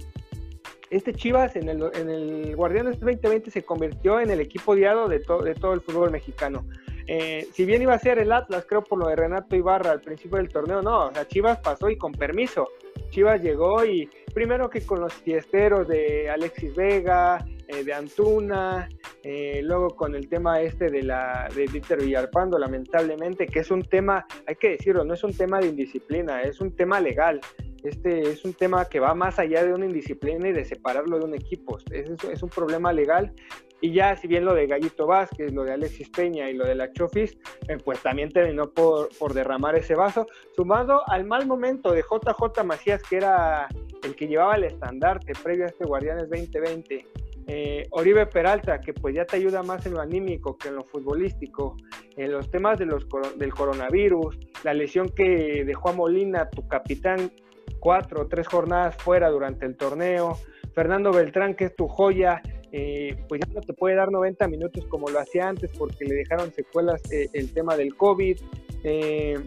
Este 0.91 1.13
Chivas 1.13 1.55
en 1.55 1.69
el, 1.69 1.83
en 1.95 2.09
el 2.09 2.57
Guardianes 2.57 2.99
2020 2.99 3.51
se 3.51 3.63
convirtió 3.63 4.21
en 4.21 4.31
el 4.31 4.41
equipo 4.41 4.73
odiado 4.73 5.07
de, 5.07 5.19
de 5.19 5.55
todo 5.55 5.75
el 5.75 5.83
fútbol 5.83 6.11
mexicano. 6.11 6.65
Eh, 7.11 7.49
si 7.55 7.65
bien 7.65 7.81
iba 7.81 7.95
a 7.95 7.99
ser 7.99 8.19
el 8.19 8.31
Atlas, 8.31 8.67
creo 8.69 8.85
por 8.85 8.99
lo 8.99 9.09
de 9.09 9.17
Renato 9.17 9.57
Ibarra 9.57 9.93
al 9.93 10.03
principio 10.03 10.37
del 10.37 10.51
torneo, 10.51 10.83
no, 10.83 11.07
o 11.07 11.13
sea, 11.13 11.27
Chivas 11.27 11.59
pasó 11.59 11.89
y 11.89 11.97
con 11.97 12.13
permiso. 12.13 12.69
Chivas 13.11 13.43
llegó 13.43 13.85
y 13.85 14.09
primero 14.35 14.69
que 14.69 14.83
con 14.83 15.01
los 15.01 15.13
fiesteros 15.15 15.89
de 15.89 16.29
Alexis 16.31 16.75
Vega, 16.75 17.45
eh, 17.67 17.85
de 17.85 17.93
Antuna, 17.93 18.89
eh, 19.23 19.61
luego 19.63 19.89
con 19.89 20.15
el 20.15 20.29
tema 20.29 20.61
este 20.61 20.91
de 20.91 21.03
la 21.03 21.49
de 21.55 21.67
Víctor 21.67 22.03
Villarpando, 22.03 22.59
lamentablemente, 22.59 23.47
que 23.47 23.61
es 23.61 23.71
un 23.71 23.83
tema, 23.83 24.27
hay 24.47 24.57
que 24.57 24.71
decirlo, 24.71 25.05
no 25.05 25.15
es 25.15 25.25
un 25.25 25.37
tema 25.37 25.61
de 25.61 25.69
indisciplina, 25.69 26.43
es 26.43 26.61
un 26.61 26.75
tema 26.75 27.01
legal. 27.01 27.41
Este 27.83 28.23
es 28.23 28.45
un 28.45 28.55
tema 28.55 28.87
que 28.87 28.99
va 28.99 29.15
más 29.15 29.39
allá 29.39 29.65
de 29.65 29.73
una 29.73 29.87
indisciplina 29.87 30.49
y 30.49 30.53
de 30.53 30.65
separarlo 30.65 31.19
de 31.19 31.25
un 31.27 31.35
equipo. 31.35 31.79
Es 31.91 32.43
un 32.43 32.49
problema 32.49 32.93
legal 32.93 33.33
y 33.81 33.93
ya, 33.93 34.17
si 34.17 34.27
bien 34.27 34.45
lo 34.45 34.55
de 34.55 34.67
Gallito 34.67 35.07
Vázquez, 35.07 35.53
lo 35.53 35.65
de 35.65 35.73
Alexis 35.73 36.11
Peña 36.11 36.51
y 36.51 36.55
lo 36.55 36.67
de 36.67 36.75
la 36.75 36.93
Chofis, 36.93 37.39
eh, 37.69 37.77
pues 37.85 38.03
también 38.03 38.31
terminó 38.31 38.71
por, 38.71 39.09
por, 39.19 39.35
derramar 39.35 39.77
ese 39.77 39.95
vaso, 39.95 40.27
sumado 40.57 41.03
al 41.09 41.25
mal 41.25 41.47
momento 41.47 41.93
de 41.93 42.03
JJ 42.03 42.65
Macías, 42.65 43.03
que 43.03 43.17
era 43.19 43.69
el 44.03 44.17
que 44.17 44.27
llevaba 44.27 44.57
el 44.57 44.65
estandarte 44.65 45.33
previo 45.43 45.65
a 45.65 45.69
este 45.69 45.85
Guardianes 45.85 46.29
2020. 46.29 47.07
Eh, 47.51 47.87
Oribe 47.93 48.27
Peralta, 48.27 48.79
que 48.79 48.93
pues 48.93 49.15
ya 49.15 49.25
te 49.25 49.37
ayuda 49.37 49.63
más 49.63 49.87
en 49.87 49.95
lo 49.95 50.01
anímico 50.01 50.59
que 50.59 50.69
en 50.69 50.77
lo 50.77 50.85
futbolístico, 50.85 51.77
en 52.17 52.33
los 52.33 52.51
temas 52.51 52.79
de 52.79 52.85
los, 52.85 53.07
del 53.37 53.55
coronavirus, 53.55 54.39
la 54.65 54.75
lesión 54.75 55.09
que 55.09 55.65
dejó 55.65 55.89
a 55.89 55.93
Molina, 55.93 56.51
tu 56.51 56.69
capitán, 56.69 57.33
cuatro 57.81 58.23
o 58.23 58.27
tres 58.27 58.47
jornadas 58.49 58.97
fuera 58.97 59.31
durante 59.31 59.65
el 59.65 59.79
torneo, 59.79 60.37
Fernando 60.75 61.11
Beltrán, 61.11 61.55
que 61.55 61.65
es 61.65 61.75
tu 61.75 61.89
joya, 61.89 62.43
eh, 62.73 63.17
pues 63.29 63.41
ya 63.47 63.53
no 63.53 63.61
te 63.61 63.73
puede 63.73 63.97
dar 63.97 64.11
90 64.11 64.47
minutos 64.49 64.85
como 64.87 65.09
lo 65.09 65.21
hacía 65.21 65.49
antes 65.49 65.71
porque 65.77 66.05
le 66.05 66.15
dejaron 66.15 66.53
secuelas 66.53 67.01
eh, 67.11 67.29
el 67.33 67.53
tema 67.53 67.77
del 67.77 67.95
COVID. 67.97 68.39
Eh, 68.85 69.39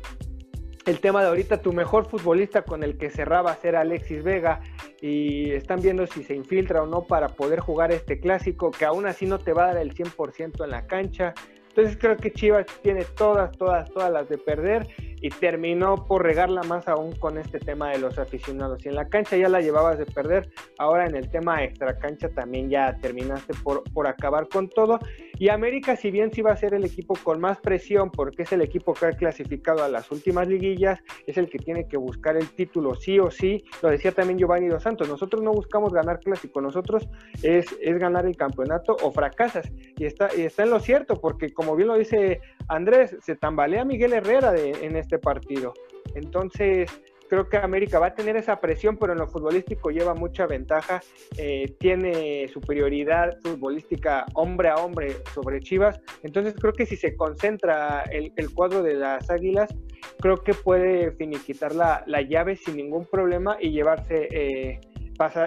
el 0.88 1.00
tema 1.00 1.22
de 1.22 1.28
ahorita, 1.28 1.62
tu 1.62 1.74
mejor 1.74 2.10
futbolista 2.10 2.64
con 2.64 2.84
el 2.84 2.98
que 2.98 3.12
cerraba 3.12 3.56
ser 3.56 3.76
Alexis 3.76 4.24
Vega 4.24 4.62
y 5.00 5.52
están 5.52 5.80
viendo 5.80 6.08
si 6.08 6.24
se 6.24 6.34
infiltra 6.34 6.82
o 6.82 6.88
no 6.88 7.04
para 7.04 7.30
poder 7.30 7.60
jugar 7.60 7.92
este 7.92 8.20
clásico 8.20 8.72
que 8.72 8.86
aún 8.86 9.06
así 9.06 9.28
no 9.28 9.38
te 9.38 9.54
va 9.54 9.66
a 9.66 9.68
dar 9.74 9.78
el 9.78 9.94
100% 9.94 10.64
en 10.64 10.72
la 10.72 10.88
cancha. 10.88 11.36
Entonces 11.70 11.98
creo 11.98 12.18
que 12.18 12.32
Chivas 12.32 12.66
tiene 12.82 13.06
todas, 13.16 13.56
todas, 13.58 13.90
todas 13.92 14.12
las 14.12 14.28
de 14.28 14.38
perder 14.40 14.88
y 15.22 15.30
terminó 15.30 16.06
por 16.06 16.24
regarla 16.24 16.64
más 16.64 16.88
aún 16.88 17.16
con 17.16 17.38
este 17.38 17.60
tema 17.60 17.92
de 17.92 18.00
los 18.00 18.18
aficionados. 18.18 18.84
Y 18.86 18.90
en 18.90 18.96
la 18.96 19.08
cancha 19.08 19.38
ya 19.38 19.48
la 19.48 19.62
llevabas 19.62 19.98
de 20.00 20.06
perder, 20.06 20.50
ahora 20.78 21.06
en 21.06 21.16
el 21.16 21.30
tema 21.30 21.64
extra 21.64 21.98
cancha 21.98 22.30
también 22.30 22.70
ya 22.70 22.98
terminaste 23.00 23.54
por, 23.64 23.84
por 23.94 24.08
acabar 24.08 24.48
con 24.50 24.68
todo. 24.70 25.00
Y 25.38 25.50
América, 25.50 25.96
si 25.96 26.12
bien 26.12 26.32
sí 26.32 26.42
va 26.42 26.52
a 26.52 26.58
ser 26.58 26.74
el 26.74 26.86
equipo 26.86 27.16
con 27.24 27.40
más 27.40 27.60
presión, 27.60 28.12
porque 28.12 28.44
es 28.44 28.52
el 28.52 28.62
equipo 28.62 28.94
que 28.94 29.08
ha 29.08 29.12
clasificado 29.12 29.84
a 29.84 29.90
las 29.90 30.12
últimas 30.12 30.48
liguillas, 30.48 31.00
es 31.26 31.38
el 31.38 31.50
que 31.50 31.60
tiene 31.60 31.88
que 31.88 31.98
buscar 31.98 32.38
el 32.38 32.50
título 32.50 32.96
sí 32.96 33.20
o 33.20 33.32
sí, 33.32 33.64
lo 33.82 33.90
decía 33.90 34.12
también 34.12 34.40
Giovanni 34.40 34.68
Dos 34.68 34.84
Santos, 34.84 35.08
nosotros 35.08 35.42
no 35.42 35.52
buscamos 35.52 35.94
ganar 35.94 36.20
clásico, 36.20 36.62
nosotros 36.62 37.08
es, 37.42 37.66
es 37.82 37.98
ganar 38.00 38.26
el 38.26 38.36
campeonato 38.38 38.96
o 39.02 39.12
fracasas. 39.12 39.72
Y 39.98 40.06
está, 40.06 40.30
y 40.36 40.42
está 40.42 40.64
en 40.64 40.72
lo 40.72 40.80
cierto, 40.80 41.20
porque 41.20 41.54
como 41.54 41.76
bien 41.76 41.88
lo 41.88 41.98
dice 41.98 42.40
Andrés, 42.68 43.18
se 43.22 43.36
tambalea 43.36 43.86
Miguel 43.86 44.14
Herrera 44.14 44.52
de, 44.52 44.72
en 44.82 44.96
este 44.96 45.11
partido. 45.20 45.74
Entonces, 46.16 46.90
creo 47.32 47.48
que 47.48 47.56
América 47.56 47.98
va 47.98 48.08
a 48.08 48.14
tener 48.14 48.36
esa 48.36 48.60
presión, 48.60 48.98
pero 48.98 49.14
en 49.14 49.20
lo 49.20 49.26
futbolístico 49.26 49.90
lleva 49.90 50.14
mucha 50.14 50.48
ventaja, 50.48 51.00
eh, 51.38 51.78
tiene 51.80 52.50
superioridad 52.50 53.40
futbolística 53.42 54.26
hombre 54.34 54.68
a 54.68 54.76
hombre 54.76 55.16
sobre 55.34 55.62
Chivas, 55.62 56.02
entonces 56.24 56.54
creo 56.60 56.74
que 56.74 56.86
si 56.86 56.98
se 56.98 57.16
concentra 57.16 58.04
el, 58.12 58.34
cuadro 58.54 58.84
de 58.84 58.96
las 58.96 59.30
Águilas, 59.30 59.74
creo 60.20 60.44
que 60.44 60.54
puede 60.54 61.14
finiquitar 61.14 61.74
la, 61.74 62.04
llave 62.22 62.58
sin 62.58 62.76
ningún 62.76 63.06
problema 63.06 63.56
y 63.62 63.72
llevarse 63.72 64.28
eh, 64.30 64.82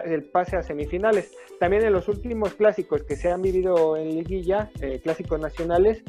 el 0.07 0.25
pase 0.25 0.57
a 0.57 0.63
semifinales. 0.63 1.37
También 1.61 1.85
en 1.85 1.93
los 1.93 2.09
últimos 2.09 2.55
clásicos 2.55 3.03
que 3.03 3.15
se 3.15 3.31
han 3.31 3.43
vivido 3.43 3.99
en 3.99 4.09
liguilla, 4.09 4.71
eh, 4.81 5.01
clásicos 5.03 5.39
nacionales, 5.39 6.03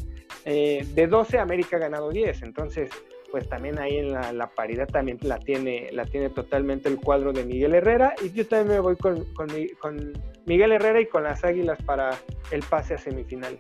de 0.46 1.08
12 1.10 1.40
América 1.40 1.78
ha 1.78 1.80
ganado 1.80 2.12
10, 2.12 2.44
entonces 2.44 2.92
pues 3.36 3.50
también 3.50 3.78
ahí 3.80 3.98
en 3.98 4.14
la, 4.14 4.50
paridad 4.56 4.88
también 4.88 5.18
la 5.22 5.38
tiene, 5.38 5.90
la 5.92 6.06
tiene 6.06 6.30
totalmente 6.30 6.88
el 6.88 6.96
cuadro 6.96 7.34
de 7.34 7.44
Miguel 7.44 7.76
Herrera 7.76 8.16
y 8.24 8.32
yo 8.32 8.48
también 8.48 8.78
me 8.78 8.80
voy 8.80 8.96
con, 8.96 9.26
con, 9.34 10.14
Miguel 10.46 10.72
Herrera 10.72 11.02
y 11.02 11.08
con 11.08 11.24
las 11.24 11.44
Águilas 11.44 11.78
para 11.84 12.18
el 12.52 12.64
pase 12.64 12.94
a 12.94 12.98
semifinales. 12.98 13.60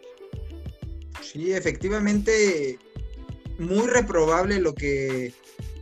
Sí, 1.19 1.51
efectivamente, 1.51 2.80
muy 3.59 3.86
reprobable 3.86 4.61
lo 4.61 4.73
que 4.73 5.34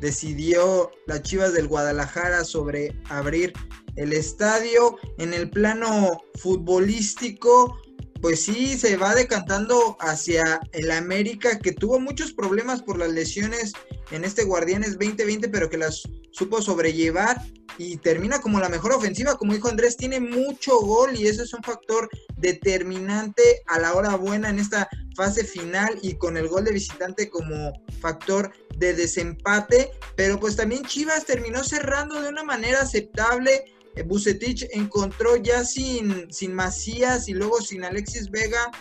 decidió 0.01 0.89
las 1.05 1.21
Chivas 1.21 1.53
del 1.53 1.67
Guadalajara 1.67 2.45
sobre 2.45 2.95
abrir 3.09 3.53
el 3.95 4.11
estadio 4.11 4.97
en 5.19 5.35
el 5.35 5.51
plano 5.51 6.23
futbolístico 6.39 7.79
pues 8.23 8.45
sí 8.45 8.77
se 8.77 8.95
va 8.95 9.13
decantando 9.13 9.97
hacia 9.99 10.61
el 10.71 10.91
América 10.91 11.59
que 11.59 11.73
tuvo 11.73 11.99
muchos 11.99 12.31
problemas 12.31 12.81
por 12.81 12.97
las 12.97 13.11
lesiones 13.11 13.73
en 14.11 14.23
este 14.23 14.45
Guardianes 14.45 14.91
2020, 14.91 15.49
pero 15.49 15.69
que 15.69 15.77
las 15.77 16.03
supo 16.31 16.61
sobrellevar 16.61 17.41
y 17.77 17.97
termina 17.97 18.39
como 18.39 18.61
la 18.61 18.69
mejor 18.69 18.93
ofensiva, 18.93 19.37
como 19.37 19.53
dijo 19.53 19.67
Andrés, 19.67 19.97
tiene 19.97 20.21
mucho 20.21 20.79
gol 20.79 21.17
y 21.17 21.27
eso 21.27 21.43
es 21.43 21.53
un 21.53 21.63
factor 21.63 22.09
determinante 22.37 23.61
a 23.67 23.77
la 23.79 23.93
hora 23.93 24.15
buena 24.15 24.49
en 24.49 24.59
esta 24.59 24.87
fase 25.17 25.43
final 25.43 25.99
y 26.01 26.15
con 26.15 26.37
el 26.37 26.47
gol 26.47 26.63
de 26.63 26.71
visitante 26.71 27.29
como 27.29 27.73
factor 27.99 28.53
de 28.77 28.93
desempate, 28.93 29.91
pero 30.15 30.39
pues 30.39 30.55
también 30.55 30.85
Chivas 30.85 31.25
terminó 31.25 31.61
cerrando 31.61 32.21
de 32.21 32.29
una 32.29 32.43
manera 32.43 32.81
aceptable. 32.81 33.65
Bucetich 34.01 34.67
encontró 34.71 35.35
ya 35.35 35.63
sin, 35.63 36.31
sin 36.33 36.53
Macías 36.53 37.29
y 37.29 37.33
luego 37.33 37.61
sin 37.61 37.83
Alexis 37.83 38.31
Vega 38.31 38.71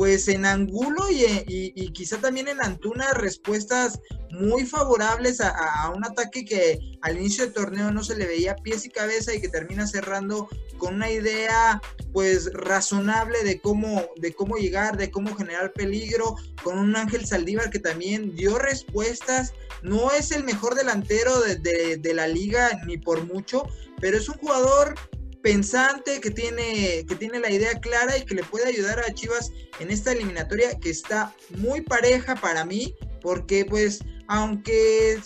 pues 0.00 0.28
en 0.28 0.46
Angulo 0.46 1.10
y, 1.10 1.92
quizá 1.92 2.16
también 2.16 2.48
en 2.48 2.62
Antuna 2.62 3.12
respuestas 3.12 4.00
muy 4.30 4.64
favorables 4.64 5.42
a, 5.42 5.92
un 5.94 6.02
ataque 6.06 6.46
que 6.46 6.78
al 7.02 7.18
inicio 7.18 7.44
del 7.44 7.52
torneo 7.52 7.90
no 7.90 8.02
se 8.02 8.16
le 8.16 8.26
veía 8.26 8.56
pies 8.56 8.86
y 8.86 8.88
cabeza 8.88 9.34
y 9.34 9.42
que 9.42 9.50
termina 9.50 9.86
cerrando 9.86 10.48
con 10.78 10.94
una 10.94 11.10
idea 11.10 11.82
pues 12.14 12.50
razonable 12.54 13.44
de 13.44 13.60
cómo, 13.60 14.06
de 14.16 14.32
cómo 14.32 14.56
llegar, 14.56 14.96
de 14.96 15.10
cómo 15.10 15.34
generar 15.36 15.74
peligro, 15.74 16.34
con 16.62 16.78
un 16.78 16.96
Ángel 16.96 17.26
Saldívar 17.26 17.68
que 17.68 17.78
también 17.78 18.34
dio 18.34 18.58
respuestas, 18.58 19.52
no 19.82 20.12
es 20.12 20.32
el 20.32 20.44
mejor 20.44 20.76
delantero 20.76 21.40
de, 21.42 21.98
de 21.98 22.14
la 22.14 22.26
liga 22.26 22.70
ni 22.86 22.96
por 22.96 23.26
mucho, 23.26 23.64
pero 24.00 24.16
es 24.16 24.30
un 24.30 24.38
jugador 24.38 24.94
pensante, 25.42 26.20
que 26.20 26.30
tiene, 26.30 27.04
que 27.06 27.14
tiene 27.14 27.40
la 27.40 27.50
idea 27.50 27.78
clara 27.80 28.16
y 28.16 28.24
que 28.24 28.34
le 28.34 28.44
puede 28.44 28.66
ayudar 28.68 29.00
a 29.00 29.12
Chivas 29.12 29.50
en 29.78 29.90
esta 29.90 30.12
eliminatoria 30.12 30.78
que 30.78 30.90
está 30.90 31.34
muy 31.56 31.80
pareja 31.80 32.34
para 32.36 32.64
mí, 32.64 32.94
porque 33.20 33.64
pues 33.64 34.00
aunque 34.28 35.18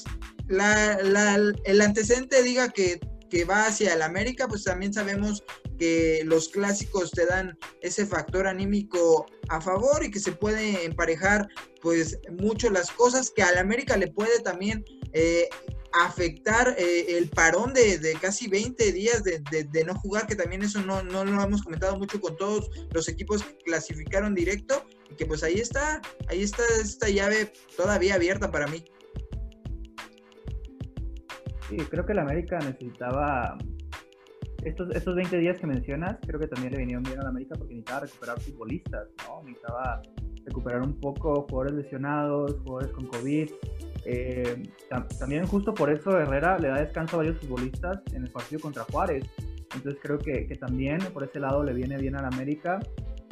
el 0.48 1.80
antecedente 1.80 2.42
diga 2.42 2.68
que, 2.70 3.00
que 3.30 3.44
va 3.44 3.66
hacia 3.66 3.94
el 3.94 4.02
América, 4.02 4.48
pues 4.48 4.64
también 4.64 4.92
sabemos 4.92 5.42
que 5.78 6.22
los 6.24 6.48
clásicos 6.48 7.10
te 7.10 7.26
dan 7.26 7.58
ese 7.82 8.06
factor 8.06 8.46
anímico 8.46 9.26
a 9.48 9.60
favor 9.60 10.04
y 10.04 10.10
que 10.10 10.20
se 10.20 10.32
puede 10.32 10.84
emparejar 10.84 11.48
pues 11.82 12.18
mucho 12.38 12.70
las 12.70 12.90
cosas 12.90 13.30
que 13.30 13.42
al 13.42 13.58
América 13.58 13.96
le 13.96 14.08
puede 14.08 14.40
también 14.40 14.84
eh, 15.12 15.48
afectar 16.02 16.74
eh, 16.76 17.16
el 17.16 17.28
parón 17.28 17.72
de, 17.72 18.16
casi 18.20 18.48
20 18.48 18.92
días 18.92 19.22
de, 19.22 19.84
no 19.84 19.94
jugar, 19.94 20.26
que 20.26 20.34
también 20.34 20.62
eso 20.62 20.82
no, 20.82 21.02
no 21.02 21.24
lo 21.24 21.42
hemos 21.42 21.62
comentado 21.62 21.96
mucho 21.96 22.20
con 22.20 22.36
todos 22.36 22.70
los 22.92 23.08
equipos 23.08 23.42
que 23.42 23.56
clasificaron 23.58 24.34
directo, 24.34 24.84
y 25.10 25.14
que 25.14 25.26
pues 25.26 25.42
ahí 25.42 25.54
está, 25.54 26.00
ahí 26.28 26.42
está 26.42 26.62
esta 26.80 27.08
llave 27.08 27.52
todavía 27.76 28.14
abierta 28.14 28.50
para 28.50 28.66
mí. 28.66 28.84
Sí, 31.68 31.76
creo 31.76 32.04
que 32.04 32.14
la 32.14 32.22
América 32.22 32.58
necesitaba 32.58 33.56
estos, 34.64 34.94
estos 34.94 35.14
20 35.14 35.38
días 35.38 35.58
que 35.58 35.66
mencionas, 35.66 36.18
creo 36.26 36.40
que 36.40 36.48
también 36.48 36.72
le 36.72 36.78
vinieron 36.78 37.02
bien 37.04 37.20
a 37.20 37.22
la 37.22 37.28
América 37.28 37.54
porque 37.56 37.74
necesitaba 37.74 38.06
recuperar 38.06 38.40
futbolistas, 38.40 39.08
¿no? 39.26 39.42
Necesitaba 39.44 40.02
recuperar 40.44 40.82
un 40.82 40.98
poco 41.00 41.46
jugadores 41.48 41.84
lesionados, 41.84 42.56
jugadores 42.64 42.92
con 42.92 43.06
COVID, 43.06 43.50
eh, 44.04 44.62
también 45.18 45.46
justo 45.46 45.74
por 45.74 45.90
eso 45.90 46.18
Herrera 46.18 46.58
le 46.58 46.68
da 46.68 46.80
descanso 46.80 47.16
a 47.16 47.18
varios 47.18 47.38
futbolistas 47.38 48.00
en 48.12 48.24
el 48.24 48.30
partido 48.30 48.60
contra 48.60 48.84
Juárez. 48.84 49.24
Entonces 49.74 50.00
creo 50.02 50.18
que, 50.18 50.46
que 50.46 50.54
también 50.56 50.98
por 51.12 51.24
ese 51.24 51.40
lado 51.40 51.64
le 51.64 51.72
viene 51.72 51.96
bien 51.96 52.16
al 52.16 52.26
América 52.26 52.80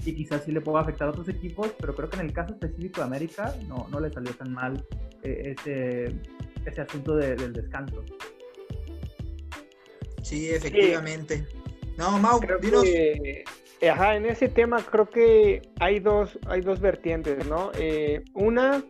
y 0.04 0.14
quizás 0.14 0.44
sí 0.44 0.52
le 0.52 0.60
pueda 0.60 0.80
afectar 0.80 1.08
a 1.08 1.10
otros 1.10 1.28
equipos, 1.28 1.72
pero 1.78 1.94
creo 1.94 2.10
que 2.10 2.16
en 2.16 2.26
el 2.26 2.32
caso 2.32 2.54
específico 2.54 3.00
de 3.00 3.06
América 3.06 3.54
no, 3.68 3.86
no 3.90 4.00
le 4.00 4.12
salió 4.12 4.32
tan 4.34 4.52
mal 4.52 4.84
eh, 5.22 5.54
ese, 5.56 6.12
ese 6.66 6.80
asunto 6.80 7.14
del 7.14 7.52
descanso. 7.52 8.04
Sí, 10.22 10.50
efectivamente. 10.50 11.46
No, 11.96 12.18
Mau, 12.18 12.40
creo 12.40 12.58
Que, 12.60 13.44
ajá, 13.88 14.16
en 14.16 14.26
ese 14.26 14.48
tema 14.48 14.82
creo 14.82 15.08
que 15.10 15.62
hay 15.78 16.00
dos, 16.00 16.38
hay 16.46 16.60
dos 16.60 16.80
vertientes, 16.80 17.46
¿no? 17.46 17.70
Eh, 17.74 18.22
una 18.34 18.82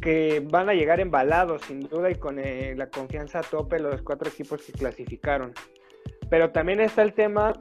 que 0.00 0.40
van 0.50 0.68
a 0.68 0.74
llegar 0.74 1.00
embalados 1.00 1.62
sin 1.62 1.80
duda 1.80 2.10
y 2.10 2.14
con 2.14 2.38
eh, 2.38 2.74
la 2.76 2.88
confianza 2.88 3.40
a 3.40 3.42
tope 3.42 3.78
los 3.78 4.02
cuatro 4.02 4.28
equipos 4.28 4.62
que 4.62 4.72
clasificaron. 4.72 5.52
Pero 6.30 6.50
también 6.50 6.80
está 6.80 7.02
el 7.02 7.14
tema 7.14 7.52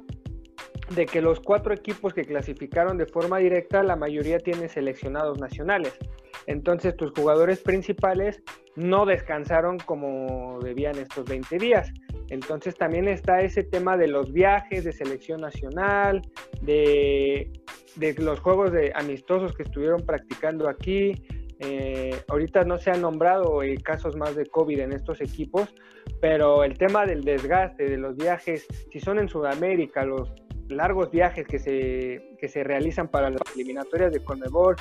de 0.95 1.05
que 1.05 1.21
los 1.21 1.39
cuatro 1.39 1.73
equipos 1.73 2.13
que 2.13 2.23
clasificaron 2.23 2.97
de 2.97 3.05
forma 3.05 3.39
directa, 3.39 3.83
la 3.83 3.95
mayoría 3.95 4.39
tienen 4.39 4.69
seleccionados 4.69 5.39
nacionales. 5.39 5.97
Entonces 6.45 6.95
tus 6.95 7.11
jugadores 7.11 7.59
principales 7.59 8.41
no 8.75 9.05
descansaron 9.05 9.79
como 9.79 10.59
debían 10.61 10.97
estos 10.97 11.25
20 11.25 11.57
días. 11.57 11.91
Entonces 12.29 12.75
también 12.75 13.07
está 13.07 13.41
ese 13.41 13.63
tema 13.63 13.97
de 13.97 14.07
los 14.07 14.31
viajes 14.31 14.83
de 14.83 14.93
selección 14.93 15.41
nacional, 15.41 16.21
de, 16.61 17.51
de 17.95 18.13
los 18.19 18.39
juegos 18.39 18.71
de 18.71 18.91
amistosos 18.95 19.53
que 19.53 19.63
estuvieron 19.63 20.05
practicando 20.05 20.69
aquí, 20.69 21.13
eh, 21.59 22.15
ahorita 22.27 22.63
no 22.63 22.77
se 22.77 22.91
han 22.91 23.01
nombrado 23.01 23.63
eh, 23.63 23.77
casos 23.77 24.15
más 24.15 24.35
de 24.35 24.45
COVID 24.45 24.79
en 24.79 24.93
estos 24.93 25.21
equipos, 25.21 25.73
pero 26.21 26.63
el 26.63 26.77
tema 26.77 27.05
del 27.05 27.23
desgaste 27.23 27.89
de 27.89 27.97
los 27.97 28.15
viajes, 28.15 28.67
si 28.91 28.99
son 28.99 29.19
en 29.19 29.27
Sudamérica, 29.27 30.05
los 30.05 30.31
largos 30.69 31.09
viajes 31.09 31.47
que 31.47 31.59
se, 31.59 32.35
que 32.39 32.47
se 32.47 32.63
realizan 32.63 33.07
para 33.07 33.29
las 33.29 33.41
eliminatorias 33.55 34.11
de 34.11 34.23
Conmebol 34.23 34.75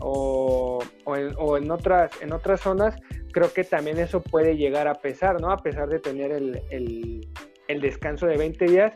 o, 0.00 0.80
en, 1.16 1.70
otras, 1.70 2.10
en 2.20 2.32
otras 2.32 2.60
zonas, 2.60 2.96
creo 3.32 3.52
que 3.52 3.64
también 3.64 3.98
eso 3.98 4.22
puede 4.22 4.56
llegar 4.56 4.86
a 4.86 4.94
pesar, 4.94 5.40
¿no? 5.40 5.50
A 5.50 5.58
pesar 5.58 5.88
de 5.88 5.98
tener 5.98 6.32
el 6.32 7.80
descanso 7.80 8.26
de 8.26 8.36
20 8.36 8.64
días. 8.66 8.94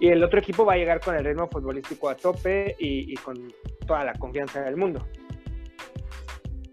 Y 0.00 0.08
el 0.08 0.24
otro 0.24 0.40
equipo 0.40 0.64
va 0.64 0.72
a 0.72 0.76
llegar 0.76 1.00
con 1.00 1.14
el 1.14 1.24
ritmo 1.24 1.48
futbolístico 1.48 2.08
a 2.08 2.16
tope 2.16 2.74
y, 2.78 3.12
y 3.12 3.14
con 3.14 3.52
toda 3.86 4.04
la 4.04 4.12
confianza 4.14 4.60
del 4.62 4.76
mundo 4.76 5.06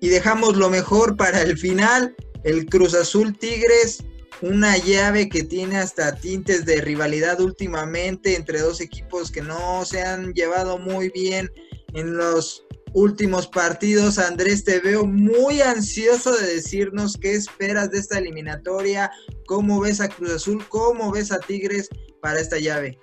y 0.02 0.10
dejamos 0.10 0.56
lo 0.56 0.70
mejor 0.70 1.18
para 1.18 1.42
el 1.42 1.58
final, 1.58 2.16
el 2.44 2.66
Cruz 2.66 2.94
Azul 2.94 3.38
Tigres, 3.38 4.04
una 4.42 4.78
llave 4.78 5.28
que 5.28 5.44
tiene 5.44 5.78
hasta 5.78 6.16
tintes 6.16 6.66
de 6.66 6.82
rivalidad 6.82 7.42
últimamente 7.42 8.36
entre 8.36 8.62
dos 8.62 8.80
equipos 8.80 9.32
que 9.32 9.42
no 9.42 9.84
se 9.86 10.02
han 10.02 10.34
llevado 10.34 10.78
muy 10.78 11.10
bien 11.10 11.52
en 11.94 12.16
los 12.16 12.66
últimos 12.94 13.48
partidos. 13.48 14.18
Andrés, 14.18 14.64
te 14.64 14.80
veo 14.80 15.06
muy 15.06 15.62
ansioso 15.62 16.36
de 16.36 16.56
decirnos 16.56 17.18
qué 17.20 17.34
esperas 17.34 17.92
de 17.92 18.00
esta 18.00 18.18
eliminatoria, 18.18 19.12
cómo 19.46 19.82
ves 19.82 20.00
a 20.00 20.08
Cruz 20.08 20.32
Azul, 20.32 20.64
cómo 20.70 21.12
ves 21.12 21.32
a 21.32 21.40
Tigres 21.40 21.90
para 22.22 22.40
esta 22.40 22.58
llave. 22.58 22.98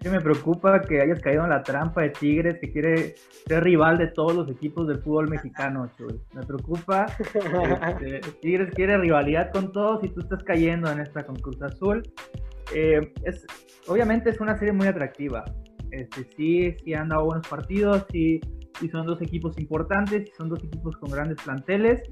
Sí, 0.00 0.08
me 0.08 0.20
preocupa 0.20 0.80
que 0.80 1.00
hayas 1.00 1.20
caído 1.20 1.42
en 1.42 1.50
la 1.50 1.62
trampa 1.62 2.02
de 2.02 2.10
Tigres, 2.10 2.58
que 2.60 2.70
quiere 2.70 3.16
ser 3.48 3.64
rival 3.64 3.98
de 3.98 4.06
todos 4.06 4.32
los 4.32 4.48
equipos 4.48 4.86
del 4.86 5.00
fútbol 5.00 5.28
mexicano, 5.28 5.90
Chuy. 5.96 6.20
Me 6.34 6.46
preocupa. 6.46 7.06
Este, 7.88 8.20
Tigres 8.40 8.72
quiere 8.74 8.96
rivalidad 8.98 9.50
con 9.50 9.72
todos 9.72 10.04
y 10.04 10.08
tú 10.08 10.20
estás 10.20 10.42
cayendo 10.44 10.90
en 10.90 11.00
esta 11.00 11.24
con 11.24 11.36
Cruz 11.36 11.60
Azul. 11.62 12.02
Eh, 12.74 13.12
es, 13.24 13.44
obviamente 13.88 14.30
es 14.30 14.40
una 14.40 14.56
serie 14.56 14.72
muy 14.72 14.86
atractiva. 14.86 15.44
Este, 15.90 16.24
sí, 16.36 16.76
sí 16.84 16.94
han 16.94 17.08
dado 17.08 17.24
buenos 17.24 17.48
partidos, 17.48 18.06
sí, 18.12 18.40
sí 18.78 18.88
son 18.88 19.06
dos 19.06 19.20
equipos 19.20 19.58
importantes, 19.58 20.30
son 20.36 20.48
dos 20.48 20.62
equipos 20.62 20.96
con 20.98 21.10
grandes 21.10 21.38
planteles. 21.42 22.02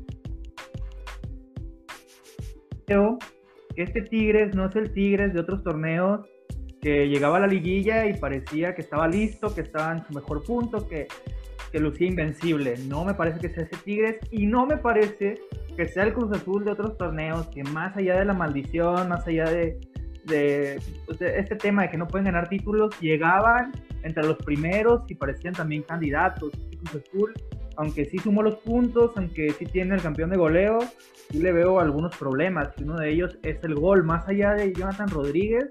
Pero 2.86 3.18
este 3.76 4.02
Tigres 4.02 4.54
no 4.56 4.66
es 4.66 4.74
el 4.74 4.92
Tigres 4.92 5.34
de 5.34 5.40
otros 5.40 5.62
torneos 5.62 6.26
que 6.86 7.08
llegaba 7.08 7.38
a 7.38 7.40
la 7.40 7.48
liguilla 7.48 8.06
y 8.06 8.14
parecía 8.14 8.76
que 8.76 8.80
estaba 8.80 9.08
listo, 9.08 9.52
que 9.52 9.62
estaba 9.62 9.90
en 9.90 10.06
su 10.06 10.12
mejor 10.12 10.44
punto, 10.44 10.86
que, 10.86 11.08
que 11.72 11.80
lucía 11.80 12.06
invencible. 12.06 12.76
No 12.86 13.04
me 13.04 13.12
parece 13.12 13.40
que 13.40 13.48
sea 13.48 13.64
ese 13.64 13.76
Tigres 13.78 14.20
y 14.30 14.46
no 14.46 14.66
me 14.66 14.76
parece 14.76 15.34
que 15.76 15.88
sea 15.88 16.04
el 16.04 16.14
Cruz 16.14 16.30
Azul 16.30 16.64
de 16.64 16.70
otros 16.70 16.96
torneos, 16.96 17.48
que 17.48 17.64
más 17.64 17.96
allá 17.96 18.20
de 18.20 18.24
la 18.24 18.34
maldición, 18.34 19.08
más 19.08 19.26
allá 19.26 19.50
de, 19.50 19.80
de, 20.26 20.80
pues, 21.06 21.20
este 21.22 21.56
tema 21.56 21.82
de 21.82 21.90
que 21.90 21.96
no 21.96 22.06
pueden 22.06 22.26
ganar 22.26 22.48
títulos, 22.48 22.96
llegaban 23.00 23.72
entre 24.04 24.22
los 24.22 24.36
primeros 24.36 25.02
y 25.08 25.16
parecían 25.16 25.54
también 25.54 25.82
candidatos. 25.82 26.52
Cruz 26.52 27.02
Azul, 27.04 27.34
aunque 27.78 28.04
sí 28.04 28.18
sumó 28.18 28.44
los 28.44 28.58
puntos, 28.58 29.10
aunque 29.16 29.50
sí 29.50 29.66
tiene 29.66 29.96
el 29.96 30.02
campeón 30.02 30.30
de 30.30 30.36
goleo, 30.36 30.78
sí 31.32 31.38
le 31.38 31.50
veo 31.50 31.80
algunos 31.80 32.16
problemas. 32.16 32.68
Y 32.78 32.84
uno 32.84 32.94
de 32.94 33.10
ellos 33.10 33.36
es 33.42 33.58
el 33.64 33.74
gol, 33.74 34.04
más 34.04 34.28
allá 34.28 34.52
de 34.52 34.72
Jonathan 34.72 35.08
Rodríguez, 35.08 35.68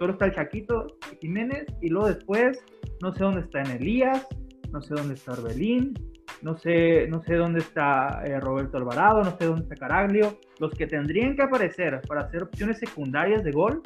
solo 0.00 0.14
está 0.14 0.24
el 0.24 0.34
Chaquito 0.34 0.86
Jiménez 1.20 1.66
y 1.82 1.90
luego 1.90 2.08
después 2.08 2.64
no 3.02 3.12
sé 3.12 3.22
dónde 3.22 3.42
está 3.42 3.60
en 3.60 3.72
Elías, 3.72 4.26
no 4.72 4.80
sé 4.80 4.94
dónde 4.94 5.12
está 5.12 5.32
Orbelín, 5.32 5.92
no 6.40 6.56
sé, 6.56 7.06
no 7.08 7.22
sé 7.22 7.34
dónde 7.34 7.58
está 7.58 8.22
eh, 8.24 8.40
Roberto 8.40 8.78
Alvarado, 8.78 9.22
no 9.22 9.36
sé 9.36 9.44
dónde 9.44 9.64
está 9.64 9.74
Caraglio. 9.76 10.38
Los 10.58 10.72
que 10.72 10.86
tendrían 10.86 11.36
que 11.36 11.42
aparecer 11.42 12.00
para 12.08 12.22
hacer 12.22 12.44
opciones 12.44 12.78
secundarias 12.78 13.44
de 13.44 13.52
gol 13.52 13.82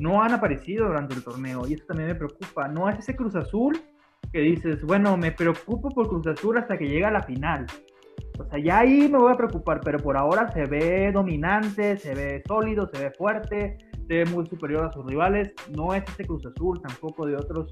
no 0.00 0.20
han 0.20 0.32
aparecido 0.32 0.86
durante 0.86 1.14
el 1.14 1.22
torneo 1.22 1.62
y 1.68 1.74
eso 1.74 1.84
también 1.86 2.08
me 2.08 2.16
preocupa. 2.16 2.66
No 2.66 2.88
es 2.88 2.98
ese 2.98 3.14
Cruz 3.14 3.36
Azul 3.36 3.78
que 4.32 4.40
dices, 4.40 4.82
bueno, 4.82 5.16
me 5.16 5.30
preocupo 5.30 5.90
por 5.90 6.08
Cruz 6.08 6.26
Azul 6.26 6.58
hasta 6.58 6.76
que 6.76 6.88
llega 6.88 7.06
a 7.06 7.12
la 7.12 7.22
final. 7.22 7.66
O 8.36 8.44
sea, 8.46 8.58
ya 8.58 8.80
ahí 8.80 9.08
me 9.08 9.18
voy 9.18 9.32
a 9.32 9.36
preocupar, 9.36 9.80
pero 9.84 9.98
por 9.98 10.16
ahora 10.16 10.50
se 10.50 10.66
ve 10.66 11.12
dominante, 11.12 11.96
se 11.98 12.16
ve 12.16 12.42
sólido, 12.48 12.90
se 12.92 13.04
ve 13.04 13.10
fuerte, 13.12 13.78
ve 14.06 14.24
muy 14.26 14.46
superior 14.46 14.84
a 14.84 14.92
sus 14.92 15.04
rivales. 15.06 15.52
No 15.70 15.94
es 15.94 16.04
este 16.08 16.24
Cruz 16.24 16.44
Azul 16.46 16.80
tampoco 16.80 17.26
de 17.26 17.36
otros, 17.36 17.68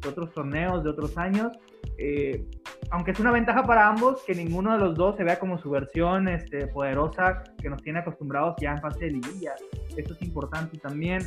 de 0.00 0.08
otros 0.08 0.32
torneos, 0.32 0.82
de 0.84 0.90
otros 0.90 1.16
años. 1.16 1.52
Eh, 1.98 2.46
aunque 2.90 3.12
es 3.12 3.20
una 3.20 3.30
ventaja 3.30 3.62
para 3.64 3.88
ambos 3.88 4.22
que 4.26 4.34
ninguno 4.34 4.72
de 4.72 4.78
los 4.78 4.94
dos 4.94 5.16
se 5.16 5.24
vea 5.24 5.38
como 5.38 5.58
su 5.58 5.70
versión 5.70 6.28
este, 6.28 6.66
poderosa 6.66 7.44
que 7.60 7.70
nos 7.70 7.82
tiene 7.82 8.00
acostumbrados 8.00 8.56
ya 8.60 8.72
en 8.72 8.80
fase 8.80 9.06
de 9.06 9.10
liguilla. 9.12 9.54
Eso 9.96 10.14
es 10.14 10.22
importante 10.22 10.78
también. 10.78 11.22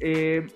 Eh, 0.00 0.46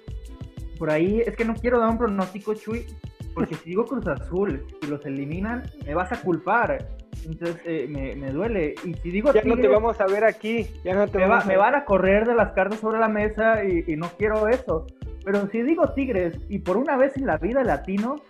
por 0.79 0.91
ahí 0.91 1.21
es 1.21 1.35
que 1.37 1.45
no 1.45 1.55
quiero 1.55 1.81
dar 1.81 1.91
un 1.91 1.99
pronóstico, 1.99 2.55
Chuy, 2.55 2.87
porque 3.35 3.55
si 3.55 3.71
digo 3.71 3.85
Cruz 3.85 4.07
Azul 4.07 4.67
y 4.83 4.87
los 4.87 5.05
eliminan, 5.05 5.63
me 5.85 5.95
vas 5.95 6.13
a 6.13 6.21
culpar. 6.21 6.89
Entonces 7.27 7.61
eh, 7.65 7.87
me, 7.89 8.31
duele. 8.31 8.75
Y 8.85 8.95
si 8.95 9.11
digo 9.11 9.33
ya 9.33 9.43
no 9.43 9.57
te 9.57 9.69
vamos 9.69 10.01
a 10.01 10.07
ver 10.07 10.25
aquí, 10.25 10.67
ya 10.85 10.95
no 10.95 11.09
te 11.09 11.19
me, 11.19 11.27
vamos 11.27 11.47
me 11.47 11.57
van 11.57 11.75
a 11.75 11.85
correr 11.85 12.27
de 12.27 12.35
las 12.35 12.53
cartas 12.53 12.81
sobre 12.81 12.99
la 12.99 13.09
mesa 13.09 13.65
y, 13.65 13.85
y 13.87 13.97
no 13.97 14.09
quiero 14.17 14.49
eso. 14.49 14.87
Pero 15.25 15.49
si 15.49 15.63
digo 15.63 15.93
Tigres 15.93 16.39
y 16.49 16.61
por 16.61 16.77
una 16.77 16.97
vez 16.97 17.17
en 17.17 17.27
la 17.27 17.37
vida 17.37 17.65
latino, 17.65 18.23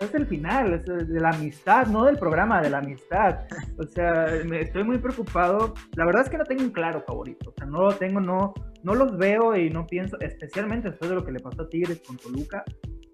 es 0.00 0.14
el 0.14 0.26
final, 0.26 0.74
es 0.74 0.86
de 0.86 1.20
la 1.20 1.30
amistad, 1.30 1.86
no 1.86 2.04
del 2.04 2.16
programa, 2.16 2.62
de 2.62 2.70
la 2.70 2.78
amistad. 2.78 3.40
O 3.78 3.82
sea, 3.84 4.26
me 4.46 4.60
estoy 4.60 4.84
muy 4.84 4.98
preocupado. 4.98 5.74
La 5.96 6.06
verdad 6.06 6.22
es 6.22 6.30
que 6.30 6.38
no 6.38 6.44
tengo 6.44 6.62
un 6.62 6.70
claro 6.70 7.02
favorito. 7.06 7.50
O 7.50 7.54
sea, 7.56 7.66
no 7.66 7.82
lo 7.82 7.92
tengo, 7.94 8.20
no, 8.20 8.54
no 8.82 8.94
los 8.94 9.16
veo 9.18 9.54
y 9.56 9.70
no 9.70 9.86
pienso, 9.86 10.18
especialmente 10.20 10.90
después 10.90 11.10
de 11.10 11.16
lo 11.16 11.24
que 11.24 11.32
le 11.32 11.40
pasó 11.40 11.62
a 11.62 11.68
Tigres 11.68 12.02
con 12.06 12.16
Toluca. 12.16 12.64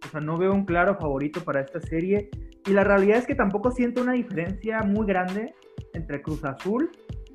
O 0.06 0.08
sea, 0.08 0.20
no 0.20 0.38
veo 0.38 0.52
un 0.52 0.64
claro 0.64 0.96
favorito 0.96 1.42
para 1.42 1.62
esta 1.62 1.80
serie. 1.80 2.30
Y 2.66 2.72
la 2.72 2.84
realidad 2.84 3.18
es 3.18 3.26
que 3.26 3.34
tampoco 3.34 3.70
siento 3.70 4.00
una 4.02 4.12
diferencia 4.12 4.80
muy 4.80 5.06
grande 5.06 5.54
entre 5.92 6.22
Cruz 6.22 6.44
Azul 6.44 6.90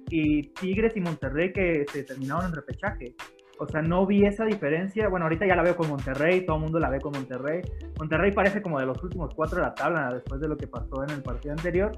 y 0.10 0.50
Tigres 0.54 0.96
y 0.96 1.02
Monterrey 1.02 1.54
que 1.54 1.86
se 1.92 2.04
terminaron 2.04 2.48
en 2.48 2.54
repechaje. 2.54 3.16
O 3.60 3.68
sea, 3.68 3.82
no 3.82 4.06
vi 4.08 4.26
esa 4.26 4.46
diferencia. 4.46 5.10
Bueno, 5.10 5.26
ahorita 5.26 5.46
ya 5.46 5.56
la 5.56 5.64
veo 5.64 5.76
con 5.76 5.90
Monterrey, 5.90 6.46
todo 6.46 6.56
el 6.56 6.64
mundo 6.64 6.80
la 6.80 6.90
ve 6.90 7.00
con 7.00 7.12
Monterrey. 7.12 7.62
Monterrey 8.00 8.32
parece 8.32 8.62
como 8.62 8.80
de 8.80 8.86
los 8.86 9.04
últimos 9.04 9.34
cuatro 9.36 9.58
de 9.58 9.64
la 9.64 9.76
tabla 9.76 10.14
después 10.14 10.40
de 10.40 10.48
lo 10.48 10.58
que 10.58 10.68
pasó 10.68 11.04
en 11.04 11.12
el 11.12 11.22
partido 11.22 11.54
anterior. 11.54 11.92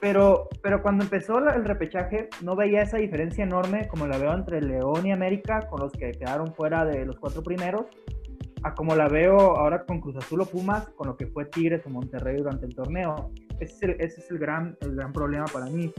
Pero, 0.00 0.48
pero 0.62 0.80
cuando 0.80 1.04
empezó 1.04 1.38
el 1.38 1.64
repechaje, 1.64 2.28
no 2.42 2.56
veía 2.56 2.82
esa 2.82 2.98
diferencia 2.98 3.44
enorme 3.44 3.88
como 3.88 4.06
la 4.06 4.16
veo 4.16 4.32
entre 4.32 4.60
León 4.60 5.06
y 5.06 5.12
América, 5.12 5.66
con 5.68 5.80
los 5.80 5.92
que 5.92 6.12
quedaron 6.12 6.54
fuera 6.54 6.84
de 6.84 7.04
los 7.04 7.18
cuatro 7.18 7.42
primeros, 7.42 7.86
a 8.62 8.74
como 8.74 8.94
la 8.94 9.08
veo 9.08 9.38
ahora 9.38 9.84
con 9.84 10.00
Cruz 10.00 10.16
Azul 10.16 10.40
o 10.40 10.46
Pumas, 10.46 10.88
con 10.90 11.08
lo 11.08 11.16
que 11.16 11.26
fue 11.26 11.44
Tigres 11.46 11.84
o 11.86 11.90
Monterrey 11.90 12.36
durante 12.36 12.66
el 12.66 12.74
torneo. 12.74 13.30
Ese 13.60 13.74
es 13.74 13.82
el, 13.82 13.90
ese 14.00 14.20
es 14.20 14.30
el 14.30 14.38
gran, 14.38 14.76
el 14.80 14.94
gran 14.96 15.12
problema 15.12 15.44
para 15.46 15.66
mí. 15.66 15.92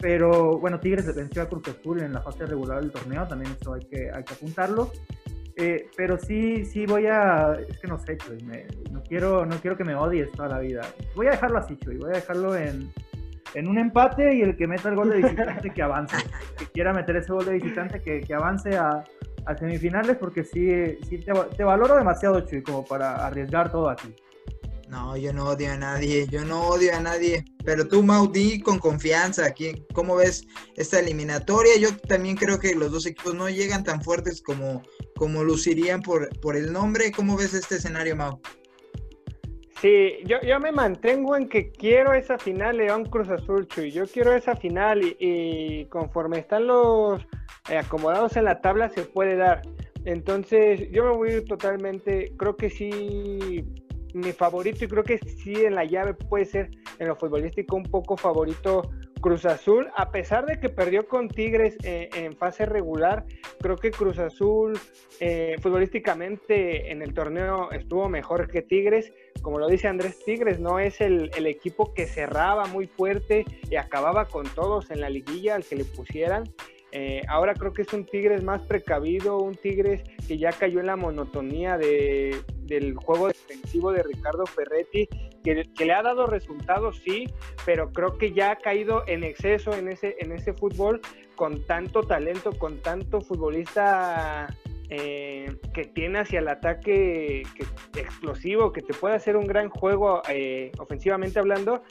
Pero 0.00 0.58
bueno, 0.58 0.80
Tigres 0.80 1.14
venció 1.14 1.42
a 1.42 1.48
Cruz 1.48 1.68
Azul 1.68 2.02
en 2.02 2.12
la 2.12 2.20
fase 2.20 2.46
regular 2.46 2.80
del 2.80 2.90
torneo, 2.90 3.26
también 3.26 3.52
eso 3.60 3.74
hay 3.74 3.84
que, 3.86 4.10
hay 4.12 4.24
que 4.24 4.34
apuntarlo. 4.34 4.90
Eh, 5.56 5.86
pero 5.96 6.18
sí, 6.18 6.64
sí 6.64 6.86
voy 6.86 7.06
a, 7.06 7.52
es 7.68 7.78
que 7.78 7.86
no 7.86 7.98
sé, 7.98 8.16
Chuy, 8.16 8.38
no, 8.90 9.02
quiero, 9.02 9.44
no 9.44 9.56
quiero 9.60 9.76
que 9.76 9.84
me 9.84 9.94
odies 9.94 10.30
toda 10.32 10.48
la 10.48 10.58
vida. 10.58 10.82
Voy 11.14 11.26
a 11.26 11.32
dejarlo 11.32 11.58
así, 11.58 11.76
Chuy, 11.76 11.98
voy 11.98 12.10
a 12.10 12.14
dejarlo 12.14 12.56
en, 12.56 12.90
en 13.54 13.68
un 13.68 13.78
empate 13.78 14.34
y 14.34 14.40
el 14.40 14.56
que 14.56 14.66
meta 14.66 14.88
el 14.88 14.96
gol 14.96 15.10
de 15.10 15.16
visitante 15.16 15.70
que 15.70 15.82
avance. 15.82 16.16
que 16.58 16.66
quiera 16.66 16.92
meter 16.92 17.16
ese 17.16 17.32
gol 17.32 17.44
de 17.44 17.52
visitante 17.52 18.00
que, 18.00 18.20
que 18.20 18.34
avance 18.34 18.74
a, 18.76 19.04
a, 19.46 19.56
semifinales 19.56 20.16
porque 20.16 20.44
sí, 20.44 20.98
sí 21.08 21.18
te, 21.18 21.32
te 21.56 21.64
valoro 21.64 21.96
demasiado, 21.96 22.40
Chuy, 22.40 22.62
como 22.62 22.84
para 22.84 23.26
arriesgar 23.26 23.70
todo 23.70 23.88
aquí. 23.88 24.14
No, 24.92 25.16
yo 25.16 25.32
no 25.32 25.46
odio 25.46 25.72
a 25.72 25.78
nadie, 25.78 26.26
yo 26.28 26.44
no 26.44 26.68
odio 26.68 26.94
a 26.94 27.00
nadie. 27.00 27.46
Pero 27.64 27.88
tú, 27.88 28.02
Maudí, 28.02 28.60
con 28.60 28.78
confianza, 28.78 29.46
aquí, 29.46 29.86
¿cómo 29.94 30.16
ves 30.16 30.46
esta 30.76 31.00
eliminatoria? 31.00 31.78
Yo 31.78 31.96
también 31.96 32.36
creo 32.36 32.58
que 32.58 32.74
los 32.74 32.92
dos 32.92 33.06
equipos 33.06 33.34
no 33.34 33.48
llegan 33.48 33.84
tan 33.84 34.02
fuertes 34.02 34.42
como, 34.42 34.82
como 35.16 35.44
lucirían 35.44 36.02
por, 36.02 36.28
por 36.40 36.56
el 36.56 36.74
nombre. 36.74 37.10
¿Cómo 37.10 37.38
ves 37.38 37.54
este 37.54 37.76
escenario, 37.76 38.16
Mau? 38.16 38.38
Sí, 39.80 40.18
yo, 40.26 40.40
yo 40.42 40.60
me 40.60 40.70
mantengo 40.70 41.36
en 41.36 41.48
que 41.48 41.72
quiero 41.72 42.12
esa 42.12 42.38
final 42.38 42.76
León 42.76 43.06
Cruz 43.06 43.30
Azul, 43.30 43.66
Chuy. 43.66 43.90
Yo 43.90 44.06
quiero 44.06 44.32
esa 44.32 44.54
final 44.54 45.16
y, 45.18 45.86
conforme 45.86 46.38
están 46.38 46.66
los 46.66 47.20
acomodados 47.64 48.36
en 48.36 48.44
la 48.44 48.60
tabla 48.60 48.88
se 48.88 49.02
puede 49.02 49.36
dar. 49.36 49.62
Entonces, 50.04 50.90
yo 50.90 51.04
me 51.04 51.16
voy 51.16 51.44
totalmente, 51.44 52.32
creo 52.36 52.56
que 52.56 52.70
sí 52.70 53.64
mi 54.14 54.32
favorito 54.32 54.84
y 54.84 54.88
creo 54.88 55.04
que 55.04 55.18
sí 55.18 55.54
en 55.64 55.74
la 55.74 55.84
llave 55.84 56.14
puede 56.14 56.44
ser 56.44 56.70
en 56.98 57.08
lo 57.08 57.16
futbolístico 57.16 57.76
un 57.76 57.84
poco 57.84 58.16
favorito 58.16 58.82
Cruz 59.22 59.46
Azul, 59.46 59.88
a 59.96 60.10
pesar 60.10 60.46
de 60.46 60.58
que 60.58 60.68
perdió 60.68 61.06
con 61.06 61.28
Tigres 61.28 61.76
eh, 61.84 62.10
en 62.12 62.36
fase 62.36 62.66
regular, 62.66 63.24
creo 63.60 63.76
que 63.76 63.92
Cruz 63.92 64.18
Azul 64.18 64.76
eh, 65.20 65.54
futbolísticamente 65.62 66.90
en 66.90 67.02
el 67.02 67.14
torneo 67.14 67.70
estuvo 67.70 68.08
mejor 68.08 68.50
que 68.50 68.62
Tigres. 68.62 69.12
Como 69.40 69.60
lo 69.60 69.68
dice 69.68 69.86
Andrés 69.86 70.18
Tigres, 70.24 70.58
no 70.58 70.80
es 70.80 71.00
el, 71.00 71.30
equipo 71.46 71.94
que 71.94 72.06
cerraba 72.06 72.66
muy 72.66 72.88
fuerte 72.88 73.44
y 73.70 73.76
acababa 73.76 74.26
con 74.26 74.44
todos 74.48 74.90
en 74.90 75.00
la 75.00 75.08
liguilla 75.08 75.54
al 75.54 75.64
que 75.64 75.76
le 75.76 75.84
pusieran. 75.84 76.52
Eh, 76.92 77.22
ahora 77.28 77.54
creo 77.54 77.72
que 77.72 77.82
es 77.82 77.92
un 77.94 78.04
Tigres 78.04 78.44
más 78.44 78.60
precavido, 78.62 79.38
un 79.38 79.54
Tigres 79.54 80.02
que 80.28 80.36
ya 80.36 80.52
cayó 80.52 80.80
en 80.80 80.86
la 80.86 80.96
monotonía 80.96 81.78
de, 81.78 82.36
del 82.64 82.94
juego 82.94 83.28
defensivo 83.28 83.92
de 83.92 84.02
Ricardo 84.02 84.44
Ferretti, 84.44 85.08
que, 85.42 85.64
le 85.84 85.92
ha 85.92 86.02
dado 86.02 86.26
resultados, 86.26 87.00
sí, 87.02 87.24
pero 87.64 87.90
creo 87.92 88.18
que 88.18 88.32
ya 88.32 88.52
ha 88.52 88.56
caído 88.56 89.04
en 89.06 89.24
exceso 89.24 89.74
en 89.74 89.88
ese, 89.88 90.16
en 90.20 90.32
ese 90.32 90.52
fútbol 90.52 91.00
con 91.34 91.64
tanto 91.66 92.02
talento, 92.02 92.52
con 92.52 92.78
tanto 92.78 93.22
futbolista 93.22 94.54
eh, 94.94 95.56
que 95.72 95.84
tiene 95.84 96.18
hacia 96.18 96.40
el 96.40 96.48
ataque 96.48 97.44
explosivo, 97.96 98.72
que 98.72 98.82
te 98.82 98.92
puede 98.92 99.14
hacer 99.14 99.38
un 99.38 99.46
gran 99.46 99.70
juego 99.70 100.20
eh, 100.28 100.70
ofensivamente 100.78 101.38
hablando, 101.38 101.82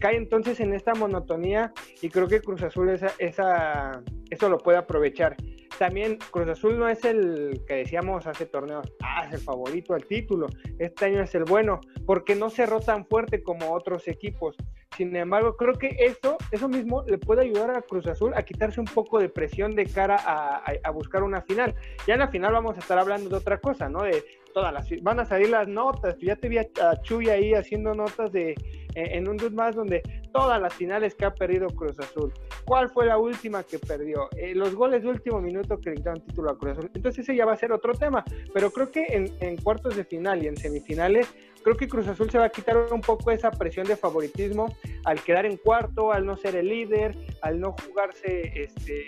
cae 0.00 0.16
entonces 0.16 0.58
en 0.58 0.74
esta 0.74 0.94
monotonía 0.94 1.72
y 2.02 2.08
creo 2.08 2.26
que 2.26 2.40
Cruz 2.40 2.62
Azul 2.62 2.88
esa, 2.88 3.12
esa 3.18 4.02
eso 4.30 4.48
lo 4.48 4.58
puede 4.58 4.78
aprovechar. 4.78 5.36
También 5.80 6.18
Cruz 6.30 6.46
Azul 6.46 6.78
no 6.78 6.90
es 6.90 7.02
el 7.06 7.62
que 7.66 7.76
decíamos 7.76 8.26
hace 8.26 8.44
torneos, 8.44 8.92
ah, 9.02 9.24
es 9.26 9.32
el 9.32 9.40
favorito 9.40 9.94
al 9.94 10.04
título, 10.04 10.46
este 10.78 11.06
año 11.06 11.22
es 11.22 11.34
el 11.34 11.44
bueno, 11.44 11.80
porque 12.04 12.34
no 12.34 12.50
cerró 12.50 12.80
tan 12.80 13.06
fuerte 13.06 13.42
como 13.42 13.72
otros 13.72 14.06
equipos. 14.06 14.58
Sin 14.94 15.16
embargo, 15.16 15.56
creo 15.56 15.78
que 15.78 15.96
eso, 15.98 16.36
eso 16.50 16.68
mismo 16.68 17.02
le 17.08 17.16
puede 17.16 17.44
ayudar 17.44 17.70
a 17.70 17.80
Cruz 17.80 18.06
Azul 18.08 18.34
a 18.34 18.42
quitarse 18.42 18.78
un 18.78 18.88
poco 18.88 19.20
de 19.20 19.30
presión 19.30 19.74
de 19.74 19.86
cara 19.86 20.16
a, 20.22 20.62
a, 20.84 20.90
buscar 20.90 21.22
una 21.22 21.40
final. 21.40 21.74
Ya 22.06 22.12
en 22.12 22.20
la 22.20 22.28
final 22.28 22.52
vamos 22.52 22.76
a 22.76 22.80
estar 22.80 22.98
hablando 22.98 23.30
de 23.30 23.36
otra 23.36 23.56
cosa, 23.56 23.88
¿no? 23.88 24.02
De 24.02 24.22
todas 24.52 24.74
las, 24.74 24.86
van 25.00 25.20
a 25.20 25.24
salir 25.24 25.48
las 25.48 25.66
notas, 25.66 26.18
ya 26.20 26.36
te 26.36 26.50
vi 26.50 26.58
a, 26.58 26.66
Chuy 27.00 27.30
ahí 27.30 27.54
haciendo 27.54 27.94
notas 27.94 28.32
de 28.32 28.54
en 28.94 29.28
un 29.28 29.36
dude 29.36 29.54
más 29.54 29.74
donde 29.74 30.02
todas 30.32 30.60
las 30.60 30.74
finales 30.74 31.14
que 31.14 31.24
ha 31.24 31.34
perdido 31.34 31.68
Cruz 31.68 31.98
Azul. 31.98 32.32
¿Cuál 32.64 32.90
fue 32.90 33.06
la 33.06 33.18
última 33.18 33.62
que 33.62 33.78
perdió? 33.78 34.28
Eh, 34.36 34.54
los 34.54 34.74
goles 34.74 35.02
de 35.02 35.08
último 35.08 35.40
minuto 35.40 35.78
que 35.78 35.90
le 35.90 35.96
quitaron 35.96 36.20
título 36.20 36.50
a 36.50 36.58
Cruz 36.58 36.78
Azul. 36.78 36.90
Entonces 36.94 37.24
ese 37.24 37.36
ya 37.36 37.44
va 37.44 37.52
a 37.52 37.56
ser 37.56 37.72
otro 37.72 37.94
tema. 37.94 38.24
Pero 38.52 38.70
creo 38.70 38.90
que 38.90 39.06
en, 39.10 39.32
en, 39.40 39.56
cuartos 39.56 39.96
de 39.96 40.04
final 40.04 40.42
y 40.42 40.46
en 40.46 40.56
semifinales, 40.56 41.28
creo 41.62 41.76
que 41.76 41.88
Cruz 41.88 42.06
Azul 42.08 42.30
se 42.30 42.38
va 42.38 42.46
a 42.46 42.50
quitar 42.50 42.76
un 42.92 43.00
poco 43.00 43.30
esa 43.30 43.50
presión 43.50 43.86
de 43.86 43.96
favoritismo 43.96 44.74
al 45.04 45.22
quedar 45.22 45.46
en 45.46 45.56
cuarto, 45.56 46.12
al 46.12 46.26
no 46.26 46.36
ser 46.36 46.56
el 46.56 46.68
líder, 46.68 47.16
al 47.42 47.60
no 47.60 47.72
jugarse 47.72 48.52
este 48.54 49.06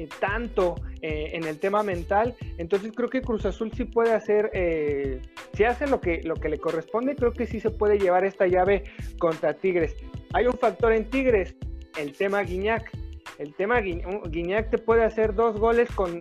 eh, 0.00 0.08
tanto 0.18 0.76
eh, 1.02 1.32
en 1.34 1.44
el 1.44 1.58
tema 1.58 1.82
mental. 1.82 2.34
Entonces 2.56 2.90
creo 2.96 3.10
que 3.10 3.20
Cruz 3.20 3.44
Azul 3.44 3.70
sí 3.72 3.84
puede 3.84 4.14
hacer, 4.14 4.50
eh, 4.54 5.20
si 5.52 5.64
hace 5.64 5.86
lo 5.86 6.00
que, 6.00 6.22
lo 6.22 6.36
que 6.36 6.48
le 6.48 6.58
corresponde, 6.58 7.14
creo 7.14 7.34
que 7.34 7.46
sí 7.46 7.60
se 7.60 7.68
puede 7.68 7.98
llevar 7.98 8.24
esta 8.24 8.46
llave 8.46 8.84
contra 9.18 9.52
Tigres. 9.52 9.94
Hay 10.32 10.46
un 10.46 10.54
factor 10.54 10.94
en 10.94 11.10
Tigres, 11.10 11.54
el 11.98 12.14
tema 12.14 12.42
Guiñac. 12.44 12.90
El 13.38 13.54
tema 13.54 13.82
Guiñac 13.82 14.70
te 14.70 14.78
puede 14.78 15.04
hacer 15.04 15.34
dos 15.34 15.60
goles 15.60 15.90
con 15.90 16.18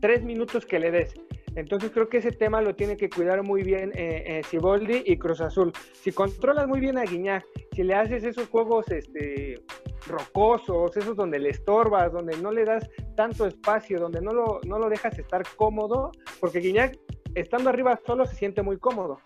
tres 0.00 0.22
minutos 0.22 0.64
que 0.64 0.78
le 0.78 0.90
des. 0.90 1.12
Entonces 1.58 1.90
creo 1.90 2.08
que 2.08 2.18
ese 2.18 2.30
tema 2.30 2.62
lo 2.62 2.76
tiene 2.76 2.96
que 2.96 3.10
cuidar 3.10 3.42
muy 3.42 3.62
bien 3.62 3.90
eh, 3.94 4.42
Siboldi 4.48 5.02
y 5.04 5.18
Cruz 5.18 5.40
Azul. 5.40 5.72
Si 5.92 6.12
controlas 6.12 6.68
muy 6.68 6.78
bien 6.78 6.98
a 6.98 7.02
Guiñac, 7.02 7.44
si 7.72 7.82
le 7.82 7.94
haces 7.94 8.22
esos 8.22 8.48
juegos 8.48 8.88
este, 8.90 9.60
rocosos, 10.06 10.96
esos 10.96 11.16
donde 11.16 11.40
le 11.40 11.50
estorbas, 11.50 12.12
donde 12.12 12.36
no 12.36 12.52
le 12.52 12.64
das 12.64 12.88
tanto 13.16 13.44
espacio, 13.44 13.98
donde 13.98 14.20
no 14.20 14.32
lo, 14.32 14.60
no 14.66 14.78
lo 14.78 14.88
dejas 14.88 15.18
estar 15.18 15.42
cómodo, 15.56 16.12
porque 16.38 16.60
Guiñac 16.60 16.96
estando 17.34 17.70
arriba 17.70 17.98
solo 18.06 18.24
se 18.24 18.36
siente 18.36 18.62
muy 18.62 18.78
cómodo. 18.78 19.18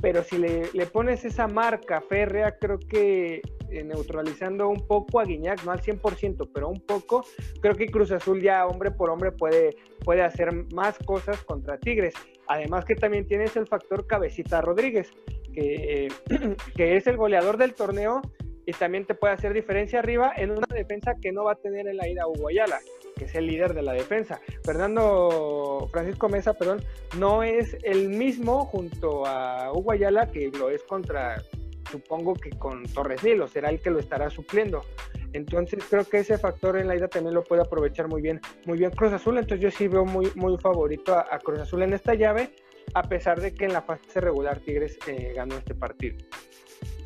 Pero 0.00 0.22
si 0.22 0.38
le, 0.38 0.70
le 0.72 0.86
pones 0.86 1.24
esa 1.24 1.48
marca 1.48 2.00
férrea, 2.00 2.56
creo 2.58 2.78
que 2.78 3.42
eh, 3.70 3.84
neutralizando 3.84 4.68
un 4.68 4.86
poco 4.86 5.20
a 5.20 5.24
Guiñac, 5.24 5.64
no 5.64 5.72
al 5.72 5.80
100%, 5.80 6.50
pero 6.52 6.68
un 6.68 6.80
poco, 6.80 7.24
creo 7.60 7.74
que 7.74 7.86
Cruz 7.86 8.12
Azul 8.12 8.40
ya 8.40 8.66
hombre 8.66 8.90
por 8.90 9.10
hombre 9.10 9.32
puede, 9.32 9.76
puede 10.04 10.22
hacer 10.22 10.52
más 10.72 10.98
cosas 10.98 11.42
contra 11.44 11.78
Tigres. 11.78 12.14
Además 12.46 12.84
que 12.84 12.94
también 12.94 13.26
tienes 13.26 13.56
el 13.56 13.66
factor 13.66 14.06
Cabecita 14.06 14.60
Rodríguez, 14.60 15.10
que, 15.52 16.08
que 16.76 16.96
es 16.96 17.06
el 17.06 17.16
goleador 17.16 17.56
del 17.56 17.74
torneo 17.74 18.22
y 18.68 18.72
también 18.72 19.06
te 19.06 19.14
puede 19.14 19.32
hacer 19.32 19.54
diferencia 19.54 19.98
arriba 19.98 20.30
en 20.36 20.50
una 20.50 20.66
defensa 20.68 21.14
que 21.22 21.32
no 21.32 21.44
va 21.44 21.52
a 21.52 21.54
tener 21.54 21.88
en 21.88 21.96
la 21.96 22.06
ida 22.06 22.26
Hugo 22.26 22.48
Ayala, 22.48 22.78
que 23.16 23.24
es 23.24 23.34
el 23.34 23.46
líder 23.46 23.72
de 23.72 23.80
la 23.80 23.94
defensa. 23.94 24.42
Fernando 24.62 25.88
Francisco 25.90 26.28
Mesa, 26.28 26.52
perdón, 26.52 26.84
no 27.16 27.42
es 27.42 27.78
el 27.82 28.10
mismo 28.10 28.66
junto 28.66 29.24
a 29.24 29.72
Hugo 29.72 29.92
Ayala 29.92 30.30
que 30.30 30.50
lo 30.50 30.68
es 30.68 30.82
contra, 30.82 31.42
supongo 31.90 32.34
que 32.34 32.50
con 32.50 32.84
Torres 32.84 33.22
Nilo, 33.22 33.48
será 33.48 33.70
el 33.70 33.80
que 33.80 33.90
lo 33.90 33.98
estará 33.98 34.30
supliendo. 34.30 34.84
Entonces 35.32 35.84
creo 35.88 36.04
que 36.04 36.18
ese 36.18 36.38
factor 36.38 36.76
en 36.76 36.88
la 36.88 36.96
ida 36.96 37.08
también 37.08 37.34
lo 37.34 37.44
puede 37.44 37.62
aprovechar 37.62 38.08
muy 38.08 38.22
bien, 38.22 38.40
muy 38.64 38.78
bien 38.78 38.90
Cruz 38.90 39.12
Azul. 39.12 39.38
Entonces 39.38 39.60
yo 39.60 39.70
sí 39.70 39.88
veo 39.88 40.04
muy, 40.04 40.30
muy 40.34 40.56
favorito 40.58 41.16
a, 41.16 41.38
Cruz 41.38 41.60
Azul 41.60 41.82
en 41.82 41.92
esta 41.92 42.14
llave, 42.14 42.50
a 42.94 43.02
pesar 43.02 43.40
de 43.40 43.52
que 43.52 43.64
en 43.64 43.72
la 43.72 43.82
fase 43.82 44.20
regular 44.20 44.58
Tigres 44.60 44.98
eh, 45.06 45.32
ganó 45.34 45.56
este 45.56 45.74
partido. 45.74 46.16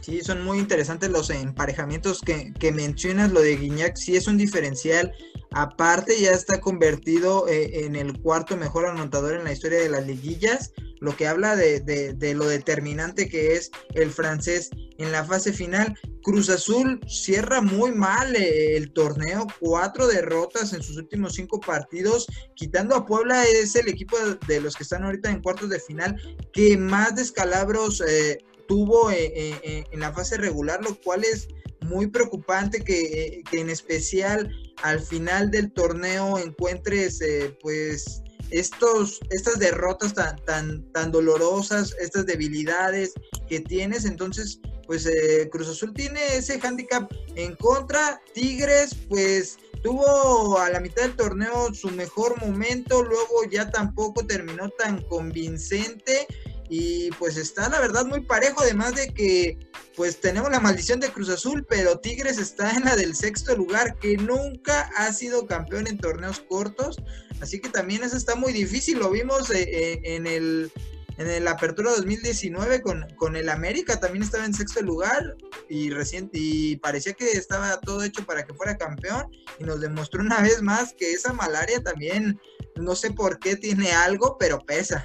Sí, 0.03 0.20
son 0.20 0.42
muy 0.42 0.59
interesantes 0.59 1.11
los 1.11 1.30
emparejamientos 1.30 2.20
que, 2.20 2.53
que, 2.59 2.72
mencionas. 2.72 3.30
Lo 3.30 3.40
de 3.40 3.57
Guiñac 3.57 3.96
sí 3.96 4.16
es 4.16 4.26
un 4.26 4.36
diferencial. 4.36 5.12
Aparte, 5.53 6.20
ya 6.20 6.32
está 6.32 6.61
convertido 6.61 7.46
eh, 7.46 7.84
en 7.84 7.94
el 7.94 8.18
cuarto 8.20 8.57
mejor 8.57 8.86
anotador 8.86 9.34
en 9.34 9.44
la 9.44 9.53
historia 9.53 9.78
de 9.78 9.88
las 9.88 10.05
liguillas, 10.05 10.72
lo 11.00 11.16
que 11.16 11.28
habla 11.28 11.55
de, 11.55 11.80
de, 11.80 12.34
lo 12.34 12.46
determinante 12.46 13.28
que 13.28 13.55
es 13.55 13.70
el 13.94 14.11
francés 14.11 14.70
en 14.98 15.12
la 15.12 15.24
fase 15.24 15.53
final. 15.53 15.96
Cruz 16.22 16.48
Azul 16.48 17.00
cierra 17.07 17.61
muy 17.61 17.92
mal 17.92 18.34
eh, 18.34 18.76
el 18.76 18.92
torneo, 18.92 19.46
cuatro 19.61 20.09
derrotas 20.09 20.72
en 20.72 20.82
sus 20.82 20.96
últimos 20.96 21.34
cinco 21.34 21.61
partidos, 21.61 22.26
quitando 22.57 22.96
a 22.96 23.07
Puebla 23.07 23.44
es 23.44 23.76
el 23.76 23.88
equipo 23.88 24.16
de 24.48 24.61
los 24.61 24.74
que 24.74 24.82
están 24.82 25.05
ahorita 25.05 25.30
en 25.30 25.42
cuartos 25.42 25.68
de 25.68 25.80
final 25.80 26.16
que 26.53 26.76
más 26.76 27.14
descalabros 27.14 28.00
eh, 28.00 28.38
tuvo 28.67 29.11
eh, 29.11 29.33
eh, 29.35 29.61
eh, 29.63 29.85
en 29.91 30.01
la 30.01 30.13
fase 30.13 30.37
regular, 30.37 30.83
lo 30.83 30.99
cual 31.01 31.25
es 31.25 31.49
muy 31.81 32.07
preocupante 32.07 32.83
que, 32.85 33.43
en 33.53 33.71
especial 33.71 34.51
al 34.83 35.01
final 35.01 35.51
del 35.51 35.73
torneo 35.73 36.39
encuentres 36.39 37.21
pues 37.61 38.23
estos, 38.51 39.21
estas 39.31 39.59
derrotas 39.59 40.15
tan, 40.15 40.37
tan, 40.45 40.93
tan 40.93 41.11
dolorosas, 41.11 41.95
estas 42.01 42.27
debilidades 42.27 43.15
que 43.49 43.61
tienes. 43.61 44.05
Entonces, 44.05 44.61
pues 44.87 45.09
Cruz 45.51 45.69
Azul 45.69 45.93
tiene 45.93 46.21
ese 46.37 46.61
handicap 46.63 47.13
en 47.35 47.57
contra. 47.57 48.21
Tigres, 48.33 48.95
pues 49.09 49.59
tuvo 49.83 50.59
a 50.59 50.71
la 50.71 50.81
mitad 50.81 51.03
del 51.03 51.17
torneo 51.17 51.75
su 51.75 51.91
mejor 51.91 52.41
momento, 52.41 53.03
luego 53.03 53.45
ya 53.51 53.71
tampoco 53.71 54.25
terminó 54.25 54.69
tan 54.71 55.03
convincente 55.03 56.27
y 56.75 57.11
pues 57.18 57.37
está 57.37 57.68
la 57.68 57.81
verdad 57.81 58.07
muy 58.07 58.23
parejo, 58.23 58.62
además 58.62 58.95
de 58.95 59.12
que 59.12 59.59
pues 59.95 60.23
tenemos 60.23 60.51
la 60.51 60.59
maldición 60.59 61.01
de 61.01 61.11
Cruz 61.11 61.29
Azul, 61.29 61.66
pero 61.68 61.99
Tigres 61.99 62.39
está 62.39 62.70
en 62.70 62.87
la 62.87 62.97
del 62.97 63.14
sexto 63.14 63.55
lugar, 63.55 63.99
que 63.99 64.16
nunca 64.16 64.91
ha 64.97 65.12
sido 65.12 65.47
campeón 65.47 65.87
en 65.87 65.99
torneos 65.99 66.41
cortos, 66.49 66.97
así 67.43 67.61
que 67.61 67.68
también 67.68 68.03
eso 68.03 68.16
está 68.16 68.37
muy 68.37 68.55
difícil, 68.55 69.01
lo 69.01 69.11
vimos 69.11 69.51
eh, 69.51 69.68
eh, 69.70 70.01
en 70.03 70.27
el 70.27 70.73
en 71.18 71.29
el 71.29 71.47
Apertura 71.47 71.91
2019 71.91 72.81
con, 72.81 73.07
con 73.16 73.37
el 73.37 73.51
América 73.51 74.01
también 74.01 74.23
estaba 74.23 74.47
en 74.47 74.55
sexto 74.55 74.81
lugar 74.81 75.37
y 75.68 75.91
reciente 75.91 76.39
y 76.39 76.77
parecía 76.77 77.12
que 77.12 77.33
estaba 77.33 77.79
todo 77.81 78.03
hecho 78.03 78.25
para 78.25 78.47
que 78.47 78.55
fuera 78.55 78.79
campeón 78.79 79.31
y 79.59 79.64
nos 79.64 79.83
demostró 79.83 80.23
una 80.23 80.41
vez 80.41 80.62
más 80.62 80.95
que 80.95 81.12
esa 81.12 81.35
malaria 81.35 81.83
también 81.83 82.41
no 82.77 82.97
sé 82.97 83.11
por 83.11 83.39
qué 83.41 83.57
tiene 83.57 83.93
algo 83.93 84.39
pero 84.39 84.59
pesa. 84.61 85.05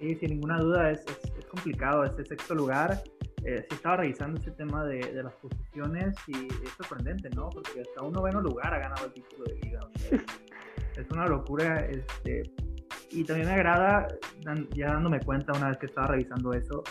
Sí, 0.00 0.14
sin 0.14 0.30
ninguna 0.30 0.58
duda 0.58 0.90
es, 0.90 1.04
es, 1.06 1.46
complicado 1.46 2.04
ese 2.04 2.24
sexto 2.24 2.54
lugar. 2.54 3.02
Eh, 3.44 3.66
sí 3.68 3.74
estaba 3.74 3.98
revisando 3.98 4.40
ese 4.40 4.50
tema 4.52 4.84
de, 4.84 4.98
de, 4.98 5.22
las 5.22 5.34
posiciones 5.34 6.16
y 6.26 6.46
es 6.46 6.70
sorprendente, 6.78 7.28
¿no? 7.30 7.50
Porque 7.50 7.82
hasta 7.82 8.02
un 8.02 8.12
noveno 8.12 8.40
lugar 8.40 8.72
ha 8.72 8.78
ganado 8.78 9.06
el 9.06 9.12
título 9.12 9.44
de 9.44 9.54
liga. 9.56 9.80
es 10.96 11.10
una 11.10 11.26
locura. 11.26 11.84
Este, 11.86 12.50
y 13.10 13.24
también 13.24 13.48
me 13.48 13.54
agrada, 13.54 14.06
ya 14.74 14.86
dándome 14.86 15.20
cuenta 15.20 15.52
una 15.56 15.68
vez 15.68 15.78
que 15.78 15.86
estaba 15.86 16.06
revisando 16.06 16.52
eso, 16.54 16.82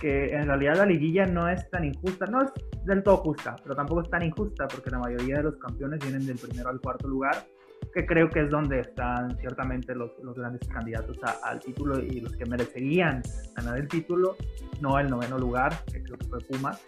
que 0.00 0.30
en 0.30 0.46
realidad 0.46 0.78
la 0.78 0.86
liguilla 0.86 1.26
no 1.26 1.48
es 1.48 1.68
tan 1.70 1.84
injusta, 1.84 2.26
no 2.26 2.42
es 2.42 2.50
del 2.84 3.02
todo 3.02 3.18
justa, 3.18 3.54
pero 3.62 3.76
tampoco 3.76 4.02
es 4.02 4.10
tan 4.10 4.22
injusta 4.22 4.66
porque 4.66 4.90
la 4.90 4.98
mayoría 4.98 5.36
de 5.36 5.42
los 5.44 5.56
campeones 5.58 6.00
vienen 6.00 6.26
del 6.26 6.38
primero 6.38 6.70
al 6.70 6.80
cuarto 6.80 7.06
lugar 7.06 7.46
que 7.92 8.06
creo 8.06 8.30
que 8.30 8.40
es 8.40 8.50
donde 8.50 8.80
están 8.80 9.36
ciertamente 9.38 9.94
los, 9.94 10.12
los 10.22 10.36
grandes 10.36 10.66
candidatos 10.68 11.18
al 11.42 11.60
título 11.60 12.00
y 12.00 12.20
los 12.20 12.32
que 12.36 12.46
merecerían 12.46 13.22
ganar 13.56 13.78
el 13.78 13.88
título, 13.88 14.36
no 14.80 14.98
el 14.98 15.08
noveno 15.08 15.38
lugar, 15.38 15.72
que 15.92 16.02
creo 16.02 16.18
que 16.18 16.26
fue 16.26 16.38
Puma 16.40 16.78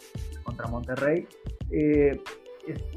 contra 0.43 0.67
Monterrey. 0.67 1.27
Eh, 1.71 2.21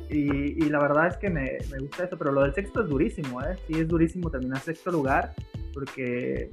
y, 0.09 0.65
y, 0.65 0.69
la 0.69 0.79
verdad 0.79 1.07
es 1.07 1.17
que 1.17 1.29
me, 1.29 1.57
me, 1.71 1.79
gusta 1.79 2.03
eso, 2.03 2.17
pero 2.17 2.31
lo 2.31 2.41
del 2.41 2.53
sexto 2.53 2.81
es 2.81 2.89
durísimo, 2.89 3.41
¿eh? 3.41 3.55
Sí, 3.65 3.79
es 3.79 3.87
durísimo 3.87 4.29
terminar 4.29 4.59
sexto 4.59 4.91
lugar, 4.91 5.33
porque 5.73 6.49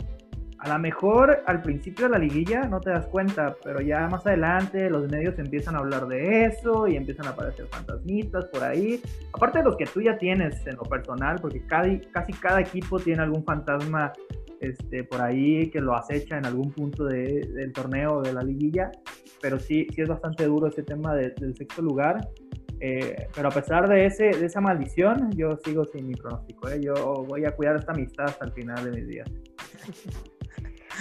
a 0.61 0.68
lo 0.68 0.78
mejor 0.78 1.42
al 1.46 1.62
principio 1.62 2.04
de 2.04 2.12
la 2.12 2.18
liguilla 2.18 2.62
no 2.64 2.80
te 2.80 2.90
das 2.90 3.06
cuenta, 3.06 3.56
pero 3.64 3.80
ya 3.80 4.06
más 4.08 4.26
adelante 4.26 4.90
los 4.90 5.11
medios 5.11 5.38
empiezan 5.38 5.74
a 5.74 5.78
hablar 5.78 6.06
de 6.06 6.44
eso 6.44 6.86
y 6.86 6.96
empiezan 6.96 7.26
a 7.28 7.30
aparecer 7.30 7.66
fantasmitas 7.68 8.44
por 8.46 8.62
ahí. 8.62 9.00
Aparte 9.32 9.58
de 9.58 9.64
los 9.64 9.76
que 9.76 9.86
tú 9.86 10.02
ya 10.02 10.18
tienes 10.18 10.66
en 10.66 10.76
lo 10.76 10.82
personal, 10.82 11.38
porque 11.40 11.64
casi 11.66 12.32
cada 12.34 12.61
equipo 12.61 12.98
tiene 12.98 13.22
algún 13.22 13.42
fantasma 13.42 14.12
este, 14.61 15.04
por 15.04 15.22
ahí 15.22 15.70
que 15.70 15.80
lo 15.80 15.96
acecha 15.96 16.36
en 16.36 16.44
algún 16.44 16.70
punto 16.72 17.06
del 17.06 17.72
torneo 17.72 18.16
o 18.16 18.22
de 18.22 18.34
la 18.34 18.42
liguilla, 18.42 18.90
pero 19.40 19.58
sí, 19.58 19.86
sí 19.94 20.02
es 20.02 20.08
bastante 20.11 20.44
duro 20.44 20.66
ese 20.66 20.82
tema 20.82 21.14
del 21.14 21.56
sexto 21.56 21.80
lugar. 21.80 22.18
Eh, 22.82 23.28
pero 23.34 23.48
a 23.48 23.50
pesar 23.50 23.88
de, 23.88 24.06
ese, 24.06 24.24
de 24.24 24.46
esa 24.46 24.61
maldición, 24.61 25.30
yo 25.32 25.56
sigo 25.64 25.84
sin 25.86 26.06
mi 26.06 26.14
pronóstico. 26.14 26.68
¿eh? 26.68 26.80
Yo 26.82 27.24
voy 27.26 27.46
a 27.46 27.50
cuidar 27.52 27.76
esta 27.76 27.92
amistad 27.92 28.26
hasta 28.26 28.44
el 28.44 28.52
final 28.52 28.84
de 28.84 28.90
mis 28.90 29.08
días. 29.08 29.30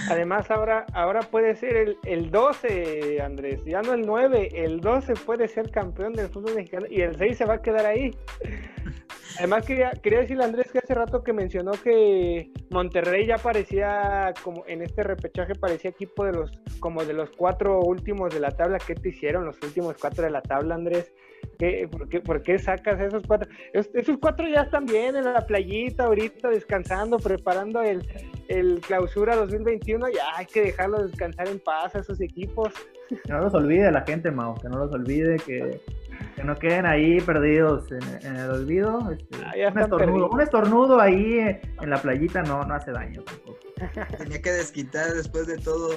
Además, 0.10 0.50
ahora, 0.52 0.86
ahora 0.94 1.22
puede 1.22 1.56
ser 1.56 1.76
el, 1.76 1.98
el 2.06 2.32
12, 2.32 3.22
Andrés, 3.22 3.64
ya 3.66 3.82
no 3.82 3.94
el 3.94 4.06
9, 4.06 4.52
el 4.54 4.82
12 4.82 5.14
puede 5.14 5.48
ser 5.48 5.72
campeón 5.72 6.14
del 6.14 6.30
fútbol 6.30 6.56
mexicano 6.56 6.86
y 6.90 7.02
el 7.02 7.18
6 7.18 7.38
se 7.38 7.46
va 7.46 7.56
a 7.56 7.62
quedar 7.62 7.86
ahí. 7.86 8.16
Además, 9.40 9.66
quería, 9.66 9.92
quería 9.92 10.20
decirle 10.20 10.44
a 10.44 10.48
Andrés 10.48 10.70
que 10.70 10.80
hace 10.80 10.94
rato 10.94 11.24
que 11.24 11.32
mencionó 11.32 11.72
que 11.72 12.52
Monterrey 12.72 13.26
ya 13.26 13.38
parecía, 13.38 14.34
como 14.44 14.66
en 14.68 14.82
este 14.82 15.02
repechaje, 15.02 15.56
parecía 15.56 15.92
equipo 15.92 16.26
de 16.26 16.34
los, 16.34 16.52
como 16.82 17.06
de 17.06 17.14
los 17.14 17.30
cuatro 17.32 17.80
últimos 17.80 18.34
de 18.34 18.42
la 18.42 18.52
tabla. 18.52 18.80
¿Qué 18.86 18.96
te 18.96 19.10
hicieron 19.10 19.46
los 19.46 19.56
últimos 19.64 19.96
cuatro 19.98 20.26
de 20.26 20.32
la 20.32 20.42
tabla, 20.42 20.76
Andrés? 20.76 21.14
por, 22.26 22.42
qué, 22.42 22.60
sacas 22.60 23.00
esos 23.00 23.24
cuatro? 23.26 23.50
esos 23.72 24.18
cuatro 24.18 24.46
ya 24.46 24.64
están 24.64 24.86
bien 24.86 25.16
en 25.16 25.24
la 25.24 25.46
playita 25.46 26.06
ahorita, 26.06 26.50
descansando, 26.50 27.18
preparando 27.18 27.82
el, 27.82 28.06
el 28.50 28.82
clausura 28.82 29.38
2021. 29.38 30.10
Ya 30.10 30.36
hay 30.36 30.48
que 30.48 30.64
dejarlos 30.64 31.12
descansar 31.12 31.48
en 31.48 31.60
paz 31.60 31.96
a 31.96 32.00
esos 32.00 32.20
equipos. 32.20 32.74
Que 33.08 33.32
no 33.32 33.40
los 33.40 33.54
olvide 33.54 33.90
la 33.90 34.02
gente, 34.02 34.32
Mao, 34.32 34.56
que 34.56 34.68
no 34.68 34.80
los 34.80 34.92
olvide, 34.94 35.38
que, 35.38 35.80
que 36.36 36.43
no 36.43 36.55
queden 36.55 36.86
ahí 36.86 37.20
perdidos 37.22 37.91
en, 37.91 38.36
el 38.36 38.49
olvido. 38.49 39.11
Este, 39.11 39.38
ah, 39.43 39.72
un, 39.72 39.80
estornudo, 39.80 40.30
un, 40.30 40.41
estornudo, 40.41 40.99
ahí 40.99 41.39
en 41.82 41.89
la 41.89 42.01
playita 42.01 42.41
no, 42.43 42.63
no 42.63 42.74
hace 42.74 42.91
daño 42.91 43.24
tampoco. 43.24 43.59
Tenía 44.17 44.41
que 44.41 44.51
desquitar 44.51 45.13
después 45.13 45.47
de 45.47 45.57
todo 45.57 45.95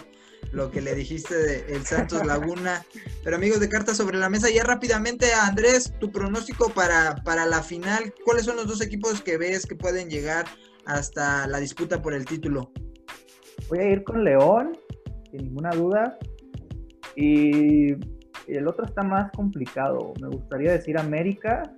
lo 0.52 0.70
que 0.70 0.80
le 0.80 0.94
dijiste 0.94 1.34
de 1.34 1.74
el 1.74 1.84
Santos 1.84 2.24
Laguna. 2.26 2.84
Pero 3.24 3.36
amigos 3.36 3.60
de 3.60 3.68
Cartas 3.68 3.96
sobre 3.96 4.18
la 4.18 4.28
Mesa, 4.28 4.50
ya 4.50 4.64
rápidamente, 4.64 5.32
Andrés, 5.32 5.92
tu 5.98 6.10
pronóstico 6.10 6.68
para, 6.70 7.16
para 7.24 7.46
la 7.46 7.62
final. 7.62 8.12
¿Cuáles 8.24 8.44
son 8.44 8.56
los 8.56 8.66
dos 8.66 8.80
equipos 8.80 9.22
que 9.22 9.38
ves 9.38 9.66
que 9.66 9.74
pueden 9.74 10.10
llegar 10.10 10.46
hasta 10.84 11.46
la 11.46 11.58
disputa 11.58 12.02
por 12.02 12.14
el 12.14 12.24
título? 12.24 12.70
Voy 13.68 13.78
a 13.78 13.90
ir 13.90 14.04
con 14.04 14.24
León, 14.24 14.78
sin 15.30 15.44
ninguna 15.44 15.70
duda. 15.70 16.18
Y 17.16 17.94
el 18.47 18.66
otro 18.68 18.84
está 18.84 19.03
más 19.03 19.30
complicado. 19.32 20.12
Me 20.20 20.28
gustaría 20.28 20.72
decir 20.72 20.99
América, 20.99 21.74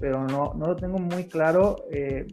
pero 0.00 0.24
no, 0.24 0.52
no 0.54 0.66
lo 0.66 0.76
tengo 0.76 0.98
muy 0.98 1.28
claro. 1.28 1.76
Eh, 1.90 2.26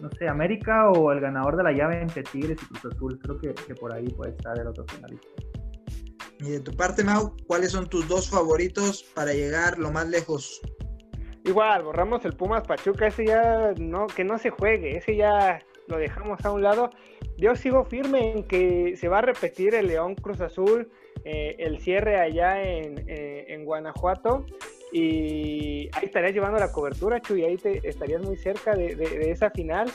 no 0.00 0.10
sé, 0.18 0.28
América 0.28 0.90
o 0.90 1.12
el 1.12 1.20
ganador 1.20 1.56
de 1.56 1.62
la 1.62 1.72
llave 1.72 2.00
entre 2.00 2.22
Tigres 2.22 2.58
y 2.62 2.66
Cruz 2.66 2.94
Azul. 2.94 3.18
Creo 3.18 3.38
que, 3.38 3.54
que 3.54 3.74
por 3.74 3.92
ahí 3.92 4.08
puede 4.08 4.32
estar 4.32 4.58
el 4.58 4.66
otro 4.66 4.84
finalista. 4.88 5.28
Y 6.40 6.50
de 6.50 6.60
tu 6.60 6.72
parte, 6.72 7.04
Mau, 7.04 7.36
¿cuáles 7.46 7.70
son 7.70 7.88
tus 7.88 8.08
dos 8.08 8.28
favoritos 8.28 9.04
para 9.14 9.32
llegar 9.32 9.78
lo 9.78 9.92
más 9.92 10.08
lejos? 10.08 10.60
Igual, 11.44 11.82
borramos 11.82 12.24
el 12.24 12.34
Pumas 12.34 12.66
Pachuca, 12.66 13.06
ese 13.06 13.26
ya 13.26 13.74
no, 13.78 14.06
que 14.06 14.24
no 14.24 14.38
se 14.38 14.50
juegue, 14.50 14.96
ese 14.96 15.16
ya 15.16 15.60
lo 15.88 15.98
dejamos 15.98 16.44
a 16.44 16.52
un 16.52 16.62
lado. 16.62 16.90
Yo 17.36 17.54
sigo 17.56 17.84
firme 17.84 18.32
en 18.32 18.44
que 18.44 18.96
se 18.96 19.08
va 19.08 19.18
a 19.18 19.22
repetir 19.22 19.74
el 19.74 19.88
León 19.88 20.14
Cruz 20.14 20.40
Azul, 20.40 20.88
eh, 21.24 21.56
el 21.58 21.80
cierre 21.80 22.18
allá 22.18 22.62
en, 22.62 23.04
eh, 23.06 23.46
en 23.48 23.64
Guanajuato 23.64 24.44
y 24.92 25.88
ahí 25.92 26.04
estarías 26.04 26.34
llevando 26.34 26.58
la 26.58 26.70
cobertura, 26.70 27.20
Chuy, 27.20 27.44
ahí 27.44 27.56
te 27.56 27.80
estarías 27.88 28.20
muy 28.20 28.36
cerca 28.36 28.74
de, 28.74 29.30
esa 29.30 29.50
final, 29.50 29.90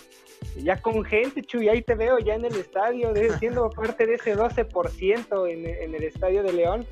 ya 0.55 0.81
con 0.81 1.03
gente, 1.03 1.43
Chuy, 1.43 1.69
ahí 1.69 1.83
te 1.83 1.93
veo 1.93 2.17
ya 2.17 2.33
en 2.33 2.45
el 2.45 2.55
estadio, 2.55 3.13
siendo 3.39 3.69
parte 3.69 4.07
de 4.07 4.15
ese 4.15 4.35
12% 4.35 5.51
en, 5.51 5.65
en 5.67 5.95
el 5.95 6.03
estadio 6.03 6.41
de 6.41 6.53
León. 6.53 6.85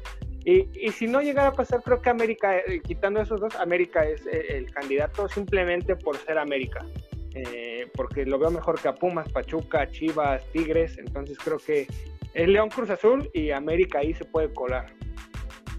Y, 0.44 0.68
y, 0.80 0.92
si 0.92 1.08
no 1.08 1.22
llegara 1.22 1.48
a 1.48 1.54
pasar, 1.54 1.82
creo 1.82 2.00
que 2.04 2.10
América, 2.12 2.56
eh, 2.56 2.80
quitando 2.86 3.20
esos 3.20 3.42
dos, 3.42 3.56
América 3.56 4.06
es 4.06 4.22
el 4.28 4.70
candidato 4.72 5.28
simplemente 5.28 5.96
por 5.96 6.18
ser 6.18 6.38
América. 6.38 6.86
Eh, 7.36 7.88
porque 7.94 8.26
lo 8.26 8.40
veo 8.40 8.50
mejor 8.50 8.80
que 8.80 8.88
a 8.88 8.96
Pumas, 8.96 9.28
Pachuca, 9.30 9.90
Chivas, 9.90 10.42
Tigres. 10.52 10.98
Entonces 10.98 11.38
creo 11.38 11.58
que 11.58 11.86
el 12.36 12.54
León 12.54 12.70
Cruz 12.70 12.90
Azul 12.90 13.30
y 13.34 13.52
América 13.52 14.00
ahí 14.00 14.14
se 14.14 14.26
puede 14.26 14.54
colar. 14.54 14.94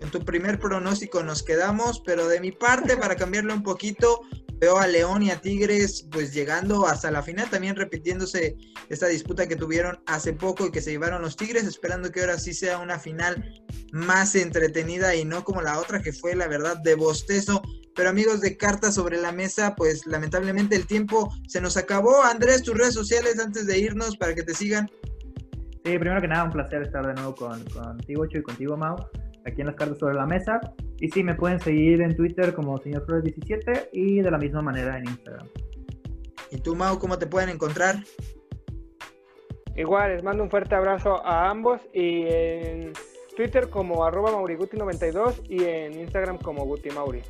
En 0.01 0.11
tu 0.11 0.25
primer 0.25 0.59
pronóstico 0.59 1.23
nos 1.23 1.43
quedamos, 1.43 2.03
pero 2.05 2.27
de 2.29 2.41
mi 2.41 2.53
parte, 2.53 2.97
para 2.97 3.17
cambiarlo 3.17 3.55
un 3.55 3.63
poquito, 3.63 4.21
veo 4.59 4.79
a 4.79 4.87
León 4.87 5.23
y 5.23 5.31
a 5.31 5.41
Tigres 5.41 6.07
pues 6.11 6.33
llegando 6.33 6.87
hasta 6.87 7.11
la 7.11 7.23
final, 7.23 7.49
también 7.51 7.77
repitiéndose 7.77 8.57
esta 8.89 9.07
disputa 9.07 9.47
que 9.47 9.57
tuvieron 9.57 10.01
hace 10.07 10.33
poco 10.33 10.67
y 10.67 10.71
que 10.71 10.81
se 10.81 10.91
llevaron 10.91 11.23
los 11.23 11.37
Tigres, 11.37 11.65
esperando 11.65 12.11
que 12.11 12.21
ahora 12.21 12.39
sí 12.39 12.55
sea 12.55 12.79
una 12.79 12.99
final 12.99 13.63
más 13.93 14.35
entretenida 14.35 15.15
y 15.15 15.25
no 15.25 15.45
como 15.45 15.63
la 15.63 15.79
otra 15.79 16.03
que 16.03 16.13
fue 16.13 16.35
la 16.35 16.49
verdad 16.49 16.79
de 16.79 16.95
bostezo. 16.95 17.63
Pero 17.95 18.11
amigos 18.11 18.43
de 18.43 18.59
Cartas 18.59 18.95
sobre 18.95 19.19
la 19.19 19.33
Mesa, 19.33 19.75
pues 19.75 20.07
lamentablemente 20.07 20.77
el 20.77 20.87
tiempo 20.87 21.33
se 21.49 21.63
nos 21.63 21.79
acabó. 21.79 22.23
Andrés, 22.23 22.63
tus 22.63 22.77
redes 22.77 22.93
sociales 22.93 23.39
antes 23.39 23.67
de 23.67 23.79
irnos 23.79 24.19
para 24.19 24.35
que 24.35 24.43
te 24.43 24.55
sigan. 24.55 24.91
Sí, 25.87 25.97
primero 26.01 26.21
que 26.21 26.27
nada, 26.27 26.43
un 26.43 26.51
placer 26.51 26.83
estar 26.83 27.07
de 27.07 27.15
nuevo 27.15 27.33
con, 27.37 27.63
contigo, 27.67 28.27
Chu, 28.27 28.39
y 28.39 28.43
contigo, 28.43 28.77
Mau, 28.77 28.97
aquí 29.47 29.61
en 29.61 29.69
las 29.69 29.77
Cartas 29.77 29.99
sobre 29.99 30.17
la 30.17 30.27
Mesa. 30.27 30.61
Y 30.99 31.09
sí, 31.09 31.23
me 31.23 31.37
pueden 31.37 31.61
seguir 31.61 32.03
en 32.03 32.17
Twitter 32.17 32.53
como 32.53 32.77
señor 32.79 33.07
Flores17 33.07 33.91
y 33.93 34.21
de 34.21 34.29
la 34.29 34.37
misma 34.37 34.63
manera 34.63 34.99
en 34.99 35.05
Instagram. 35.05 35.47
¿Y 36.51 36.59
tú, 36.59 36.75
Mau, 36.75 36.99
cómo 36.99 37.17
te 37.19 37.29
pueden 37.29 37.51
encontrar? 37.51 38.03
Igual, 39.77 40.17
les 40.17 40.25
mando 40.25 40.43
un 40.43 40.51
fuerte 40.51 40.75
abrazo 40.75 41.25
a 41.25 41.49
ambos 41.51 41.81
y 41.95 42.25
en 42.27 42.93
Twitter 43.37 43.71
como 43.71 44.05
arroba 44.05 44.33
mauriguti92 44.33 45.45
y 45.49 45.63
en 45.63 46.01
Instagram 46.01 46.39
como 46.39 46.65
Guti 46.65 46.91
Mauri. 46.91 47.23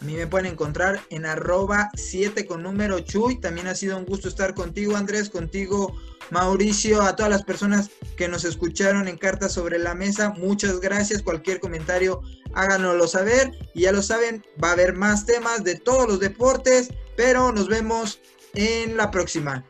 A 0.00 0.04
mí 0.04 0.14
me 0.14 0.26
pueden 0.26 0.52
encontrar 0.52 1.00
en 1.10 1.26
arroba 1.26 1.90
7 1.94 2.46
con 2.46 2.62
número 2.62 3.00
Chuy. 3.00 3.38
También 3.38 3.66
ha 3.66 3.74
sido 3.74 3.98
un 3.98 4.06
gusto 4.06 4.28
estar 4.28 4.54
contigo, 4.54 4.96
Andrés, 4.96 5.28
contigo, 5.28 5.94
Mauricio, 6.30 7.02
a 7.02 7.16
todas 7.16 7.30
las 7.30 7.42
personas 7.42 7.90
que 8.16 8.26
nos 8.26 8.44
escucharon 8.44 9.08
en 9.08 9.18
Cartas 9.18 9.52
sobre 9.52 9.78
la 9.78 9.94
Mesa. 9.94 10.30
Muchas 10.30 10.80
gracias. 10.80 11.22
Cualquier 11.22 11.60
comentario, 11.60 12.22
háganoslo 12.54 13.06
saber. 13.08 13.52
Y 13.74 13.82
ya 13.82 13.92
lo 13.92 14.02
saben, 14.02 14.42
va 14.62 14.70
a 14.70 14.72
haber 14.72 14.94
más 14.94 15.26
temas 15.26 15.64
de 15.64 15.74
todos 15.74 16.08
los 16.08 16.18
deportes, 16.18 16.88
pero 17.16 17.52
nos 17.52 17.68
vemos 17.68 18.20
en 18.54 18.96
la 18.96 19.10
próxima. 19.10 19.66